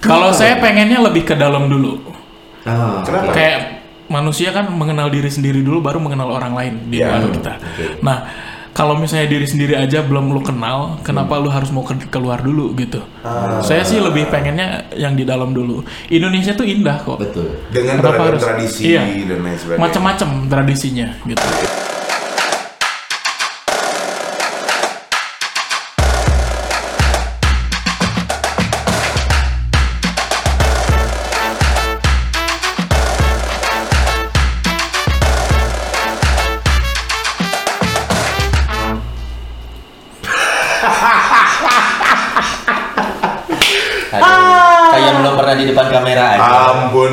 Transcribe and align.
Kalau 0.00 0.32
saya 0.32 0.56
pengennya 0.56 0.98
lebih 0.98 1.22
ke 1.22 1.34
dalam 1.34 1.68
dulu. 1.68 2.00
Ah, 2.62 3.00
Kenapa? 3.00 3.32
Kayak 3.32 3.60
manusia 4.06 4.50
kan 4.50 4.68
mengenal 4.68 5.08
diri 5.08 5.28
sendiri 5.28 5.60
dulu 5.60 5.80
baru 5.80 5.96
mengenal 5.96 6.28
orang 6.30 6.52
lain 6.52 6.74
di 6.88 6.98
Ya, 6.98 7.14
baru 7.14 7.30
kita. 7.30 7.52
Nah, 8.00 8.18
kalau 8.70 8.96
misalnya 8.96 9.28
diri 9.28 9.44
sendiri 9.44 9.74
aja 9.74 10.00
belum 10.00 10.28
lu 10.28 10.40
kenal, 10.40 10.98
kenapa 11.00 11.36
lu 11.36 11.48
harus 11.48 11.68
mau 11.68 11.82
ke- 11.82 12.08
keluar 12.08 12.40
dulu 12.40 12.72
gitu? 12.74 13.00
Saya 13.60 13.82
sih 13.82 13.96
lebih 13.96 14.26
pengennya 14.26 14.88
yang 14.94 15.12
di 15.12 15.22
dalam 15.22 15.52
dulu. 15.52 15.80
Indonesia 16.06 16.52
tuh 16.52 16.64
indah 16.64 16.96
kok. 16.98 17.20
Betul. 17.20 17.60
Dengan 17.68 18.00
Kenapa 18.00 18.22
harus- 18.26 18.42
tradisi 18.42 18.82
Iya. 18.90 19.04
dan 19.26 19.40
lain 19.40 19.56
sebagainya. 19.56 19.80
Macam-macam 19.80 20.28
tradisinya 20.48 21.08
gitu. 21.24 21.44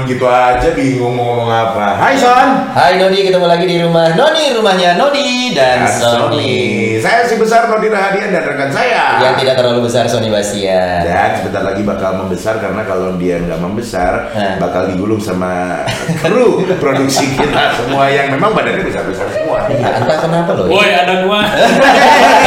Gitu 0.08 0.24
aja 0.24 0.72
bingung 0.72 1.14
mau 1.14 1.36
ngomong 1.36 1.52
apa. 1.52 2.00
Hai 2.00 2.16
Son. 2.16 2.72
Hai 2.72 2.96
Nodi, 2.96 3.28
ketemu 3.28 3.44
lagi 3.44 3.66
di 3.68 3.78
rumah 3.84 4.16
Nodi, 4.16 4.56
rumahnya 4.56 4.96
Nodi 4.96 5.52
dan 5.52 5.84
Dan 5.84 5.92
Sony. 5.92 6.96
Saya 6.98 7.28
si 7.28 7.36
besar 7.36 7.68
Nodi 7.68 7.92
Rahadian 7.92 8.32
dan 8.32 8.48
rekan 8.48 8.72
saya. 8.72 9.20
Yang 9.20 9.44
tidak 9.44 9.56
terlalu 9.60 9.80
besar 9.84 10.08
Sony 10.08 10.32
Bastian. 10.32 11.04
Dan 11.04 11.30
sebentar 11.36 11.64
lagi 11.68 11.84
bakal 11.84 12.16
membesar 12.18 12.56
karena 12.58 12.88
kalau 12.88 13.20
dia 13.20 13.44
nggak 13.44 13.60
membesar 13.60 14.32
Eh. 14.32 14.56
bakal 14.58 14.88
digulung 14.88 15.20
sama 15.20 15.84
kru 16.24 16.64
produksi 16.80 17.36
kita 17.36 17.76
semua 17.76 18.08
yang 18.08 18.32
memang 18.32 18.55
badannya 18.55 18.88
besar-besar 18.88 19.27
semua. 19.30 19.68
Ya, 19.68 19.92
entah 19.99 20.18
kenapa 20.24 20.52
loh. 20.55 20.71
Woi, 20.71 20.88
ada 20.88 21.27
gua. 21.27 21.44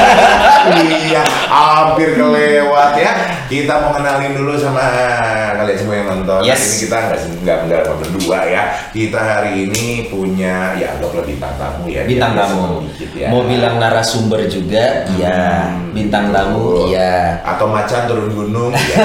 iya, 0.80 1.22
hampir 1.46 2.16
kelewat 2.16 2.92
ya. 2.96 3.12
Kita 3.50 3.82
mau 3.82 3.90
kenalin 3.90 4.30
dulu 4.30 4.54
sama 4.54 4.78
kalian 5.58 5.74
semua 5.74 5.94
yang 5.98 6.08
nonton. 6.08 6.40
Yes. 6.46 6.78
Ini 6.78 6.86
kita 6.86 6.96
nggak 7.02 7.18
nggak 7.42 7.58
nggak 7.66 7.82
berdua 7.98 8.38
ya. 8.46 8.62
Kita 8.88 9.18
hari 9.18 9.66
ini 9.66 10.06
punya 10.06 10.78
ya 10.78 10.94
anggaplah 10.94 11.26
bintang 11.26 11.58
tamu 11.58 11.90
ya. 11.90 12.06
Bintang 12.06 12.38
tamu. 12.38 12.86
ya. 13.10 13.26
Mau 13.26 13.42
bilang 13.42 13.82
narasumber 13.82 14.46
juga, 14.46 15.02
iya. 15.18 15.66
Hmm, 15.66 15.90
Bintang 15.90 16.30
tamu, 16.30 16.86
iya. 16.86 17.42
Atau 17.42 17.66
macan 17.66 18.06
turun 18.06 18.30
gunung, 18.30 18.70
ya. 18.94 19.02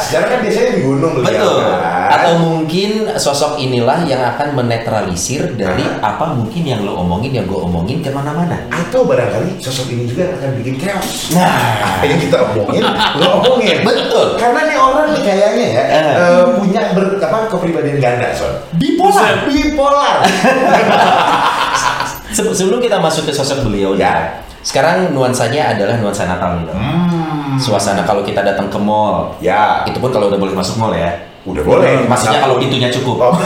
Secara 0.00 0.24
kan 0.26 0.38
biasanya 0.40 0.70
di 0.72 0.80
gunung 0.80 1.12
beliau, 1.12 1.28
Betul. 1.28 1.56
kan? 1.60 2.08
Atau 2.08 2.32
mungkin 2.40 2.90
sosok 3.14 3.60
inilah 3.60 4.08
yang 4.08 4.24
akan 4.24 4.56
menetralisir 4.56 5.52
dari 5.52 5.84
apa 6.00 6.32
mungkin 6.32 6.64
yang 6.64 6.80
lo 6.80 6.96
omongin, 6.96 7.36
yang 7.36 7.44
gue 7.44 7.60
omongin 7.60 8.00
ke 8.00 8.08
mana-mana. 8.08 8.56
atau 8.72 9.02
barangkali 9.04 9.58
sosok 9.60 9.92
ini 9.92 10.08
juga 10.08 10.32
akan 10.40 10.50
bikin 10.62 10.74
chaos. 10.80 11.34
Nah, 11.34 12.00
Yang 12.00 12.30
kita 12.30 12.38
omongin, 12.48 12.82
lo 13.20 13.28
omongin. 13.42 13.65
Betul. 13.80 14.24
Karena 14.36 14.58
nih 14.64 14.76
orang 14.76 15.06
nih 15.10 15.20
kayaknya 15.20 15.64
ya 15.68 15.82
Eh. 15.82 16.14
eh, 16.14 16.42
punya 16.54 16.80
ber, 16.92 17.16
apa 17.16 17.36
kepribadian 17.46 17.96
ganda, 17.98 18.30
son. 18.30 18.52
Bipolar. 18.74 19.44
Bipolar. 19.44 20.14
Se- 22.30 22.52
Sebelum 22.52 22.78
kita 22.78 22.98
masuk 22.98 23.24
ke 23.24 23.32
sosok 23.32 23.64
beliau 23.64 23.92
nih, 23.92 24.02
Ya. 24.02 24.12
sekarang 24.60 25.10
nuansanya 25.10 25.72
adalah 25.72 25.94
nuansa 25.96 26.24
Natal. 26.24 26.60
Dok. 26.60 26.74
Hmm. 26.74 27.54
Suasana 27.56 28.02
kalau 28.02 28.20
kita 28.20 28.42
datang 28.42 28.66
ke 28.66 28.76
mall, 28.76 29.32
Ya, 29.38 29.80
itu 29.84 29.96
pun 29.96 30.10
kalau 30.10 30.26
udah 30.28 30.36
boleh 30.36 30.52
masuk 30.52 30.76
mall 30.76 30.92
ya. 30.92 31.08
Udah 31.46 31.62
boleh. 31.62 32.04
Maksudnya 32.04 32.42
kalau 32.42 32.58
pintunya 32.58 32.90
cukup. 32.90 33.16
Oh. 33.22 33.34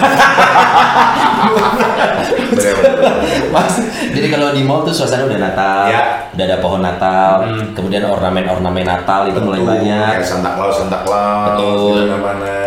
Bener, 2.50 2.74
bener. 2.74 3.14
Mas, 3.50 3.74
jadi 4.10 4.26
kalau 4.28 4.50
di 4.50 4.62
mall 4.62 4.82
tuh 4.82 4.92
suasana 4.92 5.25
udah 5.25 5.38
Natal, 5.38 5.86
Ya. 5.86 6.02
udah 6.34 6.44
ada 6.44 6.58
pohon 6.58 6.82
Natal, 6.82 7.47
Hmm. 7.47 7.72
kemudian 7.72 8.02
ornamen-ornamen 8.04 8.84
Natal 8.84 9.26
itu 9.26 9.38
mulai 9.38 9.62
Betul, 9.62 9.70
banyak. 9.70 10.10
Kayak 10.19 10.26
Santa 10.26 10.50
Claus, 10.54 10.75
Santa 10.76 10.98
Claus. 11.00 11.47
Betul. 11.54 12.10
Mana-mana. 12.10 12.59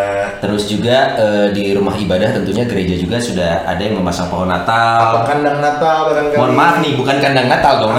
Terus 0.44 0.68
juga 0.68 1.16
eh, 1.16 1.48
di 1.56 1.72
rumah 1.72 1.96
ibadah 1.96 2.36
tentunya 2.36 2.68
gereja 2.68 3.00
juga 3.00 3.16
sudah 3.16 3.64
ada 3.64 3.80
yang 3.80 3.96
memasang 3.96 4.28
pohon 4.28 4.52
Apa 4.52 4.60
Natal. 4.60 5.24
kandang 5.24 5.58
Natal 5.64 5.98
barangkali? 6.12 6.36
Mohon 6.36 6.54
maaf 6.60 6.76
nih, 6.84 6.92
bukan 7.00 7.16
kandang 7.24 7.48
Natal 7.48 7.74
dong. 7.80 7.96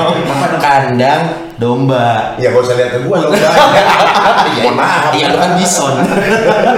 kandang 0.66 1.22
domba. 1.62 2.34
Ya 2.42 2.50
gak 2.50 2.66
usah 2.66 2.74
lihat 2.74 2.90
ke 2.90 3.00
gua 3.06 3.22
dong. 3.22 3.32
Iya, 4.46 4.62
Mohon 4.66 4.76
maaf. 4.82 5.10
Iya, 5.14 5.26
lu 5.30 5.38
kan 5.38 5.52
bison. 5.54 5.94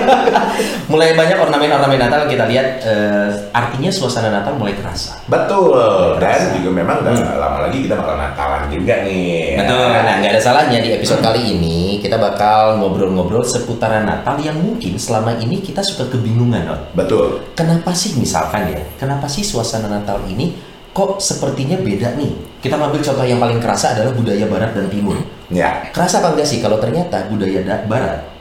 mulai 0.93 1.13
banyak 1.17 1.37
ornamen-ornamen 1.37 2.01
Natal 2.01 2.29
kita 2.29 2.45
lihat 2.49 2.81
eh, 2.85 3.29
artinya 3.53 3.89
suasana 3.89 4.29
Natal 4.29 4.57
mulai 4.61 4.77
terasa. 4.77 5.21
Betul. 5.25 6.21
Dan 6.21 6.48
juga 6.69 6.85
memang 6.85 7.01
gak 7.01 7.41
lama 7.41 7.59
lagi 7.65 7.89
kita 7.89 7.97
bakal 7.97 8.21
Natalan 8.21 8.69
juga 8.69 8.95
nih. 9.01 9.57
Hmm. 9.57 9.61
Betul. 9.65 9.87
Nah, 9.89 10.15
nggak 10.21 10.33
ada 10.37 10.43
salahnya 10.45 10.79
di 10.85 10.91
episode 10.93 11.25
kali 11.25 11.43
ini 11.49 11.79
kita 11.99 12.21
bakal 12.21 12.77
ngobrol-ngobrol 12.77 13.41
seputaran 13.41 14.05
Natal 14.05 14.37
yang 14.39 14.61
mungkin 14.61 15.01
selama 15.01 15.33
ini 15.41 15.65
kita 15.65 15.81
suka 15.81 16.13
kebingungan, 16.13 16.69
Don. 16.69 16.81
Betul. 16.93 17.41
Kenapa 17.57 17.97
sih 17.97 18.21
misalkan 18.21 18.69
ya? 18.69 18.81
Kenapa 19.01 19.25
sih 19.25 19.41
suasana 19.41 19.89
Natal 19.89 20.21
ini 20.29 20.53
kok 20.93 21.17
sepertinya 21.19 21.81
beda 21.81 22.13
nih? 22.21 22.61
Kita 22.61 22.77
ambil 22.77 23.01
contoh 23.01 23.25
yang 23.25 23.41
paling 23.41 23.63
kerasa 23.63 23.97
adalah 23.97 24.13
budaya 24.13 24.45
Barat 24.45 24.77
dan 24.77 24.93
Timur. 24.93 25.17
Ya. 25.49 25.89
Kerasa 25.95 26.21
apa 26.21 26.37
enggak 26.37 26.45
sih 26.45 26.61
kalau 26.61 26.77
ternyata 26.77 27.25
budaya 27.33 27.65
da- 27.65 27.85
Barat 27.89 28.21
Hmm. 28.21 28.38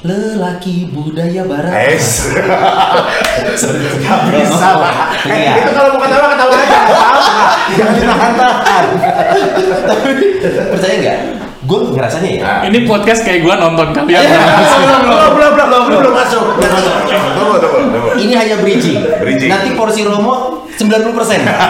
Lelaki 0.00 0.88
budaya 0.88 1.44
Barat 1.44 1.92
Es. 1.92 2.32
Gak 4.00 4.20
bisa 4.32 4.68
lah. 4.80 5.12
Iya. 5.28 5.52
itu 5.60 5.70
kalau 5.76 6.00
mau 6.00 6.00
ketawa 6.00 6.26
ketawa 6.32 6.56
aja. 6.56 6.80
Jangan 7.76 7.92
ditahan-tahan. 8.00 8.84
percaya 10.72 10.94
nggak? 11.04 11.18
Gue 11.68 11.78
ngerasanya 11.92 12.30
ya. 12.40 12.52
Ini 12.72 12.88
podcast 12.88 13.20
kayak 13.20 13.44
gua 13.44 13.60
nonton 13.60 13.92
kalian. 13.92 14.24
Belum, 14.24 14.40
belum, 14.80 15.00
belum, 15.04 15.30
belum, 15.36 15.68
belum, 15.68 15.82
belum 15.92 16.14
masuk. 16.16 16.44
Belum 16.56 16.72
masuk. 16.72 16.94
Tunggu, 17.36 17.56
tunggu, 17.60 17.78
tunggu. 17.92 18.08
Ini 18.16 18.32
hanya 18.32 18.56
bridging. 18.64 18.98
Bridging. 19.20 19.50
Nanti 19.52 19.68
porsi 19.76 20.00
Romo 20.08 20.64
90%. 20.72 20.80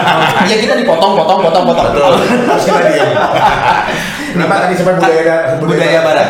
ya 0.49 0.55
kita 0.55 0.73
dipotong, 0.79 1.11
potong, 1.19 1.39
potong, 1.43 1.63
potong. 1.67 1.91
Harus 2.49 2.63
kita 2.63 2.81
diam. 2.87 3.09
Kenapa 4.31 4.63
tadi 4.63 4.73
sampai 4.79 4.95
budaya 4.95 5.35
budaya 5.59 5.99
barat. 6.07 6.27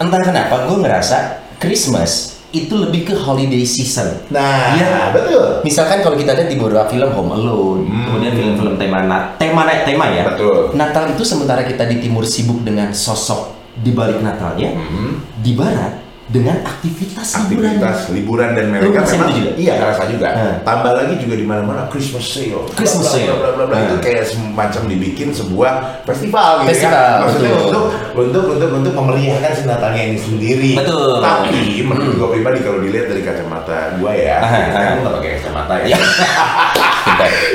Entah 0.00 0.16
kenapa 0.24 0.64
gue 0.64 0.80
ngerasa 0.80 1.16
Christmas 1.60 2.40
itu 2.50 2.72
lebih 2.72 3.06
ke 3.06 3.14
holiday 3.14 3.62
season. 3.62 4.26
Nah, 4.32 4.74
Iya. 4.74 5.12
betul. 5.12 5.60
Misalkan 5.62 6.00
kalau 6.00 6.16
kita 6.16 6.32
lihat 6.32 6.48
di 6.48 6.56
beberapa 6.56 6.88
film 6.88 7.12
Home 7.12 7.30
Alone, 7.30 7.84
Hmm. 7.84 8.04
kemudian 8.08 8.32
film-film 8.34 8.74
tema 8.74 9.04
na- 9.04 9.36
tema 9.36 9.68
tema 9.84 10.08
ya. 10.08 10.24
Betul. 10.24 10.72
Natal 10.72 11.12
itu 11.12 11.22
sementara 11.22 11.62
kita 11.62 11.84
di 11.84 12.00
timur 12.00 12.24
sibuk 12.24 12.64
dengan 12.64 12.90
sosok 12.90 13.54
di 13.76 13.92
balik 13.92 14.18
Natalnya, 14.18 14.72
Hmm. 14.72 15.20
di 15.36 15.52
barat 15.52 16.09
dengan 16.30 16.62
aktivitas, 16.62 17.26
liburan. 17.42 17.74
aktivitas 17.74 17.98
liburan 18.08 18.50
dan 18.54 18.64
Lu 18.66 18.72
mereka 18.72 19.02
memang 19.04 19.34
juga? 19.34 19.50
iya 19.56 19.74
rasa 19.76 20.06
juga 20.06 20.28
Hmm. 20.30 20.54
tambah 20.62 20.92
lagi 20.94 21.14
juga 21.18 21.34
di 21.34 21.42
mana-mana 21.42 21.82
Christmas 21.86 22.22
sale 22.24 22.54
Christmas 22.70 23.06
sale. 23.08 23.34
bla, 23.34 23.50
bla, 23.52 23.64
bla. 23.66 23.76
itu 23.80 23.94
Hmm. 23.94 24.04
kayak 24.04 24.24
semacam 24.24 24.82
dibikin 24.86 25.28
sebuah 25.30 25.72
festival 26.04 26.62
gitu 26.62 26.70
Festival, 26.70 26.94
ya 27.02 27.18
maksudnya 27.18 27.50
betul. 27.50 27.66
untuk 27.66 27.84
untuk 28.16 28.44
untuk 28.48 28.70
untuk 28.72 28.92
memeriahkan 28.94 29.52
si 29.52 29.62
Natalnya 29.64 30.02
ini 30.04 30.18
sendiri 30.18 30.72
Betul. 30.76 31.18
tapi 31.18 31.58
menurut 31.82 32.14
gue 32.14 32.28
pribadi 32.30 32.58
kalau 32.60 32.78
dilihat 32.78 33.06
dari 33.06 33.22
kacamata 33.22 33.78
gue 33.96 34.12
ya 34.14 34.38
kan 34.38 34.86
gue 34.88 35.02
nggak 35.02 35.14
pakai 35.16 35.30
kacamata 35.36 35.74
ya 35.82 35.98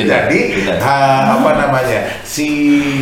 jadi 0.01 0.39
ha- 0.77 1.25
apa 1.33 1.49
namanya 1.57 1.99
si 2.21 2.47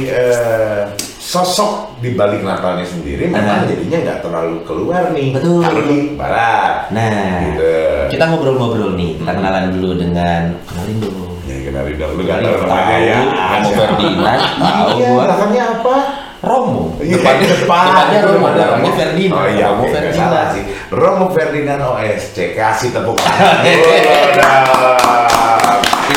eh, 0.06 0.86
sosok 1.34 1.72
di 1.98 2.14
balik 2.14 2.42
Natalnya 2.42 2.86
sendiri 2.86 3.26
memang 3.26 3.42
Ah. 3.60 3.66
jadinya 3.66 3.98
nggak 4.00 4.20
terlalu 4.22 4.62
keluar 4.62 5.10
nih 5.10 5.34
Betul. 5.34 5.60
kalau 5.60 5.82
di 5.82 6.00
barat 6.14 6.74
Nah, 6.90 7.10
gitu 7.44 7.74
kita 8.08 8.24
ngobrol-ngobrol 8.28 8.94
nih. 8.94 9.18
Kita 9.18 9.32
kenalan 9.34 9.74
dulu 9.74 9.90
dengan 9.96 10.54
kenalin 10.64 10.98
dulu. 11.00 11.26
Ya 11.44 11.58
kenalin 11.64 11.96
dong, 11.98 12.12
lu 12.14 12.22
gak 12.22 12.38
Kenalin 12.38 12.54
tau 12.54 12.68
namanya 12.70 12.98
ya 13.02 13.18
Romo 13.50 13.70
Ferdinand, 13.74 14.42
tahu 14.54 14.88
Iya, 14.94 15.08
gua. 15.10 15.24
belakangnya 15.26 15.64
apa? 15.74 15.96
Romo. 16.44 16.82
Iya, 17.00 17.16
Depannya, 17.16 17.48
depan. 17.56 17.84
depannya 17.88 18.20
Romo, 18.22 18.48
belakangnya 18.50 18.92
Ferdinand. 18.94 19.34
Oh 19.34 19.46
iya, 19.50 19.66
Romo 19.66 19.82
nggak 19.82 19.92
Ferdinand. 19.96 20.20
salah 20.22 20.46
sih 20.54 20.64
Romo 20.90 21.26
Ferdinand 21.32 21.82
OSC, 21.84 22.38
kasih 22.54 22.90
tepuk 22.92 23.18
tangan 23.18 23.58
dulu 23.66 23.90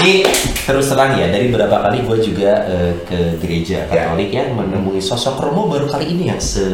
ini 0.02 0.26
terus 0.66 0.90
terang 0.90 1.14
ya 1.14 1.30
dari 1.30 1.46
beberapa 1.48 1.78
kali 1.78 2.02
gue 2.02 2.18
juga 2.20 2.66
uh, 2.66 2.92
ke 3.06 3.38
gereja 3.38 3.86
ya. 3.86 4.10
Katolik 4.10 4.34
ya. 4.34 4.44
ya 4.44 4.52
menemui 4.52 4.98
sosok 4.98 5.38
Romo 5.38 5.70
baru 5.70 5.86
kali 5.86 6.10
ini 6.10 6.28
yang 6.34 6.40
se 6.42 6.66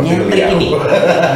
nyentrik 0.00 0.40
ya. 0.40 0.48
ini 0.56 0.72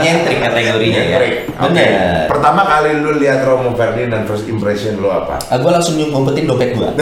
nyentrik 0.00 0.38
kategorinya 0.40 1.02
ya. 1.04 1.18
Benar. 1.20 1.70
Okay. 1.70 1.90
Pertama 2.26 2.62
kali 2.64 2.90
lu 3.04 3.20
lihat 3.20 3.44
Romo 3.44 3.76
Ferdinand 3.76 4.24
first 4.24 4.48
impression 4.48 4.96
lu 4.98 5.12
apa? 5.12 5.36
Ah, 5.52 5.54
uh, 5.54 5.58
gue 5.60 5.70
langsung 5.70 5.94
nyumpetin 6.00 6.48
dompet 6.48 6.72
gue. 6.74 6.88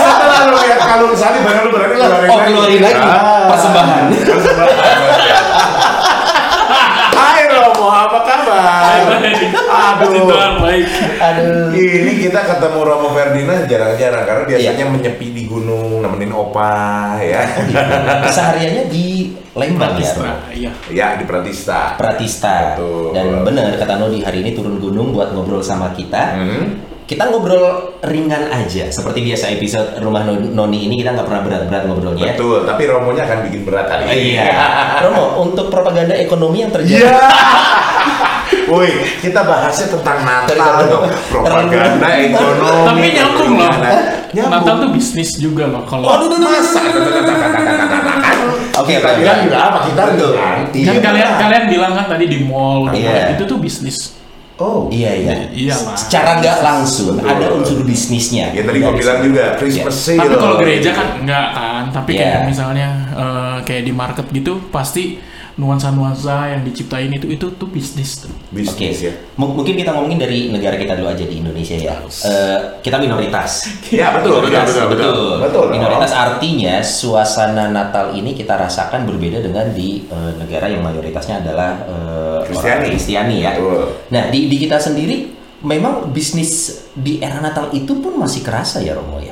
Setelah 0.00 0.40
lu 0.48 0.56
lihat 0.56 0.80
kalung 0.80 1.14
salib 1.14 1.42
baru 1.44 1.68
lu 1.68 1.70
berani 1.76 1.94
keluarin 2.00 2.28
oh, 2.30 2.36
lagi. 2.36 2.48
keluarin 2.48 2.80
lagi. 2.80 3.04
Ah. 3.04 3.48
Persembahan. 3.52 4.02
Persembahan. 4.08 4.76
Hai 7.20 7.44
Romo, 7.52 7.86
apa 7.92 8.18
kabar? 8.24 8.96
Ini 11.74 12.12
kita 12.18 12.40
ketemu 12.44 12.78
Romo 12.82 13.08
Ferdinand 13.14 13.64
jarang-jarang 13.66 14.24
karena 14.26 14.42
biasanya 14.46 14.84
menyepi 14.90 15.26
di 15.32 15.42
gunung 15.46 16.02
nemenin 16.02 16.32
opa 16.34 17.16
ya. 17.22 17.42
Kesehariannya 18.26 18.84
di 18.90 19.30
Lembang 19.50 19.98
ya. 19.98 20.06
Pratista, 20.14 20.30
iya. 20.54 20.72
ya 20.94 21.06
di 21.18 21.24
Pratista. 21.26 21.98
Pratista. 21.98 22.78
Betul. 22.78 23.10
Dan 23.10 23.42
benar 23.42 23.74
kata 23.74 23.98
Nodi 23.98 24.22
hari 24.22 24.46
ini 24.46 24.54
turun 24.54 24.78
gunung 24.78 25.10
buat 25.10 25.34
ngobrol 25.34 25.58
sama 25.58 25.90
kita. 25.90 26.38
Hmm. 26.38 26.66
Kita 27.10 27.26
ngobrol 27.26 27.98
ringan 28.06 28.54
aja, 28.54 28.86
seperti 28.86 29.26
biasa 29.26 29.50
episode 29.50 29.98
rumah 29.98 30.22
No- 30.22 30.38
Noni 30.38 30.86
ini 30.86 31.02
kita 31.02 31.10
nggak 31.10 31.26
pernah 31.26 31.42
berat-berat 31.42 31.82
ngobrolnya. 31.90 32.38
Betul, 32.38 32.62
tapi 32.62 32.86
Romonya 32.86 33.26
akan 33.26 33.38
bikin 33.50 33.66
berat 33.66 33.90
hari 33.90 34.04
ini. 34.06 34.38
Iya. 34.38 34.46
Romo, 35.10 35.42
untuk 35.42 35.74
propaganda 35.74 36.14
ekonomi 36.14 36.62
yang 36.62 36.70
terjadi. 36.70 37.10
Iya. 37.10 37.18
Woi, 38.70 38.90
kita 39.18 39.42
bahasnya 39.42 39.86
tentang 39.98 40.18
Natal 40.22 40.86
dong. 40.86 41.04
Propaganda, 41.26 42.06
ekonomi. 42.14 42.86
Tapi 42.86 43.06
nyambung 43.18 43.52
loh. 43.58 43.72
Nyambung. 44.30 44.52
Natal 44.54 44.74
tuh 44.78 44.90
bisnis 44.94 45.30
juga 45.34 45.66
loh 45.66 45.82
kalau 45.82 46.06
Waduh, 46.06 46.38
masa? 46.38 46.78
Oke, 48.80 48.96
kita 48.96 49.10
oke. 49.10 49.18
bilang 49.18 49.38
juga 49.44 49.58
apa? 49.58 49.78
Kita 49.90 50.02
bilang. 50.14 50.32
kan 50.32 50.58
Iya, 50.72 50.92
kalian 51.02 51.30
kalian 51.36 51.64
bilang 51.66 51.92
kan 51.98 52.06
tadi 52.08 52.24
di 52.30 52.38
mall 52.40 52.88
Iya. 52.94 53.10
mall, 53.10 53.22
itu 53.34 53.42
tuh 53.44 53.58
bisnis. 53.58 53.98
Oh. 54.60 54.92
Iya 54.92 55.10
iya. 55.16 55.34
Iya 55.50 55.74
lah. 55.74 55.96
Secara 55.96 56.36
nggak 56.36 56.58
langsung 56.60 57.16
Betul. 57.16 57.32
ada 57.32 57.46
unsur 57.50 57.80
bisnisnya. 57.80 58.52
Ya 58.52 58.60
tadi 58.60 58.76
gua 58.78 58.92
Dari 58.92 59.00
bilang 59.00 59.18
juga 59.24 59.44
Christmas 59.56 59.96
sale. 59.96 60.20
Tapi 60.20 60.36
kalau 60.36 60.56
gereja 60.60 60.90
kan 60.92 61.08
enggak 61.16 61.46
kan, 61.56 61.84
tapi 61.90 62.12
Iya. 62.14 62.20
kayak 62.20 62.40
misalnya 62.44 62.88
eh, 63.16 63.56
kayak 63.64 63.82
di 63.88 63.92
market 63.96 64.26
gitu 64.28 64.60
pasti 64.68 65.16
nuansa-nuansa 65.60 66.56
yang 66.56 66.64
diciptain 66.64 67.12
itu 67.12 67.28
itu 67.28 67.46
tuh 67.54 67.68
bisnis 67.68 68.24
tuh. 68.24 68.32
Oke, 68.32 68.64
bisnis 68.64 68.98
ya. 69.04 69.12
M- 69.36 69.52
mungkin 69.52 69.76
kita 69.76 69.92
ngomongin 69.92 70.16
dari 70.16 70.48
negara 70.48 70.74
kita 70.74 70.96
dulu 70.96 71.12
aja 71.12 71.20
di 71.22 71.36
Indonesia 71.36 71.76
ya. 71.76 72.00
Eh, 72.00 72.58
kita 72.80 72.96
minoritas. 72.96 73.68
Ya 73.92 74.14
betul, 74.14 74.40
betul, 74.40 74.54
Minoritas, 74.54 74.70
betul, 74.72 74.88
betul, 74.88 75.30
betul. 75.42 75.64
Minoritas 75.68 76.12
artinya 76.14 76.78
suasana 76.80 77.68
Natal 77.68 78.14
ini 78.14 78.32
kita 78.32 78.54
rasakan 78.54 79.04
berbeda 79.04 79.42
dengan 79.42 79.68
di 79.70 80.06
eh, 80.06 80.32
negara 80.40 80.70
yang 80.70 80.80
mayoritasnya 80.80 81.42
adalah 81.42 81.70
eh, 81.84 82.38
Kristiani. 82.48 82.80
orang 82.80 82.88
Kristiani 82.88 83.36
ya. 83.42 83.52
Betul. 83.58 83.82
Nah 84.14 84.24
di, 84.30 84.40
di 84.48 84.56
kita 84.56 84.78
sendiri 84.78 85.16
memang 85.60 86.08
bisnis 86.08 86.80
di 86.96 87.20
era 87.20 87.36
Natal 87.38 87.68
itu 87.70 87.92
pun 88.00 88.16
masih 88.16 88.40
kerasa 88.40 88.80
ya 88.80 88.96
Romo 88.96 89.20
ya. 89.20 89.29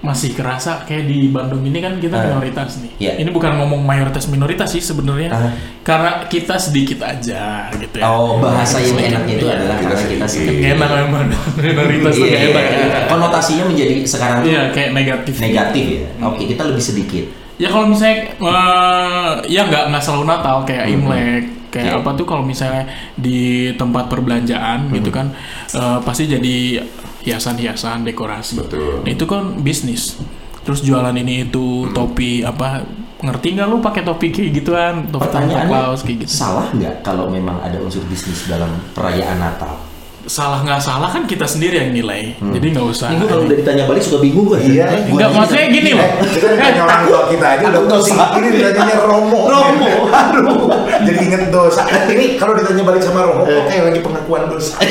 Masih 0.00 0.32
kerasa 0.32 0.80
kayak 0.82 1.04
di 1.04 1.28
Bandung 1.28 1.60
ini 1.60 1.76
kan 1.76 1.96
kita 1.96 2.14
Ah. 2.14 2.24
minoritas 2.26 2.80
nih. 2.80 2.90
Iya. 2.98 3.12
Ini 3.20 3.28
bukan 3.28 3.52
ngomong 3.54 3.80
mayoritas 3.80 4.26
minoritas 4.26 4.68
sih 4.68 4.80
sebenarnya. 4.80 5.28
Ah. 5.28 5.52
Karena 5.80 6.24
kita 6.24 6.56
sedikit 6.56 7.00
aja 7.00 7.68
gitu 7.70 7.96
ya. 7.96 8.04
Oh 8.06 8.38
bahasa 8.38 8.78
yang 8.78 8.96
enaknya 8.96 9.34
itu 9.34 9.44
Iya. 9.44 9.54
adalah 9.54 9.76
Kita 9.76 9.92
karena 9.92 10.08
kita 10.08 10.26
sedikit. 10.26 10.72
enak 10.72 10.88
memang 10.98 11.24
minoritas 11.60 12.12
tuh 12.14 12.24
Iya, 12.24 12.38
nggak 12.40 12.64
enak. 12.64 12.64
iya. 12.88 13.00
Konotasinya 13.06 13.64
menjadi 13.66 13.94
sekarang 14.02 14.38
Iya 14.42 14.62
kayak 14.70 14.90
negatif. 14.90 15.34
negatif 15.36 15.84
ya. 15.90 16.08
Oke 16.22 16.42
kita 16.46 16.62
lebih 16.64 16.80
sedikit. 16.82 17.24
Ya 17.54 17.68
kalau 17.68 17.86
misalnya 17.86 18.16
eh, 18.32 19.32
ya 19.48 19.62
nggak 19.64 19.84
nggak 19.88 20.02
selalu 20.02 20.24
Natal 20.24 20.64
kayak 20.64 20.84
Imlek 20.88 21.44
kayak 21.68 21.86
Iya. 21.86 22.00
apa 22.00 22.10
tuh 22.14 22.24
kalau 22.24 22.42
misalnya 22.42 22.88
di 23.14 23.38
tempat 23.74 24.08
perbelanjaan 24.08 24.88
gitu 24.90 25.12
kan 25.12 25.28
eh, 25.70 25.98
pasti 26.00 26.24
jadi 26.26 26.80
hiasan-hiasan 27.24 28.06
dekorasi. 28.08 28.60
Betul. 28.60 29.04
Nah, 29.04 29.10
itu 29.10 29.24
kan 29.28 29.60
bisnis. 29.60 30.16
Terus 30.60 30.84
jualan 30.84 31.16
ini 31.16 31.48
itu 31.48 31.88
topi 31.96 32.44
apa 32.44 32.84
ngerti 33.20 33.46
nggak 33.56 33.68
lu 33.68 33.84
pakai 33.84 34.02
topi 34.04 34.32
kayak 34.32 34.50
gituan 34.60 34.94
topi 35.12 35.28
Santa 35.28 35.44
Pertanyaannya 35.44 35.68
Claus 35.68 36.00
kayak 36.00 36.18
gitu. 36.24 36.32
salah 36.32 36.66
nggak 36.72 36.94
kalau 37.04 37.28
memang 37.28 37.60
ada 37.60 37.76
unsur 37.80 38.00
bisnis 38.08 38.48
dalam 38.48 38.68
perayaan 38.96 39.36
Natal? 39.36 39.76
Salah 40.22 40.60
nggak 40.60 40.78
salah 40.78 41.08
kan 41.08 41.24
kita 41.24 41.42
sendiri 41.42 41.78
yang 41.78 41.90
nilai. 41.90 42.36
Jadi 42.36 42.66
nggak 42.70 42.86
usah. 42.86 43.08
Ini 43.08 43.18
gue 43.18 43.28
kalau 43.28 43.42
udah 43.42 43.56
ditanya 43.56 43.84
balik 43.84 44.02
suka 44.02 44.18
bingung 44.18 44.44
gue. 44.46 44.60
Iya. 44.60 44.86
Enggak 45.06 45.30
maksudnya 45.30 45.66
gini 45.68 45.90
loh. 45.92 46.04
Eh, 46.04 46.28
kita 46.30 46.46
ditanya 46.54 46.80
orang 46.82 47.00
tua 47.04 47.20
kita 47.26 47.46
aja 47.50 47.64
udah 47.66 47.82
pusing. 47.88 48.16
dosa. 48.16 48.24
Ini 48.34 48.48
ditanyanya 48.50 48.96
Romo. 49.00 49.40
Romo. 49.46 49.90
Aduh. 50.06 50.68
Jadi 51.06 51.18
inget 51.22 51.42
dosa. 51.48 51.82
Ini 52.06 52.36
kalau 52.36 52.52
ditanya 52.52 52.82
balik 52.82 53.00
sama 53.00 53.20
Romo, 53.22 53.42
Eh. 53.42 53.56
oke 53.58 53.74
lagi 53.82 54.00
pengakuan 54.00 54.42
dosa. 54.46 54.76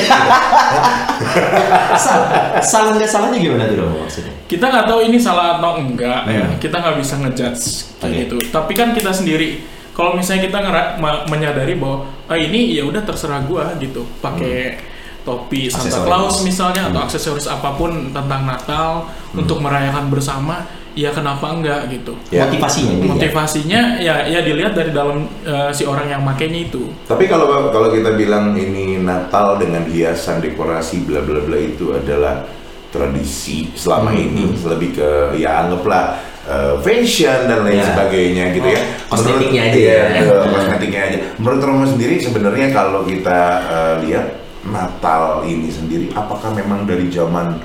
salah, 1.96 2.28
salah 2.60 2.90
nggak 2.94 3.06
salahnya 3.06 3.38
gimana 3.38 3.64
tuh 3.66 3.76
Romo 3.78 3.96
maksudnya? 4.02 4.32
kita 4.46 4.64
nggak 4.66 4.86
tahu 4.86 5.00
ini 5.02 5.16
salah 5.16 5.56
atau 5.56 5.78
enggak 5.78 6.20
Iya. 6.26 6.46
kita 6.58 6.76
nggak 6.76 6.96
bisa 6.98 7.14
ngejudge 7.18 7.64
kayak 7.96 8.08
Oke. 8.08 8.18
gitu 8.18 8.36
tapi 8.50 8.72
kan 8.74 8.88
kita 8.90 9.10
sendiri 9.10 9.62
kalau 9.92 10.16
misalnya 10.16 10.42
kita 10.44 10.58
ngera- 10.58 10.92
ma- 10.96 11.22
menyadari 11.26 11.76
bahwa 11.76 12.02
ah 12.24 12.34
ini 12.34 12.72
ya 12.72 12.82
udah 12.82 12.98
terserah 13.00 13.42
gua 13.42 13.74
gitu 13.76 14.02
pakai 14.18 14.80
topi 15.20 15.68
Santa. 15.68 16.00
Claus 16.02 16.40
misalnya 16.40 16.88
atau 16.88 17.04
aksesoris 17.04 17.44
apa 17.44 17.74
pun 17.74 18.08
tentang 18.10 18.42
Natal 18.44 19.04
untuk 19.32 19.60
merayakan 19.60 20.08
bersama 20.08 20.64
ya 20.90 21.12
kenapa 21.12 21.54
enggak 21.54 21.86
gitu 21.88 22.18
Ya. 22.28 22.48
Motivasinya 22.48 22.94
motivasinya 23.06 23.80
ya 23.98 24.26
ya 24.26 24.40
dilihat 24.40 24.74
dari 24.74 24.90
dalam 24.90 25.22
eh, 25.44 25.70
si 25.70 25.84
orang 25.84 26.08
yang 26.08 26.22
makainya 26.24 26.66
itu 26.66 26.88
Tapi 27.06 27.28
kalau 27.28 27.46
kalau 27.70 27.88
kita 27.88 28.14
bilang 28.14 28.52
ini 28.54 28.98
Natal 28.98 29.54
dengan 29.54 29.86
hiasan 29.86 30.40
dekorasi 30.40 31.04
bla 31.04 31.22
bla 31.22 31.38
bla 31.40 31.56
itu 31.56 31.94
adalah 31.94 32.42
tradisi 32.90 33.70
selama 33.72 34.10
Hmm. 34.10 34.18
ini 34.18 34.44
lebih 34.66 34.98
ke 34.98 35.10
ya 35.38 35.62
anggaplah 35.62 36.18
uh, 36.42 36.74
fashion 36.82 37.46
dan 37.46 37.62
lain 37.62 37.78
Ya. 37.78 37.86
sebagainya 37.86 38.44
gitu 38.50 38.66
ya. 38.66 38.80
Oh, 39.06 39.14
kosmetiknya 39.14 39.62
aja 39.70 39.78
Iya, 39.78 39.94
ya. 39.94 40.20
ke 40.26 40.34
kosmetiknya 40.50 41.00
aja. 41.06 41.18
Menurut 41.38 41.60
Romo 41.62 41.84
sendiri 41.86 42.18
sebenarnya 42.18 42.74
kalau 42.74 43.06
kita 43.06 43.40
uh, 43.62 43.94
lihat 44.02 44.39
Natal 44.62 45.22
ini 45.42 45.68
sendiri 45.68 46.12
apakah 46.12 46.50
memang 46.50 46.84
dari 46.84 47.08
zaman 47.08 47.56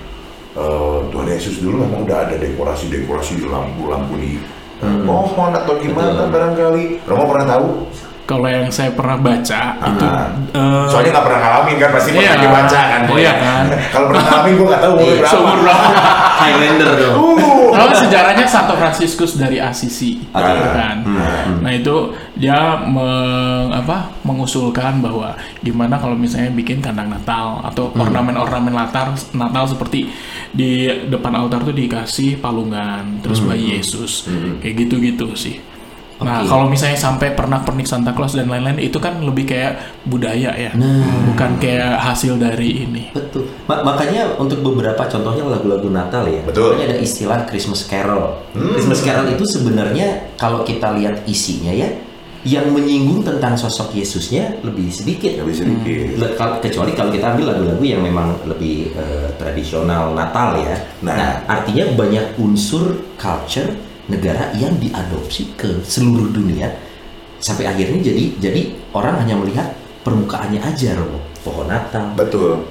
uh, 0.53 1.03
Tuhan 1.05 1.27
Yesus 1.27 1.59
dulu 1.59 1.83
memang 1.83 2.03
udah 2.03 2.23
ada 2.23 2.35
dekorasi-dekorasi 2.35 3.43
lampu-lampu 3.43 4.15
di 4.15 4.37
uh, 4.37 4.43
Hmm. 4.77 5.03
pohon 5.03 5.51
atau 5.51 5.73
gimana 5.75 6.11
Betul. 6.13 6.27
barangkali. 6.31 6.85
Romo 7.03 7.23
pernah 7.25 7.47
tahu? 7.49 7.67
kalau 8.25 8.49
yang 8.49 8.65
saya 8.67 8.89
pernah 8.89 9.15
baca 9.15 9.61
itu 9.77 10.01
Ah. 10.01 10.33
eh, 10.49 10.85
Soalnya 10.89 11.13
nggak 11.13 11.25
pernah 11.29 11.39
ngalamin 11.39 11.75
kan, 11.77 11.89
pasti 11.93 12.09
pernah 12.09 12.25
Iya. 12.25 12.41
dibaca 12.41 12.79
kan. 12.81 13.01
Iya 13.07 13.33
kan. 13.45 13.63
Kalau 13.87 14.05
pernah 14.09 14.23
ngalamin 14.25 14.51
gue 14.51 14.65
nggak 14.65 14.81
tahu 14.81 14.91
umurnya 14.91 15.13
Iya. 15.13 15.21
berapa 15.21 15.85
Highlander 16.41 16.89
dong. 16.91 17.15
Uh. 17.15 17.54
Kalau 17.75 17.93
sejarahnya 17.93 18.45
Santo 18.47 18.73
Franciscus 18.73 19.35
dari 19.35 19.59
Assisi, 19.59 20.23
Oke. 20.31 20.41
gitu 20.41 20.67
kan. 20.71 20.97
Hmm. 21.03 21.59
Nah 21.59 21.71
itu 21.71 21.95
dia 22.33 22.55
meng, 22.81 23.69
apa, 23.69 24.09
mengusulkan 24.23 25.03
bahwa 25.03 25.35
gimana 25.59 25.99
kalau 25.99 26.15
misalnya 26.15 26.49
bikin 26.49 26.79
kandang 26.79 27.11
Natal 27.11 27.59
atau 27.61 27.91
Hmm. 27.91 28.07
ornamen-ornamen 28.07 28.71
Natal 28.71 29.13
Natal 29.31 29.65
seperti 29.67 30.07
di 30.49 30.87
depan 31.05 31.35
altar 31.35 31.61
tuh 31.61 31.75
dikasih 31.75 32.39
palungan, 32.39 33.19
terus 33.19 33.39
bayi 33.39 33.75
Yesus, 33.75 34.25
kayak 34.59 34.75
gitu-gitu 34.81 35.27
sih. 35.35 35.59
Nah 36.15 36.39
Hmm. 36.39 36.47
Kalau 36.47 36.65
misalnya 36.65 36.95
sampai 36.95 37.31
pernah 37.31 37.59
pernik 37.59 37.83
Santa 37.83 38.11
Claus 38.11 38.31
dan 38.31 38.47
lain-lain 38.47 38.79
itu 38.79 38.95
kan 38.97 39.19
lebih 39.19 39.43
kayak 39.45 39.75
budaya 40.03 40.55
ya, 40.55 40.71
Nah. 40.71 41.03
bukan 41.27 41.59
kayak 41.59 41.99
hasil 41.99 42.35
dari 42.35 42.83
ini. 42.83 43.11
Betul. 43.11 43.51
Ma- 43.65 43.83
makanya 43.83 44.31
untuk 44.35 44.63
beberapa 44.63 45.03
contohnya 45.05 45.43
lagu-lagu 45.43 45.87
Natal 45.87 46.23
ya. 46.25 46.39
Betul. 46.41 46.71
Makanya 46.71 46.87
ada 46.89 46.97
istilah 46.97 47.39
Christmas 47.43 47.83
Carol. 47.83 48.31
Hmm. 48.51 48.73
Christmas 48.73 49.03
Carol 49.03 49.27
itu 49.27 49.43
sebenarnya 49.43 50.07
kalau 50.35 50.63
kita 50.63 50.95
lihat 50.95 51.25
isinya 51.25 51.75
ya, 51.75 51.91
yang 52.45 52.69
menyinggung 52.69 53.19
tentang 53.19 53.57
sosok 53.57 53.91
Yesusnya 53.91 54.61
lebih 54.61 54.87
sedikit. 54.87 55.35
Nggak 55.35 55.47
bisa 55.49 55.63
dikit. 55.65 56.15
Le- 56.15 56.33
kal- 56.35 56.61
kecuali 56.61 56.93
kalau 56.93 57.09
kita 57.09 57.25
ambil 57.27 57.45
lagu-lagu 57.51 57.83
yang 57.83 57.99
memang 57.99 58.39
lebih 58.45 58.93
eh, 58.93 59.29
tradisional 59.35 60.13
Natal 60.13 60.53
ya. 60.55 60.77
Nah. 61.01 61.11
Nah, 61.11 61.31
artinya 61.49 61.91
banyak 61.91 62.37
unsur 62.37 63.03
culture 63.17 63.67
negara 64.05 64.53
yang 64.57 64.77
diadopsi 64.77 65.57
ke 65.57 65.81
seluruh 65.81 66.29
dunia 66.29 66.69
sampai 67.41 67.69
akhirnya 67.69 67.99
jadi 68.01 68.23
jadi 68.41 68.61
orang 68.93 69.21
hanya 69.21 69.35
melihat 69.37 69.67
permukaannya 70.05 70.61
aja 70.61 70.93
Romo. 70.97 71.19
Pohon 71.41 71.69
Natal. 71.69 72.13
Betul. 72.17 72.61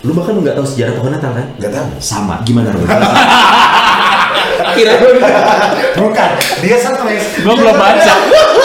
Lu 0.00 0.16
bahkan 0.16 0.40
nggak 0.40 0.56
tahu 0.56 0.66
sejarah 0.66 0.96
pohon 0.96 1.12
Natal 1.12 1.32
kan? 1.36 1.46
Nggak 1.60 1.72
tahu. 1.72 1.86
Sama. 2.00 2.40
Gimana 2.44 2.72
Romo? 2.72 2.88
Kira 4.76 4.94
Bukan. 6.00 6.30
Dia 6.60 6.76
stres. 6.76 7.24
Gue 7.40 7.54
belum 7.56 7.76
baca, 7.76 8.14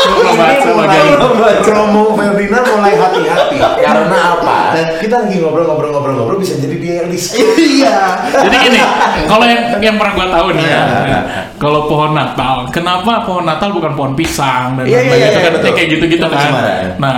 gue 0.06 0.14
belum 0.20 0.36
baca 0.36 0.70
bagian 0.84 1.06
itu. 1.16 1.28
Romo 1.72 2.04
Ferdinand 2.16 2.66
mulai 2.76 2.94
hati-hati. 2.96 3.58
Karena 3.60 4.20
apa? 4.40 4.58
Kita 5.00 5.26
lagi 5.26 5.40
ngobrol-ngobrol-ngobrol-ngobrol 5.42 6.38
bisa 6.40 6.60
jadi 6.60 6.76
dia 6.76 6.94
yang 7.04 7.10
diskon. 7.12 7.44
Iya. 7.56 8.00
Jadi 8.32 8.56
gini, 8.68 8.80
kalau 9.28 9.46
yang 9.48 9.62
yang 9.84 9.96
pernah 10.00 10.14
gua 10.16 10.28
tahu 10.32 10.48
nih 10.56 10.66
ya, 10.66 10.84
Iya. 10.86 11.20
kalau 11.60 11.88
pohon 11.88 12.12
Natal, 12.16 12.68
kenapa 12.72 13.24
pohon 13.28 13.46
Natal 13.48 13.70
bukan 13.76 13.92
pohon 13.96 14.14
pisang 14.16 14.80
dan 14.80 14.86
Iya, 14.88 15.00
lain-lain 15.04 15.20
iya, 15.20 15.28
itu 15.32 15.40
kan 15.40 15.54
kayak 15.76 15.90
gitu-gitu 15.92 16.26
kan. 16.28 16.52
Nah, 17.00 17.16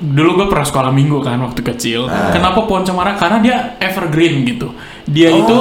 dulu 0.00 0.30
gue 0.42 0.46
pernah 0.50 0.66
sekolah 0.66 0.90
minggu 0.90 1.18
kan 1.22 1.38
waktu 1.40 1.60
kecil. 1.62 2.10
Ah. 2.10 2.34
Kenapa 2.34 2.66
pohon 2.66 2.82
cemara? 2.82 3.14
Karena 3.16 3.38
dia 3.40 3.56
evergreen 3.80 4.44
gitu. 4.44 4.74
Dia 5.04 5.28
Oh, 5.30 5.40
itu 5.40 5.56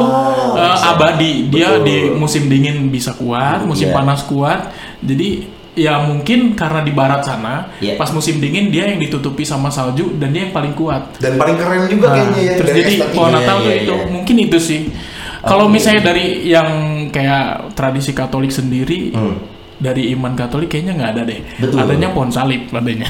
uh, 0.56 0.90
abadi. 0.90 1.52
Dia 1.52 1.80
Betul. 1.80 1.84
di 1.84 1.96
musim 2.14 2.48
dingin 2.48 2.88
bisa 2.88 3.12
kuat, 3.14 3.64
musim 3.64 3.92
Iya. 3.92 3.96
panas 3.96 4.24
kuat. 4.24 4.72
Jadi 5.00 5.44
ya 5.74 6.00
mungkin 6.00 6.54
karena 6.54 6.80
di 6.80 6.94
barat 6.94 7.26
sana 7.26 7.74
Iya. 7.82 7.98
pas 7.98 8.14
musim 8.14 8.38
dingin 8.38 8.70
dia 8.70 8.86
yang 8.86 9.02
ditutupi 9.02 9.42
sama 9.42 9.68
salju 9.68 10.16
dan 10.16 10.30
dia 10.30 10.46
yang 10.46 10.54
paling 10.54 10.72
kuat. 10.72 11.18
Dan 11.18 11.36
paling 11.36 11.58
keren 11.58 11.90
juga 11.90 12.08
Nah, 12.08 12.16
kayaknya 12.16 12.42
ya 12.42 12.54
terus 12.56 12.70
jadi 12.72 12.94
pohon 13.12 13.30
Iya, 13.30 13.38
Natal 13.38 13.58
tuh 13.58 13.68
iya, 13.68 13.78
itu 13.82 13.94
iya. 13.94 14.06
mungkin 14.08 14.36
itu 14.40 14.58
sih. 14.60 14.82
Kalau 15.44 15.68
misalnya 15.68 16.02
dari 16.08 16.48
yang 16.48 16.70
kayak 17.12 17.76
tradisi 17.76 18.16
Katolik 18.16 18.48
sendiri 18.50 19.12
Hmm. 19.12 19.36
Dari 19.84 20.16
iman 20.16 20.32
Katolik 20.32 20.72
kayaknya 20.72 20.94
nggak 20.96 21.12
ada 21.12 21.22
deh. 21.28 21.40
Betul. 21.60 21.78
Adanya 21.84 22.08
pohon 22.16 22.32
salib 22.32 22.72
adanya. 22.72 23.08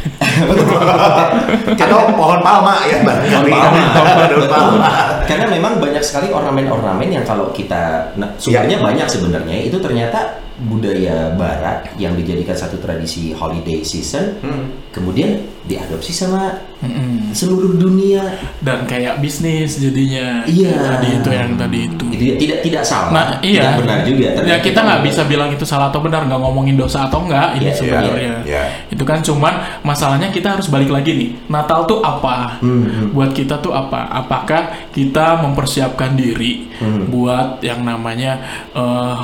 Atau 1.85 1.99
pohon 2.17 2.41
palma 2.41 2.81
ya 2.89 2.97
barangkali. 3.05 3.51
Pohon 3.53 4.49
palma. 4.49 4.89
Karena 5.29 5.45
memang 5.53 5.77
banyak 5.77 6.01
sekali 6.01 6.33
ornamen-ornamen 6.33 7.13
yang 7.13 7.21
kalau 7.21 7.53
kita 7.53 8.09
nah, 8.17 8.33
sumbernya 8.41 8.81
banyak 8.81 9.05
sebenarnya 9.05 9.69
itu 9.69 9.77
ternyata 9.77 10.41
budaya 10.59 11.33
barat 11.33 11.89
yang 11.95 12.13
dijadikan 12.13 12.53
satu 12.53 12.77
tradisi 12.77 13.31
holiday 13.31 13.81
season 13.81 14.37
Hmm. 14.39 14.69
kemudian 14.89 15.41
diadopsi 15.63 16.11
sama 16.11 16.53
Mm-mm. 16.83 17.31
seluruh 17.31 17.79
dunia. 17.79 18.19
Dan 18.59 18.83
kayak 18.83 19.23
bisnis 19.23 19.79
jadinya. 19.79 20.43
Iya. 20.43 20.75
Tadi 20.75 21.07
itu 21.15 21.29
yang 21.31 21.55
tadi 21.55 21.79
itu. 21.87 22.05
Itu 22.11 22.23
tidak 22.35 22.59
tidak 22.59 22.83
salah, 22.83 23.09
Nah, 23.09 23.27
iya. 23.39 23.71
tidak 23.71 23.79
benar 23.79 23.99
juga. 24.03 24.27
Ya 24.27 24.31
Ternyata 24.35 24.59
kita 24.61 24.79
nggak 24.83 25.01
bisa 25.07 25.21
bilang 25.23 25.49
itu 25.49 25.63
salah 25.63 25.87
atau 25.87 26.03
benar, 26.03 26.27
nggak 26.27 26.35
ngomongin 26.37 26.75
dosa 26.75 27.07
atau 27.07 27.23
enggak 27.23 27.55
ini 27.55 27.71
Iya, 27.71 27.73
sebenarnya. 27.73 28.11
iya, 28.19 28.35
iya. 28.43 28.63
Itu 28.91 29.07
kan 29.07 29.23
cuman 29.23 29.53
masalahnya 29.81 30.27
kita 30.29 30.59
harus 30.59 30.67
balik 30.67 30.91
lagi 30.91 31.15
nih. 31.15 31.29
Natal 31.47 31.87
tuh 31.87 32.03
apa? 32.03 32.59
Hmm, 32.59 33.15
Buat 33.15 33.31
kita 33.31 33.63
tuh 33.63 33.71
apa? 33.71 34.11
Apakah 34.11 34.91
kita 34.91 35.39
mempersiapkan 35.39 36.13
diri 36.13 36.67
Hmm. 36.77 37.07
buat 37.07 37.63
yang 37.63 37.87
namanya 37.87 38.43
eh, 38.75 39.15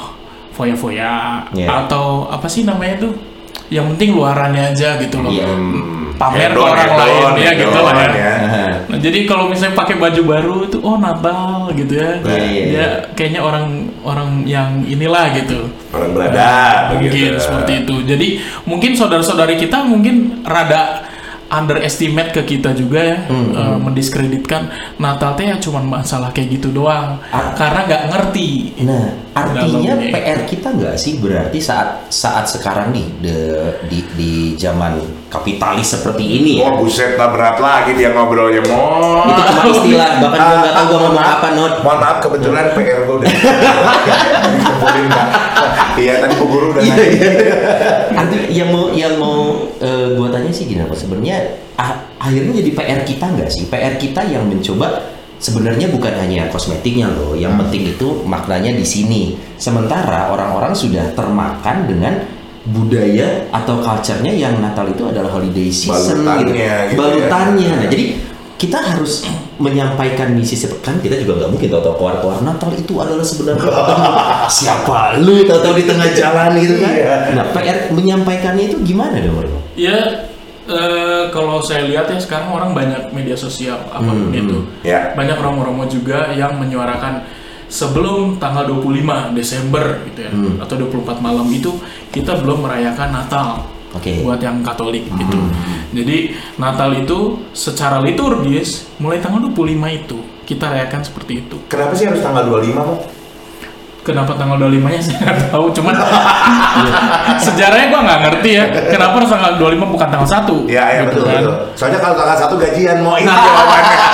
foya-foya 0.59 1.47
Iya. 1.55 1.67
atau 1.87 2.27
apa 2.27 2.51
sih 2.51 2.67
namanya 2.67 3.07
tuh? 3.07 3.15
Yang 3.71 3.95
penting 3.95 4.09
luarannya 4.19 4.75
aja 4.75 4.99
gitu 4.99 5.23
loh. 5.23 5.31
Iya. 5.31 5.47
Pamer 6.19 6.51
ke 6.51 6.59
orang 6.59 6.83
hedon, 6.83 6.99
lain 6.99 7.15
ya 7.39 7.51
hedon, 7.55 7.59
gitu 7.63 7.79
lah 7.79 7.93
ya. 7.95 8.09
ya. 8.11 8.33
Nah, 8.91 8.99
jadi 8.99 9.19
kalau 9.23 9.47
misalnya 9.47 9.71
pakai 9.79 9.95
baju 9.95 10.21
baru 10.27 10.55
itu 10.67 10.77
oh 10.83 10.99
Natal 10.99 11.71
gitu 11.71 11.93
ya. 11.95 12.19
Iya, 12.19 12.35
iya, 12.43 12.43
Dia 12.43 12.59
iya. 12.75 12.87
kayaknya 13.15 13.39
orang 13.39 13.87
orang 14.03 14.43
yang 14.43 14.83
inilah 14.83 15.31
gitu. 15.31 15.71
Orang 15.95 16.11
berada 16.11 16.51
mungkin 16.91 17.07
begitu. 17.07 17.39
seperti 17.39 17.87
itu. 17.87 17.95
Jadi 18.03 18.27
mungkin 18.67 18.91
saudara-saudari 18.99 19.55
kita 19.55 19.79
mungkin 19.87 20.43
rada 20.43 21.07
underestimate 21.49 22.29
ke 22.31 22.41
kita 22.47 22.71
juga 22.71 22.99
ya, 22.99 23.17
Hmm, 23.25 23.51
eh, 23.51 23.75
mendiskreditkan 23.79 24.69
Natal 24.95 25.33
teh 25.33 25.43
ya 25.43 25.55
cuman 25.55 25.81
masalah 25.91 26.29
kayak 26.29 26.47
gitu 26.53 26.71
doang, 26.71 27.17
Ah. 27.27 27.51
karena 27.53 27.79
nggak 27.83 28.01
ngerti. 28.07 28.47
Nah, 28.81 29.03
artinya 29.31 29.93
Dalamnya. 29.93 30.11
PR 30.11 30.39
kita 30.45 30.67
nggak 30.71 30.95
sih 30.95 31.17
berarti 31.17 31.57
saat 31.59 32.07
saat 32.07 32.43
sekarang 32.45 32.89
nih 32.89 33.05
de- 33.19 33.73
di 33.85 33.99
di 34.13 34.31
zaman 34.55 34.95
kapitalis 35.27 35.91
seperti 35.91 36.23
ini 36.23 36.51
ya. 36.57 36.67
Oh 36.67 36.79
buset 36.79 37.13
lah 37.13 37.29
berat 37.29 37.55
lagi 37.57 37.91
dia 37.93 38.09
ngobrolnya 38.09 38.59
mau. 38.63 39.23
Itu 39.23 39.41
cuma 39.43 39.61
istilah, 39.67 40.07
bahkan 40.19 40.39
gue 40.43 40.55
nggak 40.59 40.71
tahu 40.71 40.85
gue 40.87 40.97
ngomong 40.99 41.25
apa 41.25 41.47
not. 41.51 41.71
Mohon 41.79 41.97
maaf 41.99 42.17
kebetulan 42.19 42.63
PR 42.73 42.99
gue 43.03 43.15
udah. 43.17 43.29
Iya 45.99 46.13
tadi 46.23 46.33
Bu 46.39 46.45
Guru 46.47 46.65
udah 46.71 46.83
nanya. 46.83 47.05
Artinya 48.15 48.45
yang 48.49 48.69
mau 48.71 48.85
yang 48.95 49.13
mau 49.19 49.39
gue 50.15 50.27
tanya 50.31 50.51
sih 50.51 50.65
gini 50.65 50.81
apa 50.81 50.95
sebenarnya 50.95 51.37
ah- 51.75 52.07
akhirnya 52.19 52.63
jadi 52.63 52.71
PR 52.71 53.01
kita 53.03 53.25
nggak 53.35 53.49
sih? 53.51 53.67
PR 53.67 53.95
kita 53.99 54.23
yang 54.27 54.47
mencoba 54.47 55.03
sebenarnya 55.39 55.87
bukan 55.87 56.13
hanya 56.19 56.51
kosmetiknya 56.51 57.07
loh, 57.11 57.31
yang 57.35 57.55
penting 57.55 57.95
itu 57.95 58.23
maknanya 58.27 58.75
di 58.75 58.83
sini. 58.83 59.39
Sementara 59.55 60.31
orang-orang 60.31 60.75
sudah 60.75 61.15
termakan 61.15 61.87
dengan 61.87 62.13
budaya 62.69 63.47
atau 63.55 63.79
culture-nya 63.79 64.35
yang 64.35 64.59
Natal 64.59 64.85
itu 64.91 65.07
adalah 65.07 65.31
holiday 65.31 65.71
season 65.71 66.21
Balutannya 66.27 66.43
gitu. 66.43 66.51
gitu 66.51 66.59
ya. 66.59 66.99
Balutannya. 66.99 67.71
Nah, 67.71 67.87
jadi 67.87 68.05
kita 68.59 68.75
harus 68.75 69.23
menyampaikan 69.55 70.35
misi 70.35 70.53
seperti 70.53 70.83
kan 70.83 70.95
kita 70.99 71.15
juga 71.17 71.43
nggak 71.43 71.51
mungkin 71.51 71.67
tahu-tahu 71.71 71.95
keluar-keluar 71.95 72.37
Natal 72.43 72.71
itu 72.75 72.93
adalah 72.99 73.23
sebenarnya 73.23 73.71
siapa 74.59 75.15
lu 75.17 75.47
tahu-tahu 75.47 75.79
di 75.79 75.85
tengah 75.87 76.09
jalan 76.11 76.51
gitu 76.59 76.75
kan. 76.77 76.91
Iya. 76.91 77.15
Nah, 77.39 77.45
PR 77.55 77.77
menyampaikannya 77.89 78.63
itu 78.67 78.77
gimana 78.83 79.15
dong, 79.17 79.39
Bro? 79.39 79.59
Ya 79.75 80.27
eh, 80.67 81.23
kalau 81.31 81.59
saya 81.59 81.87
lihat 81.87 82.07
ya 82.07 82.19
sekarang 82.19 82.51
orang 82.51 82.75
banyak 82.75 83.09
media 83.09 83.33
sosial 83.33 83.79
apa 83.89 84.05
pun 84.05 84.29
Hmm, 84.29 84.35
itu, 84.35 84.57
Ya. 84.83 85.15
banyak 85.15 85.39
romo-romo 85.39 85.87
juga 85.87 86.29
yang 86.29 86.59
menyuarakan 86.59 87.25
sebelum 87.65 88.37
tanggal 88.37 88.67
25 88.67 89.31
Desember 89.31 90.03
gitu 90.03 90.19
ya, 90.19 90.31
Hmm. 90.31 90.59
atau 90.59 90.75
24 90.75 91.17
malam 91.19 91.47
itu 91.47 91.73
kita 92.11 92.37
belum 92.37 92.67
merayakan 92.67 93.09
Natal. 93.09 93.47
Oke. 93.91 94.21
buat 94.21 94.37
yang 94.37 94.61
Katolik 94.61 95.07
gitu. 95.07 95.33
Hmm. 95.35 95.49
Jadi 95.89 96.31
Natal 96.55 96.93
itu 96.93 97.17
secara 97.51 97.97
liturgis 97.97 98.85
mulai 98.97 99.17
tanggal 99.17 99.41
25 99.43 99.65
itu 99.95 100.17
kita 100.43 100.65
rayakan 100.67 101.01
seperti 101.01 101.33
itu. 101.39 101.57
Kenapa 101.65 101.93
sih 101.93 102.05
harus 102.05 102.19
tanggal 102.19 102.45
25 102.45 102.77
Mo? 102.79 102.95
Kenapa 103.99 104.33
tanggal 104.33 104.57
25-nya 104.59 105.01
saya 105.03 105.17
nggak 105.19 105.37
tahu, 105.49 105.65
cuman 105.71 105.93
sejarahnya 107.45 107.87
gua 107.87 108.01
nggak 108.03 108.19
ngerti 108.23 108.49
ya. 108.51 108.65
Kenapa 108.87 109.13
harus 109.17 109.29
tanggal 109.29 109.51
25 109.55 109.85
bukan 109.87 110.07
tanggal 110.07 110.29
1? 110.29 110.65
Iya, 110.65 110.83
iya 110.87 111.01
Gitu 111.03 111.09
betul, 111.11 111.23
kan. 111.23 111.33
betul. 111.35 111.55
Soalnya 111.75 111.99
kalau 111.99 112.15
tanggal 112.15 112.37
satu 112.37 112.55
gajian 112.57 112.97
mau 112.99 113.15
ini 113.15 113.25
Nah. 113.25 113.37
jawabannya. 113.39 113.97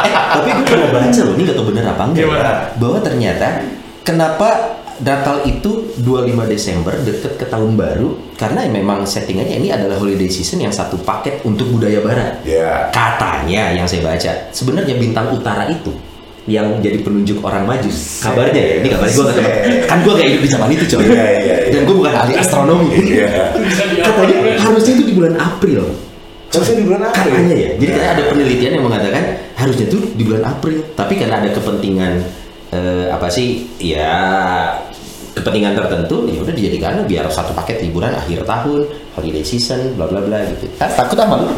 Eh, 0.00 0.08
tapi 0.32 0.48
gue 0.50 0.64
pernah 0.64 0.88
baca 0.90 1.20
loh, 1.20 1.34
ini 1.36 1.42
gak 1.44 1.52
tau 1.54 1.66
bener 1.66 1.84
apa 1.84 2.02
enggak 2.08 2.24
Gimana? 2.24 2.40
ya, 2.40 2.52
bahwa 2.80 2.98
ternyata 3.00 3.46
kenapa 4.00 4.48
Natal 5.00 5.40
itu 5.44 5.96
25 5.96 6.04
Desember 6.46 6.92
deket 6.96 7.34
ke 7.34 7.44
tahun 7.44 7.72
baru 7.72 8.36
karena 8.36 8.64
memang 8.64 9.02
settingannya 9.02 9.56
ini 9.56 9.68
adalah 9.68 9.96
holiday 9.96 10.28
season 10.28 10.60
yang 10.60 10.70
satu 10.70 11.00
paket 11.00 11.40
untuk 11.42 11.68
budaya 11.68 12.00
barat. 12.00 12.44
Ya. 12.44 12.92
Katanya 12.92 13.72
yang 13.72 13.84
saya 13.84 14.04
baca, 14.04 14.52
sebenarnya 14.52 14.96
bintang 14.96 15.32
utara 15.32 15.64
itu 15.66 15.92
yang 16.44 16.80
jadi 16.80 17.00
penunjuk 17.00 17.40
orang 17.40 17.64
maju. 17.64 17.88
Kabarnya 18.20 18.60
ya, 18.60 18.74
ini 18.80 18.88
kabarnya 18.88 19.12
gue 19.12 19.24
gak 19.24 19.36
tahu. 19.36 19.48
Kan 19.86 19.98
gue 20.00 20.12
gak 20.12 20.26
hidup 20.26 20.42
di 20.42 20.50
zaman 20.50 20.68
itu 20.68 20.84
coy. 20.88 21.00
Iya, 21.00 21.12
iya, 21.14 21.26
iya. 21.38 21.56
Dan 21.70 21.80
gue 21.84 21.96
bukan 21.96 22.12
ahli 22.12 22.32
astronomi. 22.34 22.88
Iya. 22.96 23.28
Bisa 23.56 23.82
di- 23.86 24.00
Katanya 24.00 24.36
harusnya 24.58 24.92
itu 24.94 25.04
di 25.04 25.14
bulan 25.14 25.34
April. 25.36 25.82
Harusnya 26.50 26.76
di 26.76 26.84
bulan 26.84 27.00
April. 27.06 27.30
Katanya 27.30 27.54
ya. 27.54 27.68
Jadi 27.76 27.90
katanya 27.92 28.12
ada 28.18 28.22
penelitian 28.28 28.72
yang 28.74 28.84
mengatakan 28.84 29.22
harusnya 29.54 29.86
tuh 29.86 30.02
di 30.12 30.22
bulan 30.24 30.42
April. 30.44 30.78
Tapi 30.92 31.12
karena 31.14 31.34
ada 31.38 31.50
kepentingan 31.52 32.12
eh, 32.70 33.06
apa 33.08 33.28
sih? 33.28 33.48
Ya 33.78 34.10
kepentingan 35.40 35.72
tertentu 35.74 36.16
ya 36.26 36.38
udah 36.38 36.52
dijadikan 36.52 36.92
biar 37.04 37.24
satu 37.26 37.50
paket 37.52 37.80
liburan 37.80 38.12
akhir 38.12 38.44
tahun, 38.44 38.84
holiday 39.12 39.42
season, 39.42 39.96
bla 39.96 40.04
bla 40.04 40.20
bla 40.20 40.38
gitu. 40.46 40.68
Ah, 40.76 40.88
takut 40.88 41.16
sama 41.16 41.34
lu? 41.38 41.48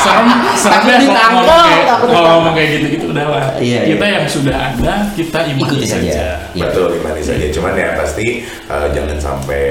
serem 0.00 0.26
serem 0.56 0.80
Takut 0.80 0.88
ya 0.88 0.96
kalau 0.96 1.04
ditangkap, 1.04 1.30
ngomong 1.36 1.60
kayak 1.68 1.84
takut 1.86 2.08
kalau 2.08 2.30
ngomong 2.32 2.54
kayak 2.54 2.68
gitu 2.72 2.86
gitu 2.90 3.04
udah 3.10 3.26
lah 3.28 3.44
Iya, 3.60 3.78
kita 3.86 4.04
iya. 4.04 4.14
yang 4.16 4.26
sudah 4.26 4.56
ada 4.56 4.94
kita 5.12 5.38
imani 5.44 5.60
Ikuti 5.62 5.84
saja. 5.84 6.00
saja 6.00 6.24
Iya. 6.50 6.62
Betul, 6.66 6.86
gimana 6.96 7.20
saja. 7.20 7.46
Cuman 7.52 7.72
ya 7.76 7.88
pasti 7.94 8.26
eh, 8.48 8.86
jangan 8.90 9.18
sampai 9.20 9.62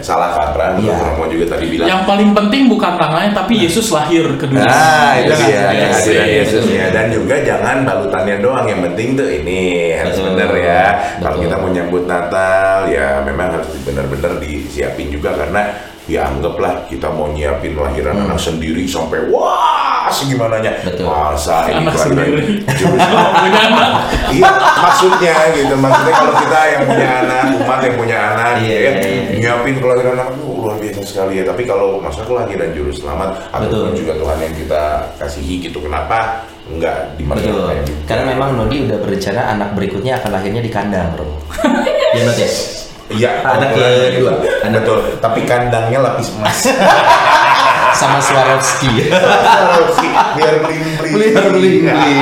salah 0.00 0.30
kaprah. 0.34 0.70
Iya. 0.78 0.94
Romo 0.98 1.24
juga 1.26 1.54
tadi 1.54 1.66
bilang. 1.68 1.86
yang 1.86 2.02
paling 2.02 2.30
penting 2.34 2.66
bukan 2.66 2.92
tangannya 2.96 3.30
tapi 3.32 3.54
Yesus 3.60 3.86
lahir 3.88 4.26
ke 4.34 4.44
dunia 4.44 4.66
Nah, 4.66 5.14
itu 5.16 5.30
Ya 5.30 5.34
kan? 5.34 5.38
dia 5.38 5.54
Iya 5.54 5.62
kehadiran 5.88 6.02
sih. 6.26 6.38
Yesusnya 6.42 6.84
dan 6.90 7.06
juga 7.08 7.34
jangan 7.40 7.76
balutannya 7.82 8.36
doang 8.38 8.66
yang 8.66 8.80
penting 8.82 9.08
tuh 9.14 9.28
ini 9.30 9.60
harus 9.94 10.16
Betul. 10.16 10.26
bener 10.34 10.50
ya. 10.58 10.84
Kalau 11.18 11.38
kita 11.38 11.54
mau 11.56 11.70
nyambut 11.70 12.02
Natal 12.20 12.88
ya 12.88 13.22
memang 13.22 13.54
harus 13.54 13.70
bener-bener 13.80 14.32
disiapin 14.38 15.08
juga 15.08 15.34
karena 15.34 15.70
ya 16.04 16.24
anggaplah 16.26 16.88
kita 16.88 17.06
mau 17.06 17.28
nyiapin 17.28 17.76
lahiran 17.76 18.16
anak 18.18 18.36
sendiri 18.36 18.84
sampai 18.84 19.28
wah 19.28 20.08
segimananya 20.08 20.72
Hmm. 20.74 20.88
Betul. 20.88 21.04
masa 21.04 21.68
ini 21.68 21.84
Anak 21.84 21.92
kelahiran 21.94 22.44
Oh, 22.88 23.30
punya 23.36 23.60
anak. 23.62 23.90
iya 24.30 24.50
maksudnya 24.56 25.34
gitu 25.52 25.74
maksudnya 25.76 26.14
kalau 26.14 26.32
kita 26.34 26.60
yang 26.66 26.82
punya 26.86 27.08
anak 27.20 27.42
umat 27.58 27.80
yang 27.84 27.96
punya 27.96 28.16
anak 28.32 28.48
Iya, 28.56 28.72
ya, 28.72 28.80
iya, 28.80 28.90
iya. 28.96 29.22
nyiapin 29.36 29.76
kelahiran 29.78 30.16
anak 30.16 30.28
itu 30.32 30.44
luar 30.48 30.76
biasa 30.76 31.00
sekali 31.04 31.32
ya 31.36 31.44
tapi 31.44 31.62
kalau 31.62 32.00
masa 32.00 32.24
kelahiran 32.24 32.72
juru 32.72 32.88
selamat 32.90 33.52
ataupun 33.52 33.92
juga 33.92 34.12
Tuhan 34.16 34.38
yang 34.40 34.54
kita 34.56 34.82
kasihi 35.18 35.54
gitu 35.62 35.78
kenapa 35.78 36.48
enggak 36.66 37.12
di 37.14 37.24
Betul. 37.24 37.68
kayak 37.68 37.84
gitu 37.84 38.00
Karena 38.04 38.24
memang 38.26 38.50
Nodi 38.54 38.76
udah 38.84 38.98
berencana 38.98 39.40
anak 39.50 39.68
berikutnya 39.72 40.16
akan 40.16 40.30
lahirnya 40.30 40.60
di 40.60 40.68
kandang, 40.68 41.08
bro. 41.12 41.28
ya 42.14 42.22
Not 42.24 42.38
ya? 42.38 42.48
Iya, 43.08 43.30
Anak 43.40 43.72
kedua. 43.72 44.32
betul. 44.84 44.98
Tapi 45.16 45.40
kandangnya 45.48 45.98
lapis 46.04 46.28
emas. 46.36 46.58
Sama 47.98 48.18
Swarovski. 48.22 49.10
Biar 50.36 50.54
bling 50.62 50.82
bling. 50.94 51.12
beli 51.12 51.26
beli 51.34 51.72
beli. 51.82 52.16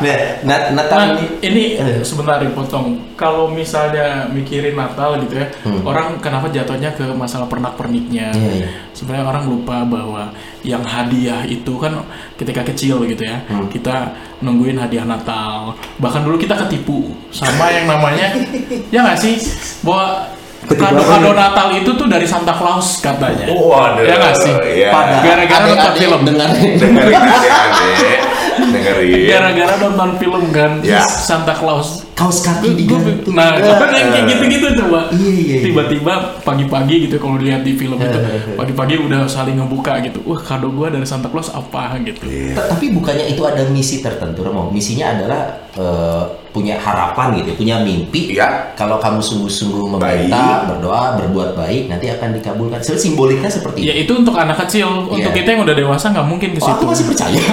Nah, 0.00 0.16
Nat- 0.42 0.70
Natal 0.72 0.98
Nah, 1.04 1.08
ini 1.12 1.24
ini 1.42 1.64
Eh. 1.76 2.00
sebentar 2.00 2.40
dipotong. 2.40 3.14
Kalau 3.14 3.46
misalnya 3.46 4.26
mikirin 4.26 4.74
Natal 4.74 5.20
gitu 5.20 5.36
ya, 5.36 5.46
Hmm. 5.62 5.84
orang 5.84 6.18
kenapa 6.18 6.48
jatuhnya 6.48 6.90
ke 6.90 7.04
masalah 7.12 7.46
pernak-perniknya? 7.46 8.32
Iya, 8.32 8.50
iya. 8.56 8.68
Sebenarnya 8.90 9.26
orang 9.26 9.44
lupa 9.46 9.84
bahwa 9.84 10.32
yang 10.62 10.80
hadiah 10.80 11.44
itu 11.44 11.76
kan 11.76 12.00
ketika 12.34 12.64
kecil 12.64 13.04
gitu 13.04 13.22
ya, 13.22 13.44
Hmm. 13.46 13.68
kita 13.68 14.10
nungguin 14.40 14.76
hadiah 14.76 15.04
Natal. 15.04 15.76
Bahkan 15.98 16.20
dulu 16.22 16.36
kita 16.36 16.56
ketipu 16.58 17.12
sama 17.28 17.68
yang 17.68 17.86
namanya, 17.86 18.32
ya 18.94 19.04
nggak 19.04 19.18
sih, 19.18 19.36
bahwa 19.80 20.26
kado-kado 20.66 21.30
Natal 21.32 21.68
itu 21.72 21.90
tuh 21.90 22.06
dari 22.06 22.24
Santa 22.24 22.52
Claus 22.52 22.98
katanya. 22.98 23.46
Waduh. 23.46 24.00
Ya 24.00 24.16
nggak 24.16 24.34
sih? 24.36 24.54
Iya. 24.74 24.88
Padahal 24.90 25.22
Gara-gara 25.22 25.64
nonton 25.66 25.92
film. 25.94 26.20
dengerin. 26.24 26.72
Dengerin 26.76 27.20
adik-adik. 27.20 28.20
Dengerin. 28.54 29.26
Gara-gara 29.26 29.74
nonton 29.78 30.10
film 30.16 30.42
kan, 30.50 30.70
Ya. 30.80 31.02
Santa 31.02 31.52
Claus. 31.52 32.06
Kaos 32.14 32.38
kaki 32.40 32.78
digantung. 32.78 33.34
Nah, 33.34 33.58
Ah. 33.58 33.90
yang 33.90 34.08
kayak 34.08 34.26
gitu-gitu 34.30 34.66
coba. 34.78 35.10
Iya, 35.10 35.30
iya, 35.30 35.42
iya. 35.50 35.56
Tiba-tiba 35.66 36.14
pagi-pagi 36.40 36.94
gitu 37.04 37.18
kalau 37.18 37.34
lihat 37.36 37.60
di 37.60 37.74
film 37.74 37.98
itu, 37.98 38.18
pagi-pagi 38.54 39.02
udah 39.02 39.26
saling 39.26 39.58
ngebuka 39.58 39.98
gitu. 40.00 40.22
Wah, 40.22 40.38
kado 40.38 40.70
gua 40.70 40.88
dari 40.88 41.02
Santa 41.02 41.26
Claus 41.26 41.50
apa 41.50 41.98
gitu. 42.00 42.22
Iya. 42.22 42.54
Ta- 42.54 42.70
Tapi 42.70 42.94
bukannya 42.94 43.26
itu 43.28 43.42
ada 43.42 43.66
misi 43.66 43.98
tertentu, 43.98 44.46
Romo? 44.46 44.70
Misinya 44.70 45.10
adalah 45.10 45.63
eh, 45.74 46.22
punya 46.48 46.78
harapan 46.78 47.34
gitu, 47.34 47.50
punya 47.58 47.82
mimpi. 47.82 48.30
Iya. 48.30 48.70
Kalau 48.74 49.02
kamu 49.02 49.18
sungguh-sungguh 49.18 49.90
meminta, 49.90 50.62
berdoa, 50.64 51.18
berbuat 51.18 51.58
baik, 51.58 51.90
nanti 51.90 52.06
akan 52.08 52.30
dikabulkan. 52.32 52.78
Sebenarnya 52.78 53.02
simboliknya 53.02 53.50
seperti 53.50 53.78
Ya 53.82 53.90
itu. 53.90 54.14
itu 54.14 54.22
untuk 54.22 54.38
anak 54.38 54.62
kecil, 54.62 55.10
untuk 55.10 55.34
Iya. 55.34 55.38
kita 55.42 55.48
yang 55.50 55.62
udah 55.66 55.74
dewasa 55.74 56.14
nggak 56.14 56.26
mungkin 56.26 56.54
ke 56.54 56.62
Oh, 56.62 56.70
aku 56.70 56.78
situ. 56.78 56.86
masih 56.86 57.04
percaya. 57.10 57.42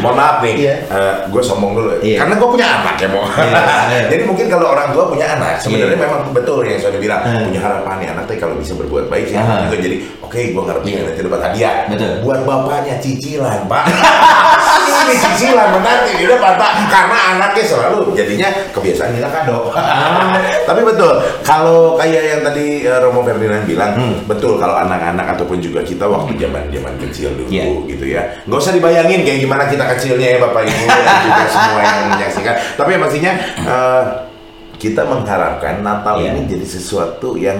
Mohon 0.00 0.16
maaf 0.16 0.36
nih, 0.40 0.54
Iya. 0.56 0.74
gue 1.28 1.42
sombong 1.44 1.76
dulu. 1.76 1.92
Iya. 2.00 2.24
Karena 2.24 2.34
gue 2.40 2.48
punya 2.48 2.66
anak 2.72 2.94
ya 2.96 3.08
mau. 3.12 3.26
Iya. 3.28 4.00
Jadi 4.12 4.22
mungkin 4.24 4.46
kalau 4.48 4.72
orang 4.72 4.94
tua 4.94 5.04
punya 5.10 5.26
anak, 5.28 5.60
sebenarnya 5.60 5.92
Iya. 5.92 6.04
memang 6.08 6.20
betul 6.32 6.64
yang 6.64 6.80
saya 6.80 6.96
bilang 6.96 7.20
Hmm. 7.20 7.44
punya 7.44 7.60
harapan 7.60 7.94
nih 8.00 8.08
anak 8.08 8.24
teh 8.24 8.38
kalau 8.38 8.56
bisa 8.56 8.72
berbuat 8.72 9.12
baik 9.12 9.28
sih 9.28 9.36
Aha. 9.36 9.68
juga 9.68 9.76
jadi 9.76 9.96
oke 10.24 10.40
gue 10.54 10.62
ngerti 10.64 10.88
Iya. 10.88 11.00
nanti 11.04 11.20
dapat 11.20 11.40
hadiah. 11.44 11.74
Betul. 11.90 12.12
Buat 12.24 12.40
bapaknya 12.46 12.94
cicilan 12.96 13.60
pak. 13.68 13.84
Ini 15.10 15.18
cicilan 15.18 15.74
nanti 15.74 16.22
dia 16.22 16.38
pak 16.38 16.54
karena 16.86 17.18
anaknya 17.34 17.64
selalu 17.66 18.14
jadinya 18.14 18.46
kebiasaan 18.70 19.10
kita 19.12 19.26
kado. 19.28 19.74
Tapi 20.70 20.80
betul 20.86 21.10
kalau 21.42 21.98
kayak 21.98 22.22
yang 22.22 22.40
tadi 22.40 22.86
eh, 22.86 22.98
Romo 23.00 23.20
Ferdinand 23.20 23.66
bilang 23.66 23.90
Hmm. 23.90 24.22
betul 24.24 24.54
kalau 24.54 24.78
anak-anak 24.78 25.34
ataupun 25.34 25.58
juga 25.58 25.82
kita 25.82 26.06
waktu 26.06 26.38
zaman 26.38 26.70
zaman 26.70 26.94
kecil 27.00 27.34
dulu 27.34 27.50
Iya. 27.50 27.64
gitu 27.90 28.04
ya 28.06 28.22
nggak 28.46 28.54
usah 28.56 28.70
dibayangin 28.70 29.26
kayak 29.26 29.42
gimana 29.42 29.66
kita 29.66 29.82
kecilnya 29.88 30.28
ya 30.30 30.38
bapak 30.38 30.62
ibu 30.62 30.84
dan 30.94 31.16
juga 31.20 31.42
semua 31.50 31.80
yang 31.82 31.98
menyaksikan 32.08 32.54
tapi 32.78 32.88
yang 32.94 33.02
pastinya 33.02 33.32
eh, 33.58 34.04
kita 34.78 35.02
mengharapkan 35.04 35.82
Natal 35.82 36.22
Iya. 36.22 36.30
ini 36.32 36.40
jadi 36.46 36.66
sesuatu 36.70 37.34
yang 37.34 37.58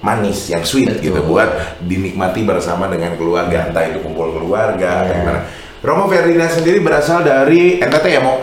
manis 0.00 0.48
yang 0.48 0.60
sweet 0.62 0.96
Betul. 0.96 1.04
gitu 1.06 1.20
buat 1.24 1.48
dinikmati 1.80 2.40
bersama 2.42 2.88
dengan 2.88 3.16
keluarga 3.16 3.68
entah 3.68 3.84
itu 3.84 4.00
kumpul 4.00 4.32
keluarga 4.32 5.04
atau 5.04 5.12
Iya. 5.12 5.20
gimana 5.20 5.40
Romo 5.80 6.04
Ferdinand 6.06 6.52
sendiri 6.52 6.78
berasal 6.78 7.24
dari 7.24 7.80
NTT 7.80 8.06
ya 8.06 8.20
mau 8.20 8.36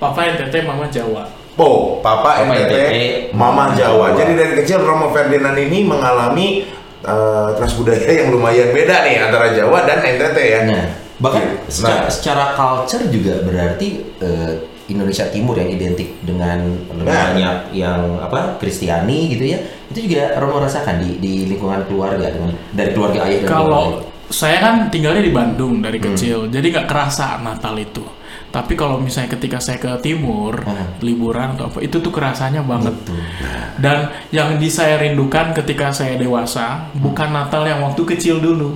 Papa 0.00 0.24
NTT, 0.24 0.64
Mama 0.64 0.88
Jawa. 0.88 1.28
Po, 1.52 2.00
Papa, 2.00 2.40
Papa 2.40 2.56
NTT, 2.56 2.72
NTT, 2.72 2.94
Mama 3.36 3.68
Mama 3.68 3.76
Jawa. 3.76 4.08
Jawa. 4.08 4.16
Jadi 4.16 4.32
dari 4.32 4.52
kecil 4.56 4.80
Romo 4.80 5.12
Ferdinand 5.12 5.52
ini 5.54 5.84
mengalami 5.84 6.64
eh, 7.00 7.48
transbudaya 7.52 8.08
yang 8.08 8.32
lumayan 8.32 8.72
beda 8.72 9.04
nih 9.04 9.20
antara 9.20 9.52
Jawa 9.52 9.84
dan 9.84 10.00
NTT 10.00 10.38
ya. 10.40 10.60
Nah, 10.64 10.84
bahkan 11.18 11.42
Nah. 11.60 11.68
secara, 11.68 12.08
secara 12.08 12.44
culture 12.56 13.04
juga 13.12 13.44
berarti 13.44 13.88
eh, 14.18 14.52
Indonesia 14.88 15.28
Timur 15.28 15.54
yang 15.54 15.68
identik 15.68 16.16
dengan 16.24 16.64
lebih 16.90 17.04
Nah. 17.04 17.30
banyak 17.30 17.56
yang 17.70 18.00
apa 18.18 18.56
Kristiani 18.56 19.30
gitu 19.30 19.52
ya 19.52 19.58
itu 19.86 20.08
juga 20.08 20.34
Romo 20.34 20.58
rasakan 20.58 20.96
di 20.98 21.20
di 21.20 21.32
lingkungan 21.44 21.84
keluarga 21.84 22.24
dengan 22.26 22.56
dari 22.72 22.90
keluarga 22.90 23.22
ayah 23.22 23.38
dan 23.38 23.44
keluarga 23.44 23.68
Kalau 23.68 23.84
ibu. 23.84 24.09
Saya 24.30 24.62
kan 24.62 24.74
tinggalnya 24.88 25.20
di 25.20 25.30
Bandung 25.30 25.82
dari 25.82 25.98
Hmm. 25.98 26.06
kecil, 26.10 26.38
jadi 26.46 26.66
nggak 26.70 26.86
kerasa 26.86 27.38
Natal 27.38 27.74
itu. 27.76 28.02
Tapi 28.50 28.74
kalau 28.74 28.98
misalnya 28.98 29.30
ketika 29.30 29.62
saya 29.62 29.78
ke 29.78 29.90
timur, 30.00 30.58
Hmm. 30.62 30.98
liburan 31.02 31.54
atau 31.54 31.70
apa, 31.70 31.78
itu 31.82 31.98
tuh 31.98 32.10
kerasanya 32.10 32.62
banget. 32.62 32.94
Betul. 32.94 33.18
Dan 33.78 33.98
yang 34.30 34.58
di 34.58 34.66
saya 34.66 34.98
rindukan 34.98 35.54
ketika 35.54 35.90
saya 35.90 36.14
dewasa, 36.14 36.90
bukan 36.94 37.30
Natal 37.30 37.62
yang 37.62 37.82
waktu 37.82 38.02
kecil 38.06 38.38
dulu. 38.38 38.74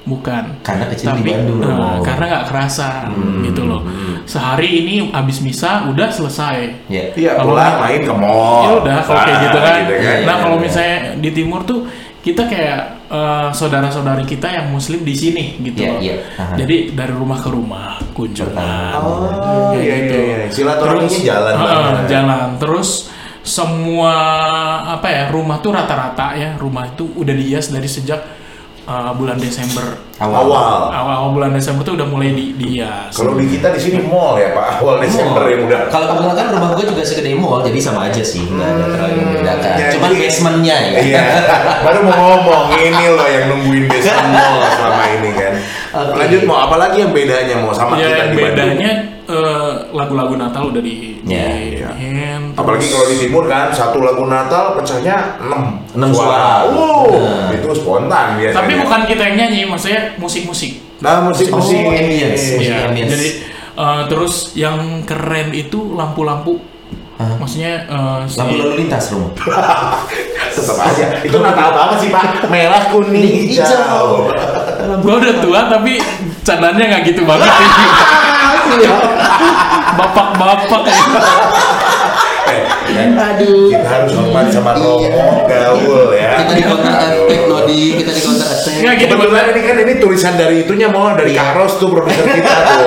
Bukan. 0.00 0.64
Karena 0.64 0.88
kecil 0.88 1.12
di 1.12 1.20
Tapi 1.20 1.28
Bandung, 1.36 1.60
nah, 1.60 2.00
karena 2.00 2.24
nggak 2.32 2.46
kerasa 2.48 3.04
Hmm. 3.12 3.44
gitu 3.44 3.68
loh. 3.68 3.84
Sehari 4.24 4.80
ini 4.80 5.12
habis 5.12 5.44
misa 5.44 5.84
udah 5.92 6.08
selesai. 6.08 6.88
Ya. 6.88 7.12
Iya, 7.12 7.36
Kalau 7.36 7.52
pulang 7.52 7.76
main 7.76 8.00
ke 8.00 8.14
mall. 8.16 8.60
Ya 8.64 8.70
udah 8.80 8.96
kalau 9.04 9.20
kayak 9.20 9.38
gitu 9.44 9.58
kan. 9.60 9.76
gitu 9.84 9.92
Iya, 10.00 10.12
nah 10.24 10.34
iya, 10.36 10.42
kalau 10.42 10.56
iya. 10.56 10.64
misalnya 10.64 10.96
di 11.20 11.30
timur 11.30 11.60
tuh 11.68 11.84
kita 12.20 12.44
kayak 12.44 12.80
eh, 13.08 13.48
saudara-saudari 13.50 14.24
kita 14.24 14.48
yang 14.50 14.68
muslim 14.68 15.00
di 15.00 15.16
sini 15.16 15.56
gitu 15.58 15.80
Iya, 15.80 15.90
loh. 15.90 16.00
iya. 16.00 16.16
Aha. 16.36 16.54
Jadi 16.54 16.76
dari 16.92 17.12
rumah 17.12 17.38
ke 17.40 17.48
rumah 17.48 17.96
kunjungan. 18.12 18.92
Oh, 19.00 19.72
Kayak 19.72 19.80
iya, 19.80 19.94
gitu. 20.04 20.16
iya, 20.16 20.36
iya. 20.36 20.48
Silaturahminya 20.52 21.20
jalan 21.20 21.52
eh, 21.52 21.60
banget. 21.64 22.04
jalan. 22.08 22.48
Terus 22.60 22.90
semua 23.40 24.14
apa 24.90 25.08
ya 25.08 25.22
rumah 25.32 25.58
tuh 25.58 25.72
rata-rata 25.72 26.36
ya 26.36 26.60
rumah 26.60 26.84
itu 26.86 27.08
udah 27.16 27.32
dihias 27.32 27.72
dari 27.72 27.88
sejak 27.88 28.20
eh, 28.90 29.12
bulan 29.14 29.38
Desember 29.38 29.86
Awal. 30.20 30.36
Awal. 30.36 30.80
awal 30.92 31.14
awal 31.16 31.30
bulan 31.32 31.56
Desember 31.56 31.80
tuh 31.80 31.96
udah 31.96 32.04
mulai 32.04 32.36
di 32.36 32.52
dihias. 32.52 33.16
Kalau 33.16 33.40
di 33.40 33.48
kita 33.48 33.72
di 33.72 33.80
sini 33.80 34.04
mall 34.04 34.36
ya 34.36 34.52
Pak, 34.52 34.84
awal 34.84 35.00
Desember 35.00 35.40
Mall. 35.40 35.48
yang 35.48 35.64
udah. 35.64 35.88
Kalau 35.88 36.12
kebetulan 36.12 36.36
kan 36.36 36.46
rumah 36.52 36.68
gue 36.76 36.84
juga 36.84 37.00
segede 37.00 37.32
mall, 37.32 37.64
jadi 37.64 37.78
sama 37.80 38.12
aja 38.12 38.20
sih, 38.20 38.44
nggak 38.44 38.68
ada 38.68 38.84
terlalu 38.84 39.16
membedakan. 39.16 39.74
Ya, 39.80 39.88
Cuman 39.96 40.10
jadi- 40.12 40.20
basementnya 40.20 40.76
ya. 40.76 40.98
Iya, 41.00 41.22
baru 41.88 42.00
mau 42.04 42.16
ngomong 42.36 42.64
ini 42.76 43.04
loh 43.08 43.28
yang 43.32 43.44
nungguin 43.48 43.84
basement 43.88 44.28
mall 44.28 44.60
selama 44.76 45.02
ini 45.08 45.30
kan. 45.32 45.52
Oke. 45.90 46.12
Lanjut 46.20 46.42
mau 46.44 46.58
apa 46.68 46.76
lagi 46.76 46.96
yang 47.00 47.12
bedanya 47.16 47.54
mau 47.56 47.72
sama 47.72 47.96
ya 47.96 48.12
kita 48.12 48.20
yang 48.20 48.28
di 48.28 48.36
Bandung? 48.44 48.76
Eh, 49.30 49.70
lagu-lagu 49.90 50.34
Natal 50.34 50.68
udah 50.68 50.78
di 50.78 51.22
Ya, 51.22 51.46
iya. 51.48 51.88
Apalagi 52.52 52.86
kalau 52.86 53.06
di 53.06 53.16
timur 53.18 53.46
kan 53.46 53.70
satu 53.70 54.00
lagu 54.00 54.24
Natal 54.24 54.74
pecahnya 54.74 55.38
6 55.40 55.94
Enam 55.94 56.10
suara. 56.10 56.66
Uh, 56.66 57.06
Nah. 57.10 57.50
itu 57.50 57.66
spontan 57.72 58.34
biasanya. 58.36 58.56
Tapi 58.56 58.72
bukan 58.78 59.00
kita 59.04 59.22
yang 59.24 59.36
nyanyi, 59.38 59.60
maksudnya 59.64 60.14
musik-musik. 60.16 60.72
Nah, 60.98 61.22
musik-musik 61.22 61.80
Oh, 61.80 61.90
ambience. 61.92 62.44
Musik 62.52 62.66
Iya, 62.66 62.86
ambience. 62.86 63.10
Jadi 63.10 63.28
eh, 63.72 64.02
terus 64.06 64.34
yang 64.54 64.76
keren 65.02 65.50
itu 65.50 65.94
lampu-lampu. 65.94 66.58
Hah? 67.16 67.36
Maksudnya 67.36 67.86
eh, 67.86 68.20
si- 68.26 68.36
Lampu 68.36 68.54
lalu 68.56 68.74
lintas 68.80 69.08
rumah. 69.10 69.32
tetap 70.56 70.76
aja. 70.78 71.06
Itu 71.20 71.38
Natal 71.38 71.68
banget 71.70 71.96
sih, 72.00 72.10
Pak. 72.10 72.44
Merah, 72.46 72.90
kuning, 72.90 73.46
hijau. 73.46 74.28
Gua 75.00 75.14
udah 75.16 75.34
tua 75.38 75.60
tapi 75.68 76.00
candannya 76.42 76.84
nggak 76.86 77.02
gitu 77.06 77.22
banget. 77.22 77.48
Bapak-bapak. 79.96 80.82
Eh, 82.90 83.06
Aduh. 83.06 83.70
kita 83.70 83.86
harus 83.86 84.12
hormat 84.18 84.50
sama 84.50 84.74
Iya. 84.74 84.82
Romo 84.82 85.46
gaul 85.46 86.10
ya. 86.10 86.32
Kita 86.42 86.52
di 86.52 86.62
counter 86.66 86.90
attack 86.90 87.42
loh 87.46 87.60
di, 87.62 87.78
kita 88.02 88.10
di 88.10 88.20
counter 88.20 88.48
attack. 88.50 88.74
Nggak 88.82 88.94
gitu 88.98 89.12
Kebetulan 89.14 89.46
ini 89.54 89.60
kan 89.62 89.76
ini 89.78 89.92
tulisan 90.02 90.34
dari 90.34 90.56
itunya 90.66 90.88
mau 90.90 91.14
dari 91.14 91.30
Iya. 91.30 91.54
Karos 91.54 91.78
tuh 91.78 91.88
produser 91.88 92.26
kita 92.26 92.50
tuh. 92.50 92.82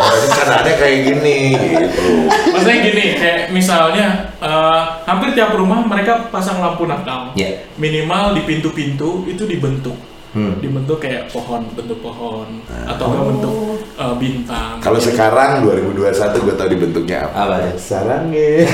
Jadi 0.00 0.28
candaannya 0.32 0.74
kayak 0.80 0.98
gini 1.04 1.36
gitu. 1.52 2.02
Maksudnya 2.48 2.78
gini, 2.80 3.04
kayak 3.20 3.40
misalnya 3.52 4.06
eh, 4.40 4.80
hampir 5.04 5.28
tiap 5.36 5.52
rumah 5.52 5.84
mereka 5.84 6.32
pasang 6.32 6.64
lampu 6.64 6.88
Natal. 6.88 7.36
Ya. 7.36 7.68
Minimal 7.76 8.32
di 8.32 8.42
pintu-pintu 8.48 9.28
itu 9.28 9.44
dibentuk. 9.44 9.98
Hmm. 10.32 10.56
Dibentuk 10.64 10.96
kayak 10.96 11.28
pohon, 11.28 11.60
bentuk 11.76 12.00
pohon 12.00 12.48
atau 12.88 13.04
nggak 13.04 13.24
bentuk 13.36 13.84
eh, 14.00 14.14
bintang. 14.16 14.80
Kalau 14.80 14.96
sekarang 14.96 15.60
2021 15.60 16.08
gue 16.40 16.54
tau 16.56 16.68
dibentuknya 16.72 17.28
apa? 17.28 17.36
Apa 17.36 17.56
ya? 17.60 17.72
Sarangnya. 17.76 18.64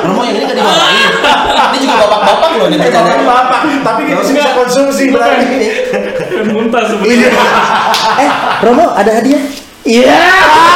Romo 0.00 0.20
yang 0.24 0.36
ini 0.36 0.44
kan 0.48 0.56
dimarahin. 0.56 1.10
Ini 1.70 1.78
juga 1.80 1.94
bapak-bapak 2.08 2.50
loh 2.56 2.66
ini 2.68 2.76
Eh, 2.76 2.92
bapak 2.92 3.24
bapak, 3.24 3.60
tapi 3.84 4.00
kita 4.08 4.20
bisa 4.20 4.52
konsumsi 4.56 5.02
berarti. 5.12 5.56
Kan 6.16 6.46
muntah 6.52 6.82
sebenarnya. 6.88 7.30
Eh, 8.20 8.30
Romo 8.64 8.86
ada 8.96 9.10
hadiah? 9.20 9.42
Iya. 9.84 10.12
Kayaknya 10.12 10.69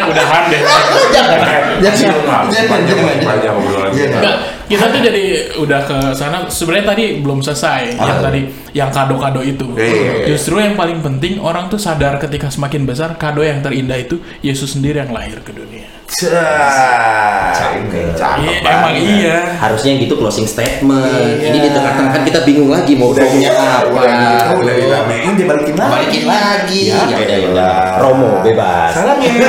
udahan 0.00 0.42
deh. 0.48 0.60
Jangan. 1.14 1.38
Jangan. 1.38 1.68
Jangan, 1.82 2.44
Jangan. 2.48 2.80
Jangan. 2.88 3.16
panjang 3.26 3.52
obrolan 3.58 3.90
kita. 3.92 4.18
Jangan. 4.20 4.61
Kita 4.72 4.88
tuh 4.88 5.00
jadi 5.00 5.24
udah 5.54 5.80
ke 5.82 5.96
sana. 6.12 6.48
Sebenarnya 6.48 6.86
tadi 6.88 7.04
belum 7.18 7.38
selesai. 7.38 7.94
Yang 7.94 8.08
Apa? 8.14 8.24
tadi 8.24 8.40
yang 8.72 8.88
kado-kado 8.88 9.40
itu. 9.42 9.68
Iya, 9.74 9.84
iya, 9.84 10.12
iya. 10.18 10.26
Justru 10.26 10.56
yang 10.56 10.72
paling 10.72 10.98
penting 10.98 11.36
orang 11.38 11.68
tuh 11.68 11.76
sadar 11.76 12.16
ketika 12.18 12.48
semakin 12.48 12.82
besar 12.82 13.14
kado 13.14 13.40
yang 13.40 13.60
terindah 13.60 13.96
itu 13.96 14.16
Yesus 14.40 14.72
sendiri 14.72 14.96
yang 14.98 15.10
lahir 15.10 15.38
ke 15.38 15.52
dunia. 15.52 15.84
Cakep 16.12 17.88
Iya, 17.88 18.12
banget. 18.14 18.60
emang 18.64 18.94
iya. 18.94 19.38
Harusnya 19.58 19.96
gitu 19.98 20.14
closing 20.14 20.44
statement. 20.44 21.08
Iya. 21.40 21.48
Ini 21.48 21.58
di 21.58 21.70
tengah-tengah 21.70 22.10
kan 22.10 22.22
kita 22.22 22.40
bingung 22.42 22.68
lagi 22.68 22.92
mau 22.94 23.10
Udah 23.10 23.24
ngomongnya 23.24 23.50
apa. 23.52 23.88
udah 23.88 24.20
udah 24.60 24.74
diramein 24.74 25.32
dibalikin 25.34 25.74
lagi. 25.74 25.90
Balikin 25.90 26.24
lagi. 26.24 26.80
Ya, 26.86 26.96
Ya 27.02 27.16
udah 27.16 27.16
ya 27.18 27.38
udah. 27.38 27.50
udah. 27.50 27.72
Romo 27.98 28.30
bebas. 28.40 28.92
Sarangnya. 28.92 29.30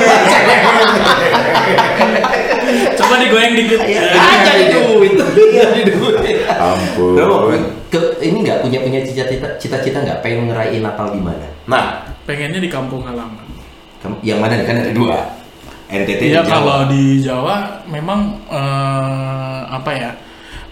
Coba 2.93 3.15
digoyang 3.19 3.53
dikit. 3.53 3.79
Jadi 3.83 4.63
duit. 4.71 5.12
Jadi 5.15 5.81
duit. 5.87 6.37
Ampun. 6.49 7.15
Ke, 7.87 7.99
ini 8.19 8.41
nggak 8.41 8.59
punya 8.59 8.79
punya 8.79 8.99
cita-cita 9.01 9.47
cita-cita 9.55 9.97
nggak 9.99 10.19
pengen 10.19 10.49
ngerayain 10.49 10.81
Natal 10.81 11.09
di 11.09 11.19
mana? 11.19 11.45
Nah, 11.65 11.85
Pengennya 12.23 12.57
di 12.57 12.67
kampung 12.67 13.03
halaman. 13.03 13.43
Kamu- 13.99 14.19
Yang 14.21 14.39
mana 14.39 14.53
kan 14.61 14.75
ada 14.77 14.91
dua. 14.91 15.17
NTT 15.85 16.21
Iya 16.23 16.41
dan 16.41 16.43
Jawa. 16.43 16.55
kalau 16.55 16.77
di 16.87 17.03
Jawa 17.19 17.55
memang 17.85 18.19
eh, 18.47 19.61
apa 19.69 19.91
ya 19.91 20.11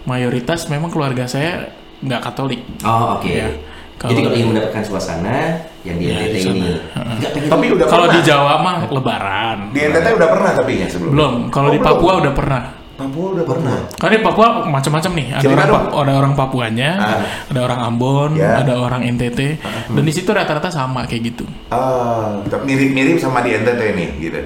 mayoritas 0.02 0.66
memang 0.66 0.88
keluarga 0.88 1.24
saya 1.24 1.70
nggak 2.00 2.20
Katolik. 2.20 2.60
Oh 2.82 3.14
oke. 3.16 3.28
Iya. 3.28 3.48
Jadi 3.94 4.10
Kalau- 4.10 4.24
kalau 4.24 4.34
ingin 4.34 4.48
mendapatkan 4.50 4.82
suasana 4.82 5.36
yang 5.82 5.94
di 5.94 6.10
Iya, 6.10 6.18
NTT 6.18 6.26
di 6.26 6.40
ini, 6.42 6.70
sana. 6.90 7.12
nggak 7.14 7.30
pengen 7.30 7.48
Tapi 7.48 7.66
udah 7.70 7.86
Kalau 7.86 8.06
di 8.08 8.20
Jawa 8.20 8.52
mah 8.58 8.76
Lebaran. 8.82 9.58
Di 9.70 9.80
NTT 9.84 10.06
udah 10.12 10.28
pernah 10.28 10.50
tapi 10.52 10.72
ya 10.74 10.86
sebelum. 10.90 11.10
Belum. 11.14 11.34
Kalau 11.48 11.68
Oh, 11.68 11.72
di 11.72 11.78
belum. 11.78 11.88
Papua 11.94 12.12
udah 12.18 12.32
pernah. 12.34 12.62
Papua 13.04 13.26
udah 13.34 13.44
pernah. 13.44 13.76
Karena 13.92 14.14
di 14.14 14.22
Papua 14.22 14.46
macam-macam 14.62 15.12
nih. 15.12 15.26
Ada 15.32 15.48
orang. 15.48 15.68
Pa- 15.68 15.90
ada 15.98 16.12
orang 16.14 16.32
Papuanya, 16.32 16.90
Ah. 16.94 17.20
ada 17.48 17.60
orang 17.60 17.80
Ambon, 17.82 18.30
Ya. 18.34 18.60
ada 18.60 18.74
orang 18.76 19.02
NTT, 19.04 19.40
dan 19.88 20.02
di 20.02 20.12
situ 20.12 20.30
rata-rata 20.30 20.68
sama 20.68 21.02
kayak 21.04 21.22
gitu. 21.28 21.44
Ah, 21.68 22.38
tapi 22.44 22.62
mirip-mirip 22.68 23.16
sama 23.16 23.40
di 23.40 23.52
NTT 23.52 23.82
nih 23.92 24.08
gitu. 24.20 24.40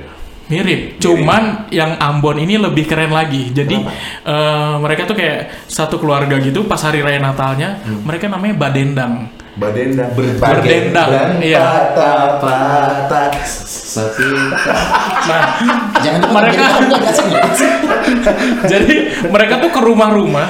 Mirip, 0.46 1.02
cuman 1.02 1.66
yang 1.68 1.98
Ambon 1.98 2.38
ini 2.38 2.54
lebih 2.54 2.86
keren 2.86 3.10
lagi. 3.10 3.50
Jadi 3.50 3.82
eh, 4.22 4.74
mereka 4.78 5.02
tuh 5.02 5.14
kayak 5.14 5.66
satu 5.66 5.98
keluarga 5.98 6.38
gitu. 6.38 6.62
Pas 6.62 6.78
hari 6.78 7.02
raya 7.02 7.18
Natalnya, 7.18 7.82
Hmm. 7.82 8.06
mereka 8.06 8.26
namanya 8.26 8.54
Badendang. 8.54 9.26
Badendang. 9.56 10.12
Berdendang, 10.12 11.08
dan 11.08 11.28
iya. 11.40 11.56
patah-patah 11.64 13.32
secinta. 13.40 14.76
Nah, 15.24 15.44
Jangan 16.04 16.20
lupa 16.22 16.44
Mereka- 16.44 16.76
jadi 18.70 18.94
mereka 19.26 19.54
tuh 19.58 19.70
ke 19.72 19.80
rumah-rumah 19.80 20.48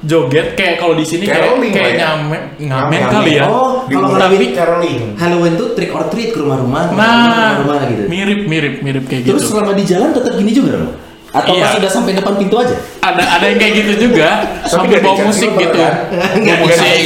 joget 0.00 0.52
kayak 0.52 0.76
kalau 0.76 0.92
di 0.92 1.02
sini 1.02 1.24
kayak 1.24 1.56
kayak 1.64 1.92
ya. 1.96 2.12
nyame 2.12 2.38
ngamen 2.60 3.00
Ngamen. 3.00 3.00
kali 3.10 3.32
ya. 3.40 3.44
Oh, 3.48 3.88
Di 3.88 3.94
kalau 3.96 4.14
tapi- 4.14 4.52
caroling. 4.52 5.02
Halloween 5.16 5.54
tuh 5.56 5.68
trick 5.72 5.90
or 5.90 6.04
treat 6.06 6.30
ke 6.30 6.38
rumah-rumah, 6.38 6.92
Nah, 6.92 7.64
rumah 7.64 7.88
gitu. 7.88 8.04
mirip 8.06 8.44
mirip 8.44 8.74
mirip 8.80 9.04
kayak 9.08 9.24
Terus 9.24 9.42
gitu. 9.42 9.56
selama 9.56 9.72
di 9.72 9.84
jalan 9.84 10.12
tetap 10.12 10.36
gini 10.36 10.52
juga 10.52 10.76
dong? 10.76 10.92
Atau 11.36 11.52
Iya. 11.52 11.62
pas 11.62 11.72
sudah 11.76 11.90
sampai 11.90 12.12
depan 12.12 12.34
pintu 12.34 12.56
aja? 12.56 12.72
Ada 12.98 13.22
ada 13.36 13.44
yang 13.46 13.58
kayak 13.58 13.74
gitu 13.76 13.92
juga 14.08 14.28
sambil 14.64 14.88
nggak 14.90 15.02
bawa 15.04 15.16
musik 15.22 15.50
gitu. 15.52 15.76
kan? 15.76 15.94
Bawa 16.08 16.36
Nggak 16.38 16.58
musik. 16.58 16.98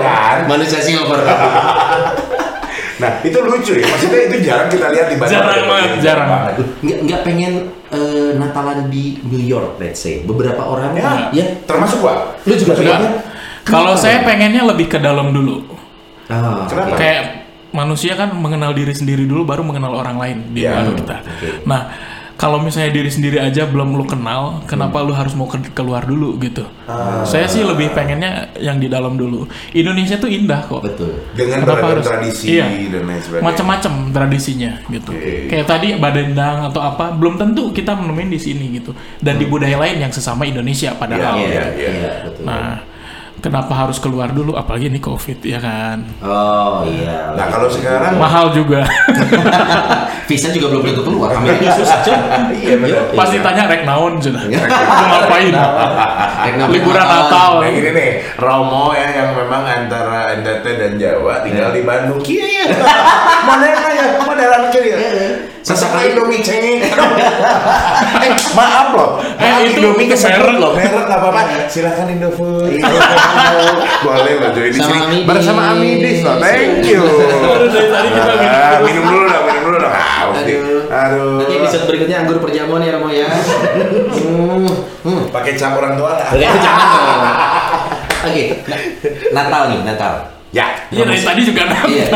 kan? 0.00 0.36
Manusia 0.46 0.80
silver. 0.80 1.18
Nah, 2.94 3.18
itu 3.18 3.34
lucu 3.34 3.72
ya. 3.74 3.82
Maksudnya 3.84 4.20
itu 4.30 4.36
jarang 4.46 4.68
kita 4.70 4.86
lihat 4.86 5.10
di 5.10 5.16
Bandung. 5.18 5.34
Jarang 5.34 5.64
banget, 5.66 5.90
jarang. 5.98 6.28
nggak 6.78 6.98
nggak 7.02 7.20
pengen 7.26 7.52
eh, 7.90 8.30
Natalan 8.38 8.86
di 8.86 9.18
New 9.24 9.42
York, 9.42 9.74
let's 9.76 9.98
say. 9.98 10.22
Beberapa 10.22 10.62
orang 10.62 10.94
Ya, 10.94 11.26
ya. 11.34 11.44
termasuk 11.66 11.98
gua. 11.98 12.38
Lu 12.46 12.54
juga 12.54 12.78
pengen? 12.78 13.18
Kalau 13.62 13.94
saya 13.94 14.22
pengennya 14.22 14.62
lebih 14.64 14.86
ke 14.86 14.98
dalam 14.98 15.34
dulu. 15.34 15.66
Ah, 16.26 16.62
Kenapa? 16.64 16.94
Kayak 16.94 17.22
manusia 17.70 18.14
kan 18.14 18.30
mengenal 18.32 18.70
diri 18.70 18.94
sendiri 18.94 19.26
dulu 19.26 19.42
baru 19.42 19.62
mengenal 19.62 19.92
orang 19.96 20.16
lain 20.16 20.36
di 20.52 20.62
Iya. 20.62 20.86
luar 20.86 20.94
kita. 20.94 21.16
Oke. 21.26 21.48
Nah, 21.64 21.80
kalau 22.42 22.58
misalnya 22.58 22.90
diri 22.90 23.06
sendiri 23.06 23.38
aja 23.38 23.62
belum 23.64 23.94
lu 23.94 24.02
kenal, 24.02 24.66
kenapa 24.66 24.98
lu 24.98 25.14
harus 25.14 25.30
mau 25.32 25.46
ke- 25.46 25.70
keluar 25.70 26.02
dulu 26.02 26.34
gitu? 26.36 26.66
Saya 27.22 27.46
sih 27.46 27.62
lebih 27.62 27.94
pengennya 27.94 28.50
yang 28.58 28.76
di 28.76 28.90
dalam 28.90 29.14
dulu. 29.14 29.46
Indonesia 29.70 30.18
tuh 30.18 30.26
indah 30.26 30.66
kok. 30.66 30.82
Betul. 30.82 31.22
Dengan 31.32 31.62
Kenapa 31.62 31.86
harus- 31.88 32.02
tradisi 32.02 32.58
Iya. 32.58 32.66
dan 32.90 33.06
lain 33.06 33.22
sebagainya. 33.22 33.46
Macam-macam 33.46 33.92
tradisinya 34.10 34.72
gitu. 34.88 35.14
Oke. 35.14 35.46
Kayak 35.46 35.66
tadi 35.70 35.88
badendang 35.94 36.66
atau 36.66 36.82
apa, 36.82 37.14
belum 37.14 37.38
tentu 37.38 37.70
kita 37.70 37.94
menemuin 37.94 38.28
di 38.28 38.40
sini 38.42 38.64
gitu. 38.74 38.90
Dan 39.16 39.38
di 39.38 39.46
budaya 39.46 39.78
lain 39.78 40.02
yang 40.02 40.10
sesama 40.10 40.42
Indonesia 40.42 40.90
padahal. 40.92 41.38
Iya, 41.38 41.46
Iya, 41.46 41.64
iya. 41.72 41.90
iya, 41.94 42.10
betul. 42.26 42.42
Nah, 42.42 42.82
kenapa 43.42 43.74
harus 43.74 43.98
keluar 43.98 44.30
dulu? 44.30 44.54
Apalagi 44.54 44.86
ini 44.86 45.02
COVID 45.02 45.42
ya 45.42 45.58
kan? 45.58 46.06
Oh 46.22 46.86
iya. 46.86 47.34
Nah, 47.34 47.50
kalau 47.50 47.66
sekarang 47.66 48.14
Mahal 48.16 48.54
juga. 48.54 48.86
visa 50.30 50.48
juga 50.54 50.70
belum 50.70 50.82
tentu 50.86 51.02
keluar. 51.02 51.34
Amerika 51.34 51.74
susah 51.82 51.98
cuy. 52.06 52.14
Iya, 52.62 52.74
benar. 52.78 52.88
Yuk, 53.10 53.18
Pasti 53.18 53.36
iya. 53.36 53.44
tanya 53.44 53.62
rek 53.66 53.82
naon 53.82 54.22
sudah. 54.22 54.42
Iya. 54.46 54.62
Mau 54.70 55.06
ngapain? 55.10 55.54
Liburan 56.72 57.04
Natal. 57.04 57.52
Nah 57.60 57.70
gini 57.74 57.90
nih, 57.90 58.10
Romo 58.38 58.94
ya 58.94 59.08
yang 59.10 59.28
memang 59.34 59.62
antara 59.66 60.38
NTT 60.38 60.64
dan 60.78 60.92
Jawa 60.96 61.42
tinggal 61.42 61.74
di 61.74 61.82
Bandung. 61.82 62.22
Kia 62.22 62.46
ya. 62.46 62.64
Mana 63.44 63.64
yang 63.66 63.82
ya? 63.92 64.06
Modelan 64.22 64.62
kiri 64.70 64.88
ya. 64.94 64.98
Sesak 65.62 65.94
Indomie 66.02 66.42
eh, 66.46 66.90
maaf 68.52 68.90
loh. 68.90 69.22
Eh, 69.38 69.46
Maaf, 69.46 69.62
itu- 69.62 69.78
Indomie 69.78 70.10
kesebut 70.10 70.58
loh. 70.58 70.74
Merek 70.74 71.06
nggak 71.06 71.18
apa-apa. 71.22 71.70
Silakan 71.70 72.10
Indofood. 72.10 72.66
Boleh 74.02 74.32
loh 74.42 74.50
jadi 74.50 74.68
di 74.68 74.76
sini. 74.76 75.22
Bersama 75.22 75.70
Amidis 75.70 76.26
loh. 76.26 76.42
Thank 76.42 76.82
you. 76.90 77.02
Minum 78.02 78.42
Ah, 78.42 78.82
minum 78.82 79.04
dulu 79.06 79.24
dong, 79.24 79.44
minum 79.46 79.62
dulu 79.64 79.76
dong. 79.78 79.94
Haus 79.94 80.38
nih. 80.42 80.58
Aduh. 80.58 80.82
Aduh. 80.90 81.38
Nanti 81.38 81.54
episode 81.56 81.84
berikutnya 81.86 82.16
anggur 82.20 82.42
perjamuan 82.42 82.82
ya 82.82 82.90
Romo 82.98 83.08
ya. 83.08 83.30
Hmm. 83.30 84.66
Hmm. 85.06 85.22
Pakai 85.30 85.54
cap 85.54 85.78
orang 85.78 85.94
tua? 85.94 86.18
Oke, 88.22 88.42
Natal 89.30 89.62
nih, 89.68 89.80
Natal. 89.82 90.31
Ya. 90.52 90.84
Iya 90.92 91.08
dari 91.08 91.24
tadi 91.24 91.40
juga 91.48 91.64
Iya. 91.88 92.06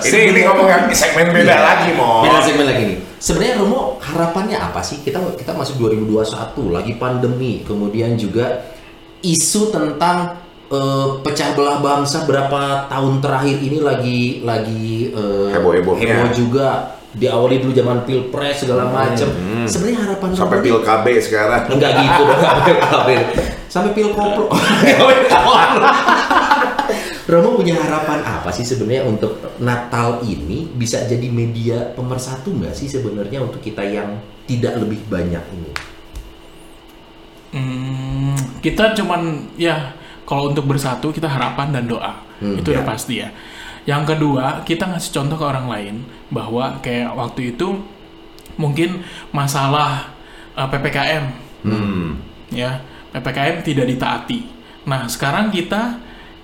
Ini 0.00 0.18
ini 0.32 0.40
ngomong 0.48 0.68
segmen 0.96 1.28
beda 1.28 1.56
lagi, 1.60 1.92
Mo. 1.92 2.24
Beda 2.24 2.40
segmen 2.40 2.64
lagi 2.64 2.82
nih. 2.88 2.98
Sebenarnya 3.20 3.60
Romo 3.60 4.00
harapannya 4.00 4.56
apa 4.56 4.80
sih? 4.80 5.04
Kita 5.04 5.20
kita 5.36 5.52
masuk 5.52 5.76
2021 5.76 6.72
lagi 6.72 6.96
pandemi, 6.96 7.60
kemudian 7.60 8.16
juga 8.16 8.72
isu 9.20 9.68
tentang 9.68 10.40
eh, 10.72 11.08
pecah 11.20 11.52
belah 11.52 11.84
bangsa 11.84 12.24
berapa 12.24 12.88
tahun 12.88 13.20
terakhir 13.20 13.56
ini 13.60 13.78
lagi 13.84 14.20
lagi 14.40 15.12
eh, 15.12 15.52
Heboh-hebohnya. 15.52 16.00
heboh 16.00 16.32
juga 16.32 16.96
diawali 17.12 17.60
dulu 17.60 17.76
zaman 17.76 18.08
pilpres 18.08 18.64
segala 18.64 18.88
macam. 18.88 19.28
Sebenarnya 19.68 20.08
harapan 20.08 20.28
Sampai 20.32 20.56
Romo 20.56 20.64
pil 20.64 20.78
KB 20.80 21.06
sekarang. 21.20 21.62
Enggak 21.68 21.92
gitu 22.00 22.22
dong, 22.24 22.38
enggak 22.40 22.56
pil 22.64 22.78
KB. 22.80 23.08
Sampai 23.68 23.90
pil 23.92 24.08
koplo. 24.16 24.48
Romo 27.28 27.56
punya 27.56 27.76
harapan 27.78 28.20
apa 28.22 28.48
sih 28.50 28.64
sebenarnya 28.64 29.04
untuk 29.04 29.36
Natal 29.60 30.24
ini 30.24 30.66
bisa 30.72 31.04
jadi 31.04 31.28
media 31.28 31.92
pemersatu 31.92 32.50
nggak 32.52 32.74
sih 32.74 32.88
sebenarnya 32.88 33.44
untuk 33.44 33.60
kita 33.60 33.84
yang 33.84 34.18
tidak 34.46 34.80
lebih 34.80 35.04
banyak 35.06 35.44
ini? 35.52 35.70
Hmm, 37.50 38.34
kita 38.62 38.94
cuman 38.94 39.50
ya 39.58 39.94
kalau 40.22 40.54
untuk 40.54 40.70
bersatu 40.70 41.10
kita 41.10 41.26
harapan 41.26 41.74
dan 41.74 41.86
doa 41.90 42.14
Hmm, 42.40 42.56
itu 42.56 42.72
udah 42.72 42.80
ya. 42.80 42.88
pasti 42.88 43.14
ya. 43.20 43.28
Yang 43.84 44.16
kedua 44.16 44.64
kita 44.64 44.88
ngasih 44.88 45.12
contoh 45.12 45.36
ke 45.36 45.44
orang 45.44 45.66
lain 45.68 45.94
bahwa 46.32 46.80
kayak 46.80 47.12
waktu 47.12 47.52
itu 47.52 47.84
mungkin 48.56 49.04
masalah 49.30 50.12
uh, 50.56 50.64
ppkm 50.68 51.24
Hmm. 51.60 52.16
ya 52.48 52.80
ppkm 53.12 53.60
tidak 53.60 53.84
ditaati. 53.92 54.40
Nah 54.88 55.04
sekarang 55.04 55.52
kita 55.52 56.00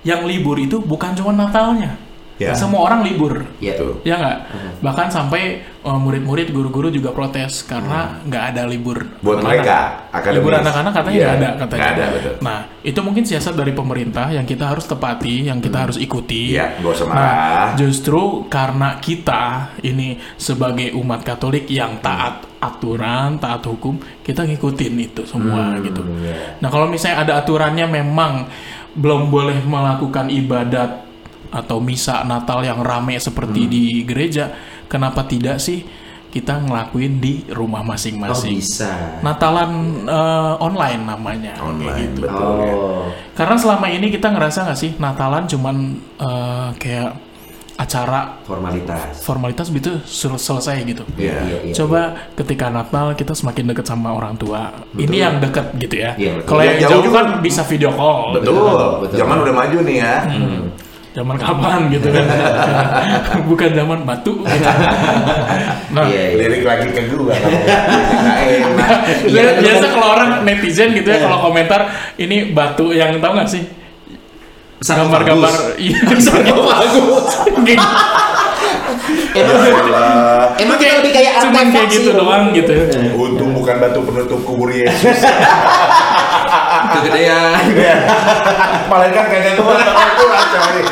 yang 0.07 0.23
libur 0.23 0.55
itu 0.55 0.79
bukan 0.79 1.11
cuma 1.13 1.35
Natalnya, 1.35 1.99
Ya. 2.37 2.53
semua 2.53 2.85
orang 2.85 3.01
libur. 3.01 3.49
Ya, 3.57 3.73
Tuh. 3.73 3.97
Ya 4.05 4.13
nggak? 4.15 4.37
Bahkan 4.77 5.09
sampai 5.09 5.57
uh, 5.81 5.97
murid-murid, 5.97 6.53
guru-guru 6.53 6.87
juga 6.87 7.09
protes 7.09 7.65
karena 7.65 8.21
nggak 8.21 8.43
ada 8.53 8.69
libur. 8.69 9.09
Buat 9.19 9.41
mereka, 9.41 10.05
akademis. 10.13 10.37
Libur 10.37 10.53
anak-anak 10.53 10.91
katanya 10.93 11.17
Iya, 11.17 11.25
nggak 11.25 11.33
ada 11.33 11.49
katanya. 11.57 11.81
nggak 11.81 11.97
ada, 11.97 12.05
betul. 12.13 12.33
Nah, 12.45 12.59
itu 12.85 12.99
mungkin 13.01 13.23
siasat 13.25 13.57
dari 13.57 13.73
pemerintah 13.73 14.29
yang 14.29 14.45
kita 14.45 14.69
harus 14.69 14.85
tepati, 14.85 15.49
yang 15.49 15.57
kita 15.57 15.89
harus 15.89 15.97
ikuti. 15.97 16.53
Iya, 16.53 16.77
nggak 16.77 16.91
usah 16.93 17.05
Nah, 17.09 17.73
justru 17.73 18.21
karena 18.47 19.01
kita 19.01 19.41
ini 19.81 20.21
sebagai 20.37 20.93
umat 20.93 21.25
Katolik 21.25 21.65
yang 21.67 21.97
taat 21.99 22.45
aturan, 22.61 23.37
taat 23.37 23.65
hukum, 23.65 23.97
kita 24.21 24.45
ngikutin 24.45 24.93
itu 24.97 25.21
semua 25.25 25.73
gitu. 25.81 26.05
iya. 26.21 26.57
Nah, 26.61 26.69
kalau 26.69 26.85
misalnya 26.85 27.25
ada 27.25 27.33
aturannya 27.41 27.89
memang 27.89 28.45
belum 28.97 29.29
boleh 29.29 29.61
melakukan 29.63 30.33
ibadat 30.33 31.05
atau 31.53 31.77
misa 31.79 32.25
Natal 32.27 32.65
yang 32.65 32.81
rame 32.83 33.15
seperti 33.21 33.69
di 33.69 33.83
gereja, 34.03 34.51
kenapa 34.91 35.23
tidak 35.23 35.61
sih 35.63 35.85
kita 36.27 36.59
ngelakuin 36.59 37.23
di 37.23 37.47
rumah 37.49 37.81
Oh 37.81 37.87
masing-masing? 37.87 38.59
bisa. 38.59 39.23
Natalan 39.23 40.03
eh, 40.03 40.53
online 40.59 41.01
namanya. 41.07 41.55
Online, 41.63 42.11
gitu. 42.13 42.27
betul 42.27 42.55
ya. 42.67 42.73
Oh, 42.75 43.07
Karena 43.31 43.55
selama 43.55 43.87
ini 43.87 44.11
kita 44.11 44.27
ngerasa 44.35 44.67
nggak 44.67 44.79
sih 44.79 44.91
Natalan 44.99 45.47
cuman 45.47 45.75
eh, 46.19 46.69
kayak 46.75 47.11
acara 47.77 48.41
formalitas. 48.41 49.21
formalitas 49.21 49.69
gitu 49.69 50.01
sel- 50.03 50.35
selesai 50.35 50.81
gitu. 50.83 51.05
Iya. 51.13 51.37
Iya, 51.39 51.57
iya. 51.61 51.73
Coba 51.73 52.01
ketika 52.33 52.67
Natal 52.67 53.13
kita 53.13 53.31
semakin 53.31 53.69
dekat 53.69 53.85
sama 53.85 54.11
orang 54.11 54.33
tua. 54.33 54.73
Ini 54.91 55.13
yang 55.15 55.35
dekat 55.37 55.77
gitu 55.77 55.95
ya. 55.95 56.17
Iya, 56.17 56.41
betul. 56.41 56.47
Kalau 56.49 56.61
Yang 56.61 56.67
yang 56.67 56.81
jauh 56.81 56.89
jauh 56.91 57.03
juga- 57.05 57.15
kan 57.15 57.27
bisa 57.39 57.61
video 57.63 57.91
call. 57.93 58.33
Betul. 58.33 58.57
betul. 59.05 59.15
Zaman 59.15 59.35
udah 59.39 59.53
maju 59.55 59.77
nih 59.85 59.97
ya. 59.97 60.15
Zaman 61.13 61.33
kapan 61.35 61.79
gitu 61.89 62.07
kan? 62.09 62.25
Bukan 63.49 63.69
zaman 63.73 63.99
batu. 64.05 64.33
Gitu. 64.37 64.69
Nah, 65.89 66.05
Iya, 66.05 66.23
iya. 66.29 66.37
Lirik 66.45 66.61
lagi 66.61 66.87
ke 66.89 67.01
gua. 67.09 67.33
Iya, 69.27 69.41
biasa- 69.53 69.61
biasa 69.61 69.81
betul. 69.81 69.93
kalau 69.93 70.07
orang 70.13 70.29
netizen 70.43 70.89
gitu 70.93 71.07
ya 71.07 71.19
kalau 71.19 71.37
komentar 71.43 71.81
ini 72.17 72.53
batu 72.53 72.89
yang 72.89 73.17
tahu 73.17 73.33
nggak 73.33 73.49
sih? 73.49 73.63
Gambar-gambar 74.77 75.77
iya 75.81 76.01
sarkofagus. 76.25 77.25
Gitu. 77.65 77.87
emang 80.57 80.77
kita 80.77 80.93
lebih 81.01 81.11
kayak 81.13 81.33
cuman 81.41 81.69
artefak 81.69 81.73
kayak 81.73 81.89
gitu 81.93 82.09
doang 82.13 82.43
gitu 82.53 82.73
Untung 83.17 83.53
bukan 83.53 83.75
batu 83.81 84.01
penutup 84.05 84.41
kubur 84.45 84.69
Yesus. 84.69 85.21
kegedean 86.97 87.53
Malaikat 88.87 89.25
kagak 89.29 89.53
keluar 89.57 89.81
keluar 90.17 90.41
coy. 90.45 90.83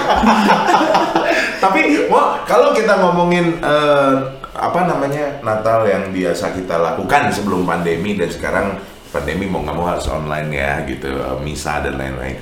Tapi 1.61 1.81
mau 2.11 2.37
kalau 2.45 2.75
kita 2.75 2.93
ngomongin 3.01 3.57
eh, 3.61 4.13
apa 4.55 4.79
namanya 4.87 5.43
Natal 5.43 5.83
yang 5.87 6.09
biasa 6.13 6.55
kita 6.55 6.79
lakukan 6.79 7.31
sebelum 7.33 7.67
pandemi 7.67 8.15
dan 8.15 8.29
sekarang 8.31 8.67
pandemi 9.09 9.47
mau 9.47 9.63
nggak 9.63 9.75
mau 9.75 9.87
harus 9.87 10.07
online 10.11 10.49
ya 10.51 10.71
gitu 10.85 11.09
eh, 11.09 11.37
misa 11.41 11.81
dan 11.81 11.97
lain-lain. 11.97 12.37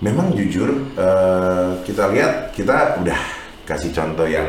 Memang 0.00 0.32
jujur 0.32 0.68
eh, 0.94 1.68
kita 1.84 2.08
lihat 2.08 2.50
kita 2.50 3.00
udah 3.00 3.20
kasih 3.64 3.92
contoh 3.92 4.24
yang 4.24 4.48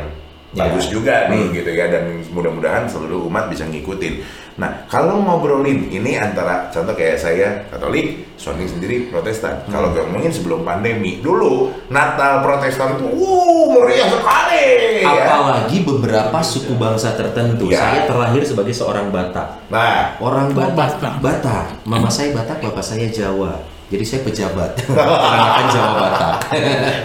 Ya. 0.51 0.67
bagus 0.67 0.91
juga 0.91 1.31
nih 1.31 1.47
gitu 1.55 1.71
ya 1.71 1.87
dan 1.87 2.11
mudah-mudahan 2.27 2.83
seluruh 2.83 3.23
umat 3.23 3.47
bisa 3.47 3.63
ngikutin. 3.63 4.19
Nah 4.59 4.83
kalau 4.83 5.23
ngobrolin 5.23 5.87
ini 5.87 6.19
antara 6.19 6.67
contoh 6.67 6.91
kayak 6.91 7.15
saya 7.15 7.63
Katolik, 7.71 8.35
Sony 8.35 8.67
sendiri 8.67 9.07
Protestan. 9.07 9.63
Kalau 9.71 9.95
ngomongin 9.95 10.27
sebelum 10.27 10.67
pandemi 10.67 11.23
dulu 11.23 11.71
Natal 11.87 12.43
Protestan 12.43 12.99
itu 12.99 13.07
wuh 13.07 13.71
meriah 13.71 14.11
sekali. 14.11 14.67
ya. 14.99 15.39
apalagi 15.39 15.87
beberapa 15.87 16.43
suku 16.43 16.75
bangsa 16.75 17.15
tertentu 17.15 17.71
Ya. 17.71 17.79
saya 17.79 17.99
terlahir 18.03 18.43
sebagai 18.43 18.75
seorang 18.75 19.07
Batak 19.07 19.71
Nah 19.71 20.19
orang 20.19 20.51
Batak 20.51 20.75
Batak. 20.75 21.13
Batak 21.23 21.65
mama 21.87 22.11
saya 22.11 22.35
Batak 22.35 22.59
bapak 22.59 22.83
saya 22.83 23.07
Jawa 23.07 23.55
jadi 23.91 24.04
saya 24.04 24.21
pejabat 24.23 24.71
peranakan 24.88 25.65
Jawa 25.67 25.91
Batak 25.93 26.36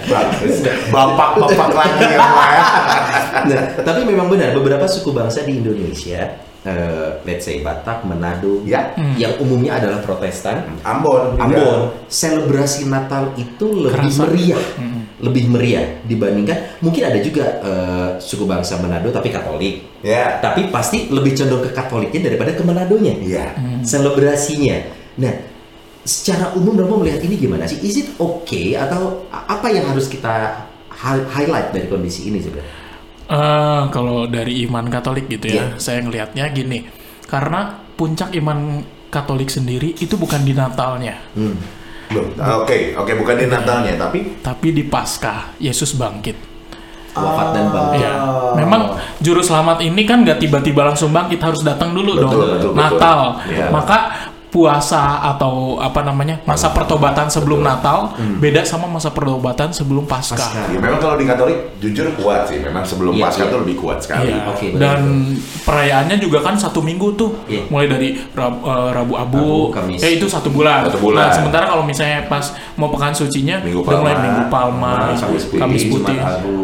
bagus. 0.06 0.54
Bapak-bapak 0.88 1.68
lagi 1.72 2.04
ya 2.06 2.18
nah, 3.50 3.62
tapi 3.82 4.00
memang 4.02 4.26
benar 4.26 4.54
beberapa 4.54 4.86
suku 4.86 5.10
bangsa 5.10 5.42
di 5.42 5.58
Indonesia 5.58 6.22
eh, 6.62 7.08
let's 7.22 7.42
say 7.42 7.58
Batak 7.58 8.02
Manado 8.02 8.62
Ya. 8.62 8.94
yang 9.14 9.34
umumnya 9.38 9.76
adalah 9.76 9.98
Protestan 9.98 10.62
Ambon. 10.80 11.34
juga. 11.34 11.42
Ambon 11.44 11.78
selebrasi 12.06 12.86
Natal 12.86 13.34
itu 13.34 13.66
lebih 13.82 14.06
Kerasa. 14.06 14.22
meriah 14.24 14.64
lebih 15.16 15.48
meriah 15.48 16.04
dibandingkan 16.04 16.76
mungkin 16.78 17.02
ada 17.02 17.18
juga 17.18 17.44
eh, 17.60 18.08
suku 18.16 18.44
bangsa 18.44 18.78
Manado 18.78 19.10
tapi 19.10 19.28
Katolik 19.28 19.98
Ya. 20.06 20.38
tapi 20.38 20.70
pasti 20.70 21.10
lebih 21.10 21.34
condong 21.34 21.66
ke 21.66 21.70
Katoliknya 21.72 22.30
daripada 22.30 22.52
ke 22.52 22.62
Manadonya 22.62 23.14
Iya. 23.16 23.46
selebrasinya 23.82 24.76
nah 25.16 25.32
secara 26.06 26.54
umum 26.54 26.72
Romo 26.72 26.96
melihat 26.98 27.20
ini 27.20 27.34
gimana 27.36 27.66
sih 27.66 27.76
is 27.78 27.98
it 27.98 28.08
okay 28.14 28.72
atau 28.72 29.26
apa 29.28 29.66
yang 29.68 29.84
harus 29.84 30.06
kita 30.06 30.54
hi- 30.88 31.26
highlight 31.28 31.70
dari 31.70 31.86
kondisi 31.86 32.26
ini 32.26 32.38
sebenarnya 32.38 32.74
Eh, 33.26 33.82
kalau 33.90 34.24
dari 34.24 34.62
iman 34.62 34.86
Katolik 34.86 35.26
gitu 35.26 35.50
ya, 35.50 35.66
Iya. 35.66 35.82
saya 35.82 35.98
ngelihatnya 35.98 36.46
gini, 36.48 36.86
karena 37.24 37.66
puncak 37.92 38.30
iman 38.32 38.80
Katolik 39.06 39.50
sendiri 39.50 39.92
itu 39.92 40.14
bukan 40.14 40.40
di 40.40 40.54
Natalnya, 40.54 41.18
hmm. 41.34 41.56
Loh, 42.06 42.22
Oke, 42.56 42.94
oke 42.94 43.12
bukan 43.16 43.34
di 43.36 43.46
Natalnya 43.46 43.98
tapi 43.98 44.38
tapi 44.38 44.70
di 44.70 44.86
Paskah 44.86 45.58
Yesus 45.58 45.90
bangkit. 45.92 46.38
wafat 47.12 47.48
dan 47.50 47.66
bangkit 47.66 47.98
Ya, 47.98 48.12
memang 48.54 48.94
juru 49.18 49.40
selamat 49.40 49.80
ini 49.80 50.04
kan 50.04 50.22
nggak 50.22 50.38
tiba-tiba 50.38 50.86
langsung 50.86 51.10
bangkit, 51.10 51.42
harus 51.42 51.64
datang 51.64 51.90
dulu 51.90 52.14
Betul, 52.14 52.22
dong. 52.22 52.30
betul, 52.30 52.46
betul. 52.62 52.72
Natal, 52.76 53.20
Iya. 53.42 53.66
maka 53.74 53.98
puasa 54.46 55.20
atau 55.26 55.76
apa 55.76 56.00
namanya 56.00 56.40
masa 56.42 56.70
pertobatan 56.70 57.26
sebelum 57.26 57.60
Natal 57.60 58.14
beda 58.38 58.62
sama 58.62 58.86
masa 58.86 59.10
pertobatan 59.10 59.68
sebelum 59.70 60.06
Paskah. 60.06 60.38
Paskah. 60.38 60.70
ya 60.72 60.78
memang 60.78 60.98
kalau 60.98 61.16
di 61.16 61.26
Katolik 61.26 61.58
jujur 61.76 62.06
kuat 62.16 62.46
sih. 62.46 62.62
Memang 62.62 62.82
sebelum 62.82 63.12
Iya, 63.12 63.24
Paskah 63.26 63.44
iya. 63.44 63.52
tuh 63.52 63.60
lebih 63.66 63.76
kuat 63.76 63.98
sekali. 64.00 64.30
Iya. 64.32 64.48
Oke, 64.48 64.66
betul, 64.72 64.80
Dan 64.80 65.00
perayaannya 65.62 66.16
juga 66.16 66.38
kan 66.40 66.54
satu 66.54 66.80
minggu 66.80 67.14
tuh, 67.14 67.30
Iya. 67.46 67.66
mulai 67.68 67.86
dari 67.86 68.08
Rabu, 68.32 68.58
eh, 68.64 68.90
Rabu 68.92 69.14
Abu, 69.14 69.38
Rabu, 69.38 69.74
Kamis. 69.74 70.00
eh 70.00 70.16
itu 70.16 70.26
satu 70.26 70.48
bulan. 70.48 70.86
Satu 70.88 70.98
bulan. 71.02 71.28
Nah, 71.28 71.30
sementara 71.34 71.64
kalau 71.66 71.84
misalnya 71.84 72.24
pas 72.26 72.44
mau 72.74 72.88
pekan 72.88 73.12
sucinya, 73.12 73.60
Minggu 73.60 73.82
udah 73.82 73.98
mulai 73.98 74.14
Palma, 74.14 74.24
Minggu 74.24 74.42
Palma, 74.48 74.92
Kamis 75.12 75.44
Putih, 75.44 75.58
Kamis 75.58 75.84
Putih. 75.90 76.16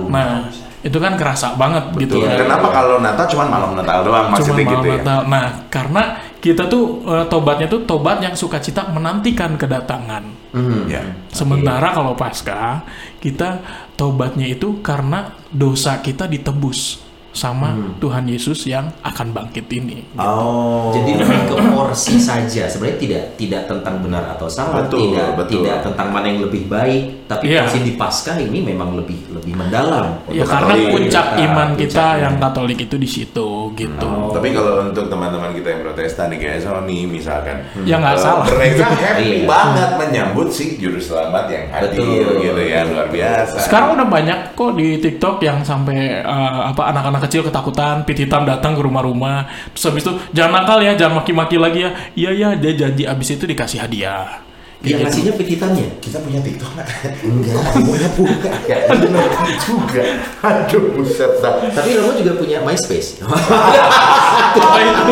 Nah, 0.08 0.48
itu 0.82 0.98
kan 0.98 1.12
kerasa 1.14 1.54
banget 1.54 1.84
gitu. 1.94 2.18
Betul. 2.18 2.26
kan. 2.26 2.38
Kenapa 2.42 2.68
kalau 2.70 2.96
Natal 2.98 3.26
cuma 3.30 3.44
malam 3.46 3.70
Natal 3.74 4.02
doang 4.02 4.26
Cuma 4.34 4.38
malam 4.38 4.66
gitu 4.66 4.86
ya? 4.86 4.98
Natal. 4.98 5.20
Nah, 5.30 5.44
karena 5.70 6.02
kita 6.42 6.66
tuh 6.66 7.07
eh, 7.07 7.24
tobatnya 7.31 7.70
tuh 7.70 7.87
tobat 7.87 8.18
yang 8.18 8.35
sukacita 8.35 8.90
menantikan 8.90 9.55
kedatangan. 9.55 10.26
Hmm. 10.50 10.90
Ya. 10.90 11.14
Sementara 11.31 11.94
kalau 11.94 12.18
pasca 12.18 12.83
kita 13.22 13.62
tobatnya 13.94 14.50
itu 14.50 14.83
karena 14.83 15.38
dosa 15.55 16.02
kita 16.02 16.26
ditebus 16.26 16.98
sama 17.33 17.96
Tuhan 17.96 18.28
Yesus 18.28 18.68
yang 18.68 18.92
akan 19.00 19.33
bangkit 19.33 19.64
ini. 19.72 20.05
Oh. 20.20 20.92
Jadi 20.92 21.16
lebih 21.16 21.40
ke 21.48 21.57
porsi 21.72 22.20
saja. 22.20 22.68
Sebenarnya 22.68 22.98
tidak 23.00 23.24
tidak 23.40 23.62
tentang 23.72 24.05
benar 24.05 24.37
atau 24.37 24.44
salah, 24.52 24.85
Betul, 24.85 25.16
tidak 25.16 25.40
betul. 25.40 25.64
tidak 25.64 25.76
tentang 25.81 26.09
mana 26.12 26.28
yang 26.28 26.44
lebih 26.44 26.68
baik, 26.68 27.24
tapi 27.24 27.48
Iya. 27.48 27.64
porsi 27.64 27.81
di 27.88 27.92
Paskah 27.96 28.37
ini 28.37 28.61
memang 28.61 29.00
lebih 29.00 29.33
lebih 29.33 29.57
mendalam. 29.57 30.20
Ya 30.28 30.44
karena 30.44 30.74
puncak 30.92 31.26
iman 31.40 31.68
kita 31.72 32.05
puncaknya. 32.05 32.20
yang 32.20 32.35
Katolik 32.37 32.78
itu 32.85 32.96
di 33.00 33.09
situ 33.09 33.48
gitu. 33.74 34.11
Tapi 34.30 34.48
kalau 34.50 34.85
untuk 34.85 35.08
teman-teman 35.08 35.50
kita 35.52 35.68
yang 35.72 35.80
Protestan 35.82 36.28
nih 36.30 36.38
kayak 36.38 36.58
Sony 36.61 37.04
misalkan, 37.04 37.64
Ya 37.82 37.96
nggak 37.96 38.16
eh, 38.16 38.20
salah. 38.20 38.44
Mereka 38.46 38.85
happy 38.85 39.22
Iya. 39.22 39.48
banget 39.48 39.90
menyambut 39.96 40.48
si 40.52 40.76
juru 40.76 41.00
selamat 41.00 41.44
yang 41.48 41.64
hadir 41.72 41.98
Betul. 41.98 42.40
gitu 42.40 42.62
ya 42.62 42.80
luar 42.85 43.08
biasa. 43.08 43.56
Sekarang 43.58 43.96
udah 43.96 44.06
banyak 44.06 44.38
kok 44.52 44.72
di 44.76 44.98
TikTok 44.98 45.37
yang 45.40 45.64
sampai 45.64 46.20
eh, 46.20 46.61
apa 46.68 46.82
anak-anak 46.92 47.26
kecil 47.26 47.42
ketakutan, 47.42 48.04
pit 48.04 48.18
hitam 48.18 48.44
datang 48.44 48.76
ke 48.76 48.82
rumah-rumah. 48.85 49.48
Terus 49.72 49.85
habis 49.88 50.02
itu 50.04 50.12
jangan 50.30 50.62
nakal 50.62 50.78
ya, 50.78 50.92
jangan 50.94 51.24
maki-maki 51.24 51.56
lagi 51.56 51.80
ya. 51.82 51.90
Iya 52.12 52.30
ya, 52.32 52.48
dia 52.54 52.72
janji 52.76 53.02
abis 53.02 53.28
itu 53.35 53.44
dikasih 53.48 53.80
hadiah. 53.80 54.51
Yang 54.82 54.90
gitu. 54.92 55.02
ngasihnya 55.04 55.32
pititannya. 55.34 55.86
kita 55.98 56.18
punya 56.18 56.40
TikTok 56.42 56.70
nggak? 56.74 56.88
Enggak. 57.22 57.54
punya 57.78 58.08
punya 58.12 58.50
ya 58.64 58.76
benar 58.90 59.26
juga. 59.56 60.02
Aduh 60.42 60.82
buset 60.92 61.32
dah. 61.38 61.54
Tapi 61.70 61.88
Romo 61.94 62.12
juga 62.14 62.32
punya 62.34 62.58
MySpace. 62.60 63.18
Apa 63.22 64.78
itu? 64.78 65.02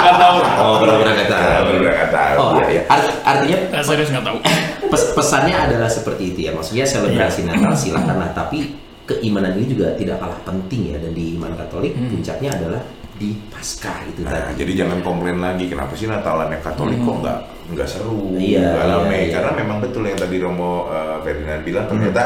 Nggak 0.00 0.14
tahu. 0.16 0.36
Oh, 0.56 0.74
benar-benar 0.80 1.14
kata. 1.16 1.36
Ah, 1.36 1.58
benar-benar 1.62 1.94
nggak 1.94 2.10
tahu. 2.10 2.36
Oh, 2.36 2.50
Iya, 2.56 2.66
iya. 2.70 2.82
art- 2.86 3.20
artinya 3.22 3.58
Eh, 3.70 3.84
serius 3.84 4.08
nggak 4.08 4.24
tahu. 4.24 4.38
pes- 4.92 5.10
pesannya 5.12 5.54
adalah 5.54 5.88
seperti 5.88 6.22
itu 6.30 6.40
ya. 6.42 6.52
Maksudnya 6.52 6.84
selebrasi 6.84 7.40
Natal 7.44 7.76
silakan 7.82 8.16
lah, 8.18 8.30
tapi 8.32 8.72
keimanan 9.04 9.52
ini 9.52 9.66
juga 9.68 9.92
tidak 9.94 10.16
kalah 10.16 10.40
penting 10.44 10.94
ya 10.94 10.96
dan 10.96 11.10
di 11.10 11.34
iman 11.34 11.52
Katolik 11.54 11.92
puncaknya 11.92 12.54
adalah 12.54 12.80
di 13.20 13.36
Paskah 13.46 14.08
itu 14.08 14.24
Nah, 14.24 14.32
tadi. 14.32 14.64
jadi 14.64 14.72
jangan 14.80 15.04
komplain 15.04 15.36
lagi 15.36 15.68
kenapa 15.68 15.92
sih 15.92 16.08
Natalannya 16.08 16.56
Katolik 16.58 16.96
kok 16.98 17.16
nggak 17.20 17.38
nggak 17.70 17.86
seru, 17.86 18.34
Iya, 18.34 18.64
nggak 18.64 18.82
iya, 18.82 18.94
rame. 18.96 19.18
iya. 19.20 19.30
Karena 19.30 19.52
memang 19.54 19.78
betul 19.78 20.02
yang 20.02 20.16
tadi 20.16 20.36
Romo 20.40 20.88
uh, 20.88 21.20
Ferdinand 21.20 21.60
bilang 21.60 21.84
ternyata 21.84 22.22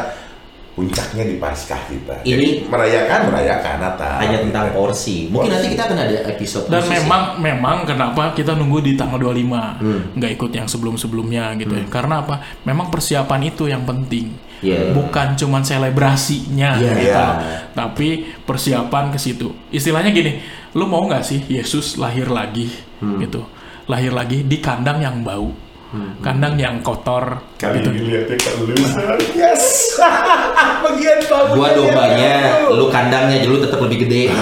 puncaknya 0.74 1.24
di 1.24 1.36
Paskah 1.36 1.86
kita. 1.86 2.14
Ini- 2.20 2.28
Jadi 2.28 2.46
merayakan 2.66 3.20
merayakan 3.26 3.74
Natal. 3.78 4.14
Hanya 4.18 4.38
tentang 4.40 4.66
Gitu. 4.66 4.74
porsi. 4.74 5.16
Mungkin 5.28 5.50
nanti 5.50 5.68
kita 5.70 5.82
akan 5.84 5.98
ada 6.00 6.16
episode 6.28 6.66
Dan 6.66 6.78
khusus 6.78 6.90
ya. 6.90 6.94
memang 7.00 7.22
memang 7.38 7.76
kenapa 7.84 8.22
kita 8.32 8.52
nunggu 8.52 8.78
di 8.80 8.92
tanggal 8.92 9.16
25 9.16 9.78
Hmm. 9.78 10.00
nggak 10.12 10.32
ikut 10.34 10.50
yang 10.52 10.66
sebelum-sebelumnya 10.66 11.54
gitu 11.56 11.74
ya. 11.74 11.86
Karena 11.86 12.20
apa? 12.20 12.34
Memang 12.62 12.90
persiapan 12.90 13.40
itu 13.44 13.64
yang 13.64 13.82
penting. 13.82 14.34
Iya. 14.60 14.90
Bukan 14.90 15.36
cuman 15.36 15.62
selebrasinya 15.62 16.70
Iya. 16.74 16.92
gitu. 16.96 17.22
Iya. 17.22 17.58
Tapi 17.72 18.08
persiapan 18.42 19.10
ke 19.10 19.18
situ. 19.18 19.54
Istilahnya 19.68 20.10
gini, 20.10 20.42
lu 20.72 20.84
mau 20.84 21.02
nggak 21.02 21.22
sih 21.22 21.40
Yesus 21.46 21.96
lahir 21.96 22.26
lagi 22.26 22.66
Hmm. 22.98 23.20
gitu. 23.20 23.46
Lahir 23.84 24.10
lagi 24.10 24.42
di 24.42 24.58
kandang 24.58 24.98
yang 24.98 25.20
bau. 25.20 25.52
Kandang 26.18 26.58
yang 26.58 26.82
kotor 26.82 27.38
Kali 27.54 27.78
gitu. 27.78 27.94
ini 27.94 28.00
lihatnya 28.10 28.34
kan 28.34 28.52
lu. 28.58 28.74
Yes. 29.32 29.94
Bagian 30.84 31.18
bagus. 31.22 31.54
Gua 31.54 31.68
dombanya, 31.70 32.34
lu 32.66 32.90
kandangnya, 32.90 33.38
jadi 33.38 33.48
lu 33.48 33.58
tetap 33.58 33.78
lebih 33.78 34.02
gede. 34.02 34.34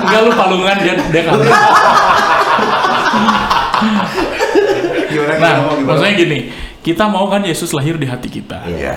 Enggak 0.00 0.20
lu 0.22 0.32
palungan 0.32 0.76
dia 0.80 0.94
dia 0.96 1.22
kandang. 1.22 1.52
Gimana 5.06 5.32
Nah, 5.32 5.52
gimana, 5.52 5.60
gimana? 5.70 5.86
maksudnya 5.86 6.14
gini, 6.14 6.38
kita 6.80 7.04
mau 7.06 7.26
kan 7.26 7.42
Yesus 7.42 7.70
lahir 7.72 7.96
di 7.96 8.06
hati 8.06 8.28
kita. 8.28 8.64
Iya. 8.66 8.94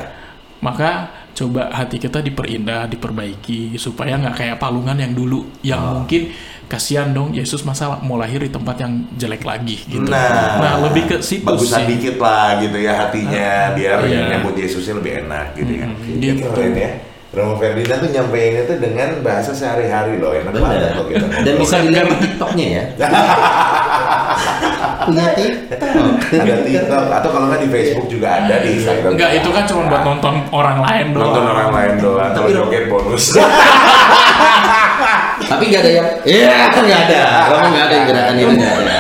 Maka 0.59 1.07
coba 1.31 1.71
hati 1.71 1.95
kita 1.97 2.19
diperindah, 2.19 2.87
diperbaiki 2.87 3.75
supaya 3.75 4.15
nggak 4.15 4.35
kayak 4.35 4.57
palungan 4.57 4.95
yang 4.95 5.13
dulu 5.13 5.43
yang 5.61 5.79
Ah. 5.79 5.91
mungkin 5.95 6.31
kasihan 6.69 7.09
dong 7.09 7.33
Yesus 7.33 7.61
masa 7.61 7.97
mau 7.99 8.15
lahir 8.15 8.39
di 8.39 8.47
tempat 8.47 8.77
yang 8.77 9.09
jelek 9.11 9.41
lagi 9.41 9.81
gitu. 9.83 10.05
Nah, 10.05 10.77
lebih 10.79 11.03
ke 11.03 11.15
situ 11.19 11.41
bagusan 11.41 11.81
sih. 11.81 11.87
dikit 11.91 12.15
lah 12.17 12.61
gitu 12.61 12.77
ya 12.77 12.93
hatinya 12.95 13.73
biar 13.73 13.97
Iya. 14.01 14.21
nyambut 14.31 14.53
Yesusnya 14.53 14.93
lebih 14.95 15.25
enak 15.25 15.57
gitu 15.57 15.73
ya. 15.75 15.85
Hmm, 15.85 15.97
Gitu. 16.15 16.21
gitu. 16.37 16.45
Keren 16.47 16.73
ya. 16.73 16.91
Romo 17.29 17.57
Ferdinand 17.57 17.99
tuh 17.99 18.09
nyampeinnya 18.09 18.65
tuh 18.65 18.77
dengan 18.79 19.21
bahasa 19.21 19.53
sehari-hari 19.53 20.17
loh, 20.17 20.33
enak 20.33 20.49
banget 20.49 20.81
Benar. 20.81 20.93
loh 20.93 21.05
kita. 21.05 21.25
Dan 21.39 21.53
bisa 21.57 21.75
dilihat 21.79 22.07
di 22.07 22.17
TikToknya 22.19 22.65
ya. 22.67 22.83
Punya 24.99 25.25
TikTok. 25.33 25.93
ada 26.31 26.55
TikTok 26.59 27.05
atau 27.11 27.29
kalau 27.29 27.45
nggak 27.49 27.61
di 27.61 27.69
Facebook 27.69 28.07
juga 28.07 28.27
ada 28.35 28.55
di 28.61 28.77
Instagram. 28.77 29.13
Enggak, 29.13 29.31
itu 29.35 29.49
kan 29.49 29.63
cuma 29.63 29.81
buat 29.87 30.01
nonton 30.03 30.33
orang 30.49 30.77
lain 30.81 31.05
doang. 31.11 31.23
nonton 31.23 31.45
orang 31.45 31.69
lain 31.69 31.93
doang. 31.97 32.29
Kalau 32.33 32.45
Tapi- 32.45 32.57
joget 32.57 32.83
bonus. 32.87 33.25
Tapi 35.49 35.63
nggak 35.73 35.81
ada 35.81 35.91
yang, 35.91 36.07
iya 36.29 36.69
nggak 36.69 37.01
ada. 37.09 37.21
Romo 37.49 37.67
nggak 37.73 37.85
ada 37.89 37.93
yang 37.97 38.05
gerakan 38.05 38.35
itu 38.37 38.53
nggak 38.53 38.75
ada. 38.85 38.99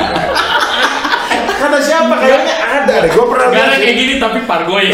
Kata 1.59 1.77
siapa 1.83 2.15
kayaknya 2.17 2.55
ada 2.55 2.93
deh. 3.05 3.11
Gue 3.11 3.25
pernah 3.27 3.47
Enggak 3.51 3.65
ada 3.67 3.75
kayak 3.77 3.95
gini 3.99 4.13
tapi 4.17 4.39
pargoy. 4.47 4.85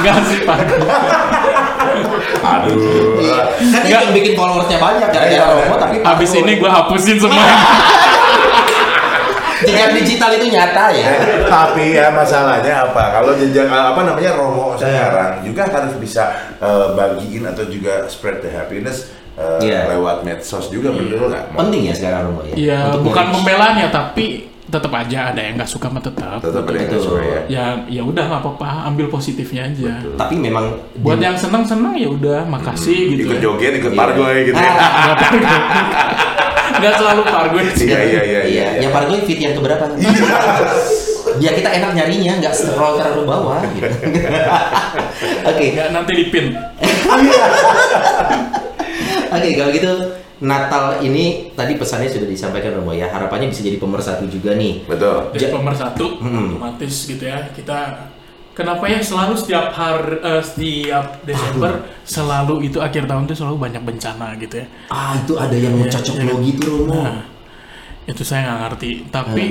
Enggak 0.00 0.16
sih 0.30 0.40
pargoy. 0.46 0.86
Aduh. 2.46 3.18
Kan 3.58 3.82
itu 3.82 3.90
yang 3.92 4.14
bikin 4.14 4.32
followersnya 4.38 4.78
banyak 4.78 5.08
gara-gara 5.10 5.34
Iya, 5.34 5.44
Romo 5.50 5.74
tapi 5.76 5.96
Habis 6.00 6.30
ini 6.38 6.52
gue 6.56 6.70
hapusin 6.70 7.18
semua. 7.18 7.44
jejak 9.66 9.90
digital 9.98 10.30
itu 10.36 10.46
nyata 10.52 10.84
ya. 10.92 11.10
Tapi 11.48 11.96
ya 11.96 12.12
masalahnya 12.12 12.86
apa? 12.86 13.04
Kalau 13.18 13.32
jejak 13.34 13.66
apa 13.66 14.00
namanya 14.06 14.32
Romo 14.38 14.76
sekarang 14.78 15.42
juga 15.42 15.66
harus 15.66 15.96
bisa 15.98 16.30
eh, 16.60 16.86
bagiin 16.94 17.42
atau 17.48 17.64
juga 17.66 18.06
spread 18.06 18.44
the 18.44 18.50
happiness 18.52 19.10
eh, 19.36 19.58
Iya. 19.62 19.80
lewat 19.92 20.16
medsos 20.22 20.66
juga 20.66 20.90
betul 20.90 21.28
nggak? 21.28 21.52
Penting 21.52 21.82
ya 21.84 21.94
sekarang 21.94 22.20
Romo 22.26 22.42
ya. 22.42 22.54
Iya, 22.54 22.78
Untuk 22.88 23.02
bukan 23.06 23.24
pembelaan 23.30 23.74
ya, 23.76 23.88
tapi 23.88 24.26
tetap 24.66 24.90
aja 24.90 25.30
ada 25.30 25.38
yang 25.38 25.54
nggak 25.54 25.68
suka 25.68 25.86
mah 25.86 26.00
tetap. 26.00 26.40
Tetap 26.40 26.64
ada 26.64 26.74
yang 26.74 26.90
Betul. 26.90 27.02
suka 27.06 27.20
ya. 27.22 27.40
Ya, 27.46 27.64
ya 27.86 28.02
udah 28.02 28.24
nggak 28.26 28.42
apa-apa, 28.42 28.68
ambil 28.84 29.06
positifnya 29.06 29.62
aja. 29.64 29.94
Betul. 29.96 30.16
Tapi 30.16 30.34
memang 30.36 30.64
Buat 30.98 31.16
di- 31.16 31.24
yang 31.24 31.36
senang-senang 31.36 31.94
ya 31.94 32.08
udah, 32.08 32.42
makasih 32.44 33.14
gitu. 33.14 33.22
Ikut 33.24 33.38
ya. 33.38 33.42
joget, 33.42 33.72
ikut 33.76 33.92
Iya. 33.92 33.98
pargoy 33.98 34.36
gitu 34.44 34.56
ya. 34.56 34.72
Nggak 34.74 35.16
pargoy. 35.16 35.60
Nggak 36.76 36.94
selalu 36.94 37.22
pargoy 37.24 37.66
sih. 37.72 37.86
Iya 37.86 38.00
iya 38.02 38.20
iya. 38.22 38.40
Iya, 38.42 38.66
yang 38.82 38.92
Pargoy 38.92 39.20
fit 39.22 39.38
yang 39.38 39.54
keberapa? 39.54 39.84
Ya 41.36 41.52
kita 41.52 41.68
enak 41.68 41.92
nyarinya, 41.92 42.40
nggak 42.40 42.48
scroll 42.50 42.96
terlalu 42.96 43.28
bawah 43.28 43.60
gitu. 43.76 43.84
Oke, 45.52 45.64
Nggak 45.70 45.88
nanti 45.92 46.12
dipin. 46.16 46.56
Oke 49.36 49.50
kalau 49.52 49.70
gitu 49.70 49.92
Natal 50.36 51.00
ini 51.00 51.24
tadi 51.52 51.74
pesannya 51.74 52.12
sudah 52.12 52.24
disampaikan 52.24 52.76
Romo 52.76 52.92
ya. 52.92 53.08
Harapannya 53.08 53.48
bisa 53.48 53.60
jadi 53.60 53.76
pemersatu 53.76 54.24
juga 54.26 54.52
nih. 54.52 54.84
Betul. 54.84 55.32
Jadi 55.32 55.44
Ja- 55.44 55.52
pemersatu 55.52 56.06
Hmm. 56.20 56.52
otomatis 56.52 56.94
gitu 57.06 57.24
ya. 57.24 57.40
Kita 57.50 58.04
kenapa 58.52 58.84
ya 58.84 59.00
selalu 59.00 59.32
setiap 59.32 59.72
hari 59.72 60.20
eh, 60.20 60.42
setiap 60.42 61.24
Desember 61.24 61.72
selalu 62.02 62.68
itu 62.68 62.78
akhir 62.78 63.04
tahun 63.04 63.24
itu 63.24 63.34
selalu 63.34 63.56
banyak 63.58 63.80
bencana 63.80 64.36
gitu 64.36 64.60
ya. 64.60 64.66
Ah 64.88 65.16
itu 65.16 65.32
ada 65.34 65.56
yang 65.56 65.72
Iya, 65.72 65.88
mencocok 65.88 66.14
iya. 66.14 66.24
lo 66.24 66.34
gitu 66.42 66.68
Romo. 66.84 67.00
Nah, 67.00 67.20
itu 68.04 68.20
saya 68.20 68.40
nggak 68.44 68.60
ngerti. 68.60 68.90
Tapi 69.08 69.44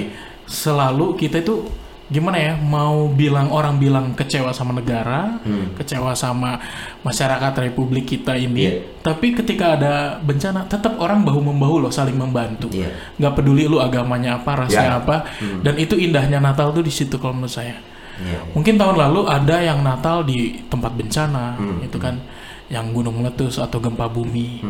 selalu 0.46 1.18
kita 1.18 1.42
itu 1.42 1.66
gimana 2.06 2.38
ya 2.38 2.54
mau 2.54 3.10
bilang 3.10 3.50
orang 3.50 3.82
bilang 3.82 4.14
kecewa 4.14 4.54
sama 4.54 4.78
negara, 4.78 5.42
kecewa 5.74 6.14
sama 6.14 6.62
masyarakat 7.02 7.54
Republik 7.66 8.06
kita 8.06 8.38
ini. 8.38 8.62
Iya. 8.62 8.74
Tapi 9.02 9.34
ketika 9.34 9.74
ada 9.74 9.94
bencana, 10.22 10.70
tetap 10.70 11.02
orang 11.02 11.26
bahu 11.26 11.42
membahu 11.50 11.82
loh, 11.82 11.92
saling 11.94 12.14
membantu. 12.14 12.70
Iya. 12.70 12.94
Nggak 13.18 13.34
peduli 13.42 13.66
lu 13.66 13.82
agamanya 13.82 14.38
apa, 14.38 14.66
rasnya 14.66 14.86
Ya. 14.86 15.02
apa. 15.02 15.26
Dan 15.66 15.82
itu 15.82 15.98
indahnya 15.98 16.38
Natal 16.38 16.70
tuh 16.70 16.86
di 16.86 16.94
situ 16.94 17.18
kalau 17.18 17.42
menurut 17.42 17.58
saya. 17.58 17.78
Iya. 18.22 18.54
Mungkin 18.54 18.78
tahun 18.78 18.96
lalu 19.02 19.26
ada 19.26 19.58
yang 19.66 19.82
Natal 19.82 20.22
di 20.22 20.62
tempat 20.70 20.94
bencana, 20.94 21.58
itu 21.82 21.98
kan 21.98 22.22
yang 22.70 22.94
gunung 22.94 23.18
meletus 23.22 23.58
atau 23.58 23.82
gempa 23.82 24.06
bumi. 24.10 24.62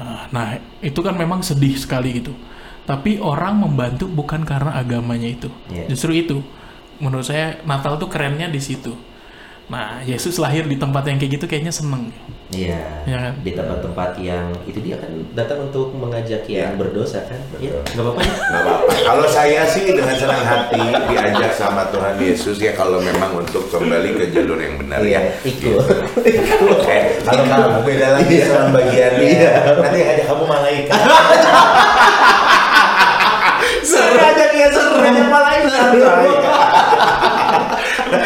Uh, 0.00 0.24
Nah, 0.32 0.56
itu 0.80 0.96
kan 1.04 1.12
memang 1.12 1.44
sedih 1.44 1.76
sekali 1.76 2.24
gitu. 2.24 2.32
Tapi 2.88 3.20
orang 3.20 3.60
membantu 3.68 4.08
bukan 4.08 4.48
karena 4.48 4.80
agamanya 4.80 5.28
itu. 5.28 5.52
Iya. 5.68 5.92
Justru 5.92 6.16
itu. 6.16 6.40
Menurut 7.00 7.24
saya 7.24 7.56
Natal 7.64 7.96
tuh 7.96 8.06
kerennya 8.06 8.46
di 8.46 8.60
situ. 8.60 8.92
Nah, 9.70 10.02
Yesus 10.02 10.42
lahir 10.42 10.66
di 10.66 10.74
tempat 10.74 11.06
yang 11.06 11.14
kayak 11.14 11.38
gitu 11.38 11.46
kayaknya 11.46 11.70
seneng. 11.70 12.10
Iya. 12.50 13.06
Iya 13.06 13.16
kan? 13.22 13.32
Di 13.46 13.54
tempat-tempat 13.54 14.18
yang 14.18 14.50
itu 14.66 14.82
dia 14.82 14.98
kan 14.98 15.06
datang 15.38 15.70
untuk 15.70 15.94
mengajak 15.94 16.42
yang 16.50 16.74
Iya. 16.74 16.78
berdosa 16.82 17.22
kan. 17.22 17.38
Iya, 17.62 17.78
nggak 17.94 18.02
apa-apa 18.02 18.20
ya. 18.20 18.34
Nggak 18.34 18.62
apa-apa. 18.66 18.90
Kalau 19.06 19.26
saya 19.30 19.62
sih 19.70 19.94
dengan 19.94 20.18
senang 20.18 20.42
hati 20.42 20.82
diajak 21.06 21.54
sama 21.54 21.86
Tuhan 21.94 22.18
Yesus 22.18 22.58
ya 22.58 22.74
kalau 22.74 22.98
memang 22.98 23.38
untuk 23.38 23.70
kembali 23.70 24.10
ke 24.18 24.34
jalur 24.34 24.58
yang 24.58 24.74
benar 24.74 25.00
ya. 25.06 25.22
Ikut. 25.46 25.78
Eh, 26.90 27.22
kalau 27.22 27.46
kamu 27.46 27.80
beda 27.86 28.18
lagi 28.18 28.42
sama 28.42 28.74
bagiannya. 28.74 29.22
Iya. 29.22 29.50
Nanti 29.78 29.98
ajak 30.02 30.26
kamu 30.26 30.44
malaikat. 30.50 31.00
Saya 33.80 34.34
ajak 34.34 34.50
ya 34.50 34.68
seru 34.74 34.98
ajak 34.98 35.26
malaikat. 35.30 35.90